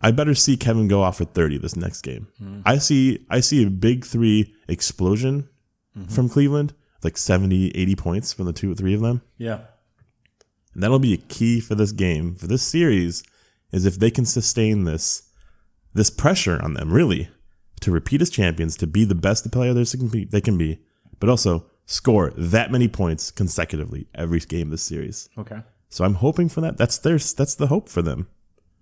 I 0.00 0.10
better 0.12 0.34
see 0.34 0.56
Kevin 0.56 0.88
go 0.88 1.02
off 1.02 1.20
at 1.20 1.34
30 1.34 1.58
this 1.58 1.76
next 1.76 2.02
game. 2.02 2.28
Mm-hmm. 2.40 2.62
I 2.64 2.78
see 2.78 3.26
I 3.28 3.40
see 3.40 3.64
a 3.64 3.70
big 3.70 4.04
3 4.04 4.52
explosion 4.68 5.48
mm-hmm. 5.96 6.08
from 6.08 6.28
Cleveland, 6.28 6.72
like 7.02 7.18
70, 7.18 7.70
80 7.76 7.96
points 7.96 8.32
from 8.32 8.46
the 8.46 8.52
two 8.52 8.72
or 8.72 8.74
three 8.74 8.94
of 8.94 9.00
them. 9.00 9.22
Yeah. 9.36 9.60
And 10.72 10.82
that'll 10.82 11.00
be 11.00 11.14
a 11.14 11.18
key 11.18 11.60
for 11.60 11.74
this 11.74 11.92
game, 11.92 12.34
for 12.34 12.46
this 12.46 12.62
series, 12.62 13.22
is 13.72 13.84
if 13.84 13.98
they 13.98 14.10
can 14.10 14.24
sustain 14.24 14.84
this 14.84 15.24
this 15.92 16.10
pressure 16.10 16.62
on 16.62 16.74
them, 16.74 16.92
really, 16.92 17.28
to 17.80 17.90
repeat 17.90 18.22
as 18.22 18.30
champions, 18.30 18.76
to 18.76 18.86
be 18.86 19.04
the 19.04 19.14
best 19.14 19.50
player 19.50 19.74
they 19.74 19.84
can 19.84 20.08
be, 20.08 20.24
they 20.24 20.40
can 20.40 20.58
be, 20.58 20.80
but 21.18 21.28
also 21.28 21.66
score 21.86 22.32
that 22.36 22.70
many 22.70 22.88
points 22.88 23.30
consecutively 23.30 24.06
every 24.14 24.40
game 24.40 24.70
this 24.70 24.82
series. 24.82 25.28
Okay. 25.36 25.62
So 25.88 26.04
I'm 26.04 26.14
hoping 26.14 26.48
for 26.48 26.60
that. 26.60 26.78
That's 26.78 26.98
their 26.98 27.18
that's 27.18 27.54
the 27.54 27.66
hope 27.66 27.88
for 27.88 28.00
them. 28.00 28.28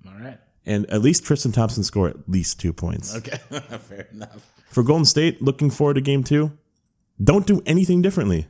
All 0.07 0.19
right. 0.21 0.39
And 0.67 0.89
at 0.91 1.01
least 1.01 1.25
Tristan 1.25 1.53
Thompson 1.53 1.83
score 1.83 2.09
at 2.09 2.29
least 2.29 2.61
two 2.61 2.73
points. 2.73 3.17
Okay. 3.17 3.39
Fair 3.79 4.09
enough. 4.13 4.53
For 4.69 4.83
Golden 4.83 5.07
State, 5.07 5.41
looking 5.41 5.71
forward 5.71 5.95
to 5.95 6.03
game 6.03 6.23
two. 6.23 6.53
Don't 7.23 7.47
do 7.47 7.63
anything 7.65 8.03
differently. 8.03 8.47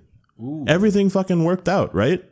Everything 0.66 1.10
fucking 1.10 1.42
worked 1.42 1.68
out, 1.68 1.94
right? 1.94 2.24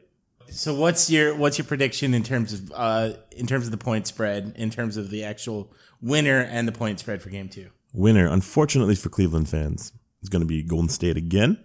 So 0.48 0.74
what's 0.74 1.10
your 1.10 1.34
what's 1.34 1.58
your 1.58 1.64
prediction 1.64 2.14
in 2.14 2.22
terms 2.22 2.52
of 2.52 2.72
uh 2.74 3.12
in 3.32 3.46
terms 3.46 3.66
of 3.66 3.70
the 3.70 3.78
point 3.78 4.06
spread, 4.06 4.54
in 4.56 4.70
terms 4.70 4.96
of 4.96 5.10
the 5.10 5.24
actual 5.24 5.72
winner 6.00 6.40
and 6.40 6.68
the 6.68 6.72
point 6.72 7.00
spread 7.00 7.22
for 7.22 7.30
game 7.30 7.48
two? 7.48 7.70
Winner, 7.96 8.26
unfortunately 8.26 8.94
for 8.94 9.08
Cleveland 9.08 9.48
fans, 9.48 9.92
is 10.22 10.28
going 10.28 10.40
to 10.40 10.46
be 10.46 10.62
Golden 10.62 10.90
State 10.90 11.16
again. 11.16 11.58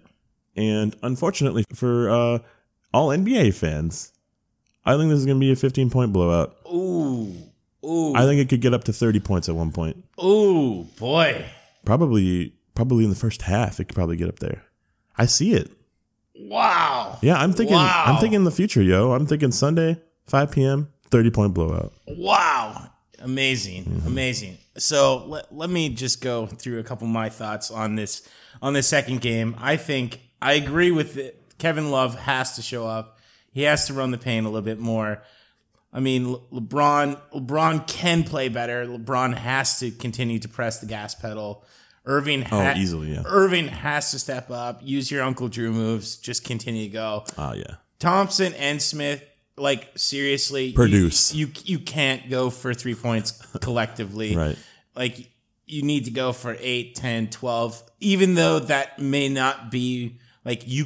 And 0.56 0.96
unfortunately 1.04 1.66
for 1.74 2.10
uh, 2.10 2.40
all 2.94 3.10
NBA 3.10 3.54
fans, 3.54 4.14
I 4.86 4.96
think 4.98 5.10
this 5.10 5.20
is 5.20 5.26
going 5.26 5.38
to 5.38 5.46
be 5.46 5.52
a 5.52 5.56
15 5.56 5.90
point 5.90 6.14
blowout. 6.14 6.56
Ooh. 6.68 7.36
Ooh. 7.84 8.16
I 8.16 8.26
think 8.26 8.40
it 8.40 8.48
could 8.48 8.62
get 8.62 8.74
up 8.74 8.86
to 8.86 8.94
30 8.94 9.20
points 9.20 9.50
at 9.50 9.56
one 9.56 9.72
point. 9.72 10.04
Ooh, 10.24 10.88
boy. 10.98 11.46
Probably, 11.84 12.54
probably 12.76 13.04
in 13.04 13.10
the 13.10 13.16
first 13.16 13.42
half, 13.42 13.80
it 13.80 13.86
could 13.86 13.96
probably 13.96 14.16
get 14.16 14.30
up 14.30 14.40
there. 14.40 14.64
I 15.18 15.26
see 15.26 15.54
it. 15.54 15.72
Wow. 16.36 17.20
Yeah, 17.22 17.36
I'm 17.42 17.54
thinking. 17.54 17.76
Wow. 17.76 18.04
I'm 18.08 18.18
thinking 18.18 18.44
the 18.44 18.52
future, 18.52 18.82
yo. 18.82 19.12
I'm 19.12 19.26
thinking 19.26 19.52
Sunday, 19.52 20.00
5 20.28 20.52
p.m., 20.52 20.90
30 21.10 21.32
point 21.32 21.54
blowout. 21.54 21.92
Wow. 22.08 22.90
Amazing. 23.24 24.04
Amazing. 24.06 24.58
So 24.78 25.26
let, 25.28 25.54
let 25.56 25.70
me 25.70 25.90
just 25.90 26.22
go 26.22 26.46
through 26.46 26.80
a 26.80 26.84
couple 26.84 27.06
of 27.08 27.14
my 27.14 27.30
thoughts 27.30 27.70
on 27.72 27.96
this 27.96 28.28
on 28.62 28.74
this 28.74 28.88
second 28.88 29.22
game. 29.22 29.56
I 29.60 29.78
think 29.78 30.20
I 30.42 30.54
agree 30.54 30.92
with 30.92 31.18
it. 31.18 31.38
Kevin 31.58 31.92
Love 31.92 32.18
has 32.20 32.56
to 32.56 32.62
show 32.62 32.88
up. 32.88 33.20
He 33.54 33.64
has 33.64 33.88
to 33.88 33.94
run 33.94 34.12
the 34.12 34.18
paint 34.18 34.46
a 34.46 34.50
little 34.50 34.62
bit 34.66 34.80
more. 34.80 35.22
I 35.94 36.00
mean, 36.00 36.32
Le- 36.32 36.40
LeBron 36.62 37.20
LeBron 37.34 37.86
can 37.88 38.24
play 38.24 38.48
better. 38.50 38.86
LeBron 38.86 39.36
has 39.36 39.80
to 39.80 39.92
continue 39.92 40.40
to 40.40 40.48
press 40.50 40.80
the 40.80 40.86
gas 40.88 41.14
pedal. 41.16 41.64
Irving 42.06 42.42
ha- 42.42 42.74
Oh, 42.76 42.80
easily, 42.80 43.12
yeah. 43.14 43.22
Irving 43.26 43.68
has 43.68 44.10
to 44.12 44.20
step 44.20 44.50
up. 44.50 44.80
Use 44.84 45.12
your 45.12 45.22
Uncle 45.22 45.50
Drew 45.50 45.72
moves. 45.72 46.16
Just 46.16 46.44
continue 46.46 46.86
to 46.86 46.90
go. 46.90 47.26
Ah, 47.38 47.54
yeah. 47.54 47.76
Thompson 48.00 48.54
and 48.56 48.82
Smith, 48.82 49.24
like 49.62 49.92
seriously, 49.96 50.74
Produce. 50.74 51.34
You 51.34 51.52
you, 51.64 51.80
can't 51.80 52.30
go 52.30 52.50
for 52.50 52.74
three 52.74 52.96
points 52.96 53.32
collectively. 53.62 54.36
Right. 54.36 54.58
Like 54.96 55.32
you 55.66 55.84
need 55.84 56.06
to 56.06 56.12
go 56.12 56.34
for 56.34 56.58
8, 56.60 56.96
10, 56.96 57.30
12, 57.30 57.84
even 58.02 58.36
though 58.36 58.60
that 58.60 59.00
may 59.00 59.30
not 59.30 59.72
be 59.72 60.20
like 60.44 60.68
you 60.68 60.86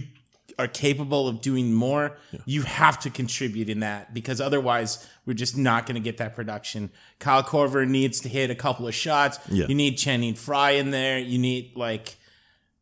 are 0.60 0.68
capable 0.68 1.28
of 1.28 1.42
doing 1.42 1.74
more, 1.74 2.18
you 2.46 2.62
have 2.62 3.00
to 3.00 3.10
contribute 3.10 3.68
in 3.68 3.82
that 3.82 4.14
because 4.14 4.40
otherwise 4.40 5.06
we're 5.26 5.34
just 5.34 5.58
not 5.58 5.86
going 5.86 5.96
to 5.96 6.02
get 6.02 6.18
that 6.18 6.36
production. 6.36 6.92
Kyle 7.20 7.44
Korver 7.44 7.88
needs 7.88 8.22
to 8.22 8.30
hit 8.30 8.50
a 8.50 8.56
couple 8.56 8.88
of 8.88 8.94
shots. 8.94 9.40
Yeah. 9.50 9.66
You 9.68 9.76
need 9.76 9.98
Channing 9.98 10.36
Frye 10.36 10.72
in 10.72 10.92
there. 10.92 11.18
You 11.20 11.40
need 11.40 11.74
like 11.76 12.16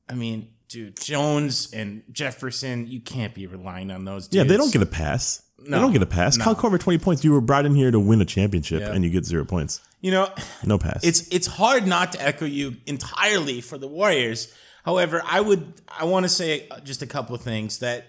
I 0.10 0.16
mean, 0.16 0.50
dude, 0.68 1.00
Jones 1.00 1.72
and 1.74 2.04
Jefferson, 2.12 2.88
you 2.88 3.00
can't 3.00 3.34
be 3.34 3.48
relying 3.48 3.92
on 3.92 4.06
those 4.06 4.28
dudes. 4.28 4.36
Yeah, 4.36 4.44
they 4.44 4.58
don't 4.58 4.74
get 4.74 4.82
a 4.82 4.88
pass. 4.88 5.42
No. 5.60 5.78
they 5.78 5.82
don't 5.82 5.94
get 5.94 6.02
a 6.02 6.06
pass. 6.08 6.38
No. 6.38 6.44
Kyle 6.46 6.56
Korver, 6.56 6.80
20 6.80 6.98
points. 7.00 7.24
You 7.24 7.32
were 7.32 7.39
brought 7.42 7.66
in 7.66 7.74
here 7.76 7.89
to 7.92 8.00
win 8.00 8.20
a 8.22 8.26
championship, 8.26 8.82
Yeah. 8.82 8.92
and 8.92 9.04
you 9.04 9.10
get 9.10 9.24
zero 9.26 9.46
points. 9.46 9.80
You 10.02 10.12
know, 10.12 10.30
No 10.66 10.78
pass. 10.78 11.02
it's 11.04 11.28
it's 11.30 11.48
hard 11.48 11.88
not 11.88 12.12
to 12.13 12.22
echo 12.22 12.44
you 12.46 12.76
entirely 12.86 13.62
for 13.62 13.78
the 13.78 13.88
Warriors. 13.88 14.52
However, 14.84 15.22
I 15.26 15.39
would 15.39 15.74
I 15.88 16.04
want 16.06 16.26
to 16.26 16.30
say 16.30 16.68
uh, 16.70 16.82
just 16.82 17.02
a 17.02 17.08
couple 17.08 17.36
of 17.36 17.42
things 17.42 17.80
that 17.80 18.08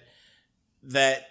that 0.85 1.28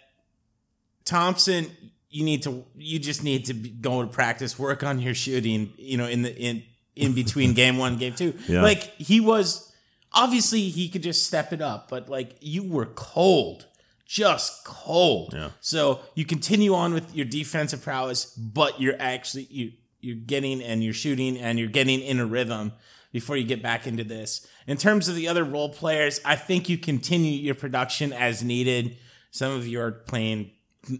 Thompson 1.05 1.69
you 2.09 2.23
need 2.23 2.43
to 2.43 2.63
you 2.77 2.99
just 2.99 3.23
need 3.23 3.45
to 3.47 3.53
go 3.53 4.01
to 4.03 4.07
practice 4.07 4.57
work 4.57 4.83
on 4.83 4.99
your 4.99 5.13
shooting 5.13 5.73
you 5.77 5.97
know 5.97 6.05
in 6.07 6.21
the 6.21 6.33
in 6.35 6.63
in 6.95 7.13
between 7.13 7.53
game 7.61 7.77
1 7.77 7.97
game 7.97 8.13
2 8.13 8.33
Yeah. 8.47 8.61
like 8.61 8.83
he 8.97 9.19
was 9.19 9.71
obviously 10.13 10.69
he 10.69 10.87
could 10.89 11.03
just 11.03 11.25
step 11.27 11.51
it 11.51 11.61
up 11.61 11.89
but 11.89 12.07
like 12.07 12.35
you 12.39 12.63
were 12.63 12.85
cold 12.85 13.65
just 14.13 14.63
cold 14.63 15.33
Yeah. 15.33 15.49
so 15.59 16.01
you 16.13 16.23
continue 16.23 16.75
on 16.75 16.93
with 16.93 17.15
your 17.15 17.25
defensive 17.25 17.81
prowess 17.81 18.25
but 18.35 18.79
you're 18.79 18.95
actually 18.99 19.47
you 19.49 19.71
you're 20.01 20.15
getting 20.33 20.61
and 20.61 20.83
you're 20.83 20.93
shooting 20.93 21.35
and 21.39 21.57
you're 21.57 21.67
getting 21.79 21.99
in 21.99 22.19
a 22.19 22.25
rhythm 22.25 22.73
before 23.11 23.37
you 23.37 23.43
get 23.43 23.63
back 23.63 23.87
into 23.87 24.03
this 24.03 24.45
in 24.67 24.77
terms 24.77 25.07
of 25.07 25.15
the 25.15 25.27
other 25.27 25.43
role 25.43 25.69
players 25.69 26.21
i 26.25 26.35
think 26.35 26.69
you 26.69 26.77
continue 26.77 27.31
your 27.31 27.55
production 27.55 28.13
as 28.13 28.43
needed 28.43 28.97
some 29.31 29.51
of 29.51 29.65
you 29.65 29.81
are 29.81 29.91
playing 29.91 30.51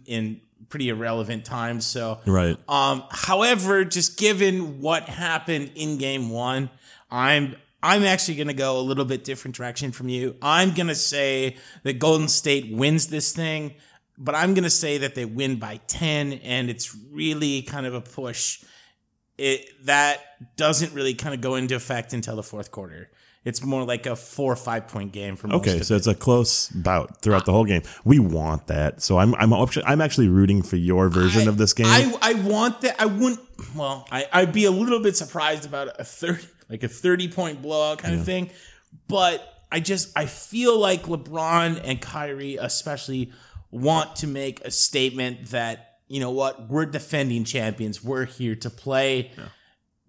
in 0.08 0.41
pretty 0.69 0.89
irrelevant 0.89 1.45
times 1.45 1.86
so 1.86 2.19
right. 2.26 2.58
um, 2.67 3.04
however, 3.12 3.86
just 3.86 4.17
given 4.17 4.82
what 4.82 5.04
happened 5.04 5.69
in 5.76 5.99
game 5.99 6.30
one, 6.32 6.71
I'm 7.12 7.56
I'm 7.84 8.04
actually 8.04 8.36
gonna 8.36 8.54
go 8.54 8.80
a 8.80 8.82
little 8.82 9.06
bit 9.06 9.24
different 9.24 9.56
direction 9.56 9.91
from 9.91 10.10
you. 10.10 10.36
I'm 10.41 10.74
gonna 10.74 10.96
say 10.96 11.58
that 11.84 12.00
Golden 12.00 12.28
State 12.30 12.74
wins 12.76 13.08
this 13.08 13.34
thing, 13.34 13.76
but 14.17 14.34
I'm 14.36 14.54
gonna 14.54 14.69
say 14.69 14.98
that 15.00 15.13
they 15.15 15.26
win 15.26 15.58
by 15.60 15.82
10, 15.88 16.34
and 16.34 16.69
it's 16.69 16.96
really 17.12 17.62
kind 17.62 17.86
of 17.86 17.93
a 17.93 18.02
push. 18.02 18.63
It 19.38 19.65
that 19.86 20.22
doesn't 20.58 20.93
really 20.93 21.13
kind 21.13 21.36
of 21.36 21.41
go 21.41 21.56
into 21.56 21.76
effect 21.76 22.13
until 22.13 22.36
the 22.36 22.43
fourth 22.43 22.72
quarter. 22.72 23.10
It's 23.46 23.62
more 23.62 23.84
like 23.84 24.06
a 24.06 24.15
four 24.15 24.54
or 24.54 24.56
five 24.56 24.88
point 24.88 25.12
game 25.12 25.36
for 25.36 25.48
most 25.48 25.67
Okay, 25.67 25.82
so 25.82 25.96
it. 25.96 25.98
it's 25.98 26.08
a 26.08 26.15
close 26.15 26.69
bout 26.69 27.22
throughout 27.22 27.46
the 27.46 27.52
whole 27.52 27.65
game. 27.65 27.82
We 28.06 28.17
want 28.19 28.67
that. 28.67 29.02
So 29.02 29.17
I'm 29.17 29.36
I'm 29.36 29.52
actually, 29.52 29.84
I'm 29.86 30.00
actually 30.00 30.30
rooting 30.30 30.62
for 30.62 30.78
your 30.78 31.10
version 31.10 31.41
I- 31.41 31.46
of 31.48 31.58
this 31.58 31.74
game. 31.74 31.88
I, 31.88 32.15
I 32.22 32.34
want 32.36 32.80
that. 32.82 32.96
I 33.02 33.06
wouldn't. 33.08 33.41
Well, 33.76 34.08
I, 34.12 34.28
I'd 34.32 34.54
be 34.54 34.63
a 34.65 34.72
little 34.72 35.02
bit 35.02 35.17
surprised 35.17 35.65
about 35.65 36.00
a 36.00 36.06
thirty, 36.06 36.46
like 36.73 36.83
a 36.83 36.88
thirty 36.88 37.27
point 37.27 37.62
blowout 37.62 37.99
kind 37.99 38.15
of 38.15 38.25
thing. 38.25 38.49
But 39.07 39.47
I 39.71 39.79
just 39.79 40.12
I 40.17 40.25
feel 40.25 40.77
like 40.77 41.03
LeBron 41.03 41.79
and 41.83 42.01
Kyrie 42.01 42.57
especially 42.57 43.31
want 43.69 44.17
to 44.17 44.27
make 44.27 44.59
a 44.62 44.71
statement 44.71 45.51
that 45.51 45.99
you 46.07 46.19
know 46.19 46.31
what 46.31 46.69
we're 46.69 46.88
defending 46.88 47.43
champions. 47.43 48.03
We're 48.03 48.25
here 48.25 48.55
to 48.55 48.69
play. 48.69 49.31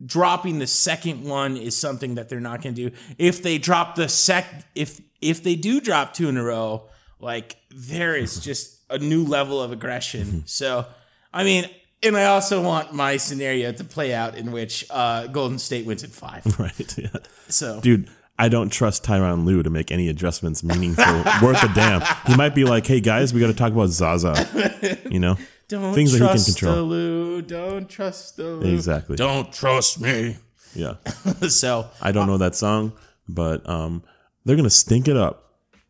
Dropping 0.04 0.58
the 0.58 0.66
second 0.66 1.24
one 1.24 1.56
is 1.56 1.76
something 1.76 2.16
that 2.16 2.28
they're 2.28 2.40
not 2.40 2.62
going 2.62 2.74
to 2.74 2.90
do. 2.90 2.96
If 3.16 3.42
they 3.42 3.58
drop 3.58 3.94
the 3.94 4.08
sec, 4.08 4.46
if 4.74 5.00
if 5.20 5.42
they 5.42 5.54
do 5.54 5.80
drop 5.82 6.14
two 6.14 6.28
in 6.30 6.38
a 6.38 6.42
row, 6.42 6.88
like 7.20 7.56
there 7.70 8.16
is 8.16 8.40
just 8.44 8.80
a 8.88 8.98
new 8.98 9.24
level 9.24 9.60
of 9.60 9.70
aggression. 9.70 10.44
So, 10.46 10.86
I 11.32 11.44
mean, 11.44 11.68
and 12.04 12.16
I 12.16 12.26
also 12.26 12.62
want 12.62 12.92
my 12.92 13.16
scenario 13.16 13.72
to 13.72 13.84
play 13.84 14.14
out 14.14 14.36
in 14.36 14.52
which 14.52 14.84
uh, 14.90 15.26
Golden 15.28 15.58
State 15.58 15.86
wins 15.86 16.04
at 16.04 16.10
five. 16.10 16.44
right. 16.58 16.98
Yeah. 16.98 17.08
So, 17.48 17.80
Dude, 17.80 18.08
I 18.38 18.48
don't 18.48 18.70
trust 18.70 19.04
Tyronn 19.04 19.44
Lue 19.44 19.62
to 19.62 19.70
make 19.70 19.92
any 19.92 20.08
adjustments 20.08 20.62
meaningful, 20.64 21.04
worth 21.42 21.62
a 21.62 21.72
damn. 21.74 22.02
He 22.26 22.36
might 22.36 22.54
be 22.54 22.64
like, 22.64 22.86
"Hey 22.86 23.00
guys, 23.00 23.32
we 23.32 23.40
got 23.40 23.48
to 23.48 23.54
talk 23.54 23.72
about 23.72 23.88
Zaza," 23.88 25.00
you 25.10 25.20
know, 25.20 25.38
don't 25.68 25.94
things 25.94 26.12
that 26.12 26.18
he 26.18 26.24
can 26.24 26.34
trust 26.34 26.58
control. 26.58 26.74
the 26.74 26.82
Lou. 26.82 27.42
Don't 27.42 27.88
trust 27.88 28.36
the 28.36 28.44
Lou. 28.44 28.74
Exactly. 28.74 29.16
Don't 29.16 29.52
trust 29.52 30.00
me. 30.00 30.36
Yeah, 30.74 30.94
so, 31.48 31.88
I 32.02 32.10
don't 32.10 32.26
know 32.26 32.38
that 32.38 32.56
song, 32.56 32.94
but 33.28 33.68
um, 33.68 34.02
they're 34.44 34.56
gonna 34.56 34.70
stink 34.70 35.06
it 35.06 35.16
up. 35.16 35.43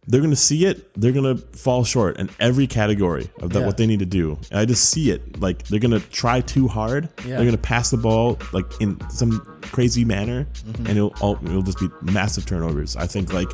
They're 0.06 0.20
gonna 0.20 0.36
see 0.36 0.66
it. 0.66 0.92
They're 1.00 1.12
gonna 1.12 1.36
fall 1.36 1.82
short 1.84 2.18
in 2.18 2.28
every 2.38 2.66
category 2.66 3.30
of 3.40 3.50
that 3.54 3.60
Yeah. 3.60 3.66
what 3.66 3.76
they 3.78 3.86
need 3.86 4.00
to 4.00 4.06
do. 4.06 4.38
And 4.50 4.60
I 4.60 4.64
just 4.64 4.90
see 4.90 5.10
it. 5.10 5.40
Like 5.40 5.64
they're 5.68 5.80
gonna 5.80 6.00
try 6.00 6.40
too 6.40 6.68
hard. 6.68 7.08
Yeah. 7.26 7.36
They're 7.36 7.44
gonna 7.46 7.56
pass 7.58 7.90
the 7.90 7.96
ball 7.96 8.38
like 8.52 8.66
in 8.80 8.98
some 9.10 9.40
crazy 9.62 10.04
manner, 10.04 10.46
Mm-hmm. 10.66 10.86
and 10.86 10.96
it'll 10.98 11.14
all, 11.20 11.38
it'll 11.44 11.62
just 11.62 11.78
be 11.78 11.88
massive 12.02 12.44
turnovers. 12.46 12.96
I 12.96 13.06
think 13.06 13.32
like 13.32 13.48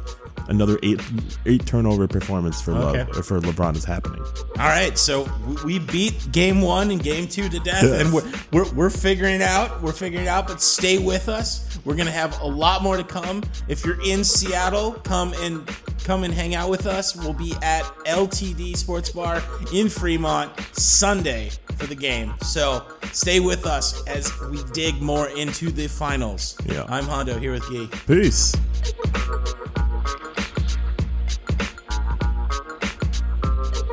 another 0.49 0.78
eight 0.82 1.01
eight 1.47 1.66
turnover 1.66 2.07
performance 2.09 2.61
for 2.61 2.72
Okay. 2.72 3.05
Love 3.12 3.26
for 3.26 3.41
LeBron 3.41 3.76
is 3.76 3.84
happening. 3.84 4.20
All 4.59 4.66
right, 4.68 4.97
so 4.99 5.28
we- 5.64 5.78
beat 5.80 6.30
game 6.32 6.61
one 6.61 6.91
and 6.91 7.03
game 7.03 7.26
two 7.26 7.49
to 7.49 7.59
death, 7.61 7.82
Yes. 7.82 8.01
and 8.03 8.12
we're, 8.12 8.30
we're 8.53 8.70
we're 8.74 8.91
figuring 8.91 9.36
it 9.36 9.43
out. 9.43 9.82
We're 9.82 9.93
figuring 9.93 10.26
it 10.26 10.28
out, 10.28 10.47
but 10.47 10.61
stay 10.61 10.99
with 10.99 11.28
us. 11.28 11.78
We're 11.84 11.97
gonna 11.97 12.11
have 12.11 12.38
a 12.41 12.47
lot 12.47 12.82
more 12.82 12.97
to 12.97 13.05
come. 13.05 13.43
If 13.68 13.84
you're 13.84 14.01
in 14.05 14.22
Seattle, 14.24 14.93
come 14.93 15.32
and 15.41 15.66
come 16.05 16.24
and 16.24 16.32
hang 16.34 16.55
out 16.55 16.68
with 16.70 16.86
us. 16.86 17.16
We'll 17.16 17.32
be 17.32 17.55
at 17.62 17.82
LTD 18.07 18.76
Sports 18.76 19.11
Bar 19.11 19.43
in 19.72 19.88
Fremont 19.88 20.53
Sunday 20.72 21.51
for 21.76 21.86
the 21.86 21.95
game. 21.95 22.34
So 22.43 22.84
stay 23.12 23.41
with 23.41 23.66
us 23.66 24.07
as 24.07 24.30
we 24.51 24.62
dig 24.72 25.01
more 25.01 25.28
into 25.30 25.70
the 25.70 25.86
finals. 25.88 26.57
Yeah. 26.66 26.84
I'm 26.88 27.05
Hondo 27.05 27.38
here 27.38 27.53
with 27.53 27.68
Gee. 27.70 27.88
Peace. 28.07 28.55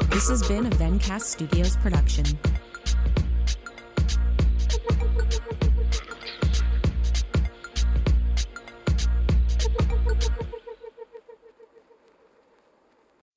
This 0.10 0.30
has 0.30 0.48
been 0.48 0.66
a 0.66 0.70
Vencast 0.70 1.22
Studios 1.22 1.78
production. 1.78 2.26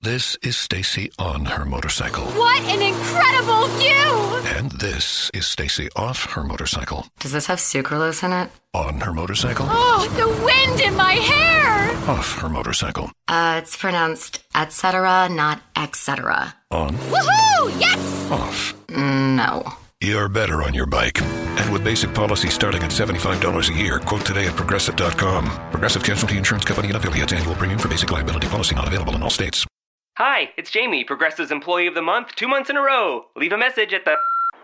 This 0.02 0.36
is 0.42 0.56
Stacy 0.56 1.12
on 1.18 1.44
her 1.44 1.64
motorcycle. 1.66 2.24
What 2.24 2.62
an 2.62 2.80
incredible 2.80 3.66
view! 3.78 4.56
And 4.56 4.72
this 4.72 5.30
is 5.34 5.46
Stacy 5.46 5.88
off 5.94 6.24
her 6.32 6.42
motorcycle. 6.42 7.06
Does 7.18 7.32
this 7.32 7.46
have 7.46 7.58
sucralose 7.58 8.24
in 8.24 8.32
it? 8.32 8.50
On 8.72 8.98
her 9.00 9.12
motorcycle. 9.12 9.66
Oh, 9.68 10.08
the 10.16 10.26
wind 10.44 10.80
in 10.80 10.96
my 10.96 11.12
hair! 11.12 11.79
Off 12.10 12.40
her 12.40 12.48
motorcycle. 12.48 13.12
Uh, 13.28 13.60
it's 13.62 13.76
pronounced 13.76 14.42
etc., 14.52 15.28
not 15.30 15.62
etc. 15.76 16.56
On. 16.72 16.90
Woohoo! 16.90 17.80
Yes! 17.80 18.30
Off. 18.32 18.74
No. 18.88 19.72
You're 20.00 20.28
better 20.28 20.64
on 20.64 20.74
your 20.74 20.86
bike. 20.86 21.22
And 21.22 21.72
with 21.72 21.84
basic 21.84 22.12
policy 22.12 22.48
starting 22.48 22.82
at 22.82 22.90
$75 22.90 23.70
a 23.70 23.78
year, 23.78 24.00
quote 24.00 24.26
today 24.26 24.48
at 24.48 24.56
progressive.com. 24.56 25.70
Progressive 25.70 26.02
Casualty 26.02 26.36
Insurance 26.36 26.64
Company 26.64 26.88
and 26.88 26.96
affiliates 26.96 27.32
annual 27.32 27.54
premium 27.54 27.78
for 27.78 27.86
basic 27.86 28.10
liability 28.10 28.48
policy 28.48 28.74
not 28.74 28.88
available 28.88 29.14
in 29.14 29.22
all 29.22 29.30
states. 29.30 29.64
Hi, 30.18 30.50
it's 30.56 30.72
Jamie, 30.72 31.04
Progressive's 31.04 31.52
Employee 31.52 31.86
of 31.86 31.94
the 31.94 32.02
Month, 32.02 32.34
two 32.34 32.48
months 32.48 32.70
in 32.70 32.76
a 32.76 32.82
row. 32.82 33.26
Leave 33.36 33.52
a 33.52 33.56
message 33.58 33.92
at 33.92 34.04
the. 34.04 34.16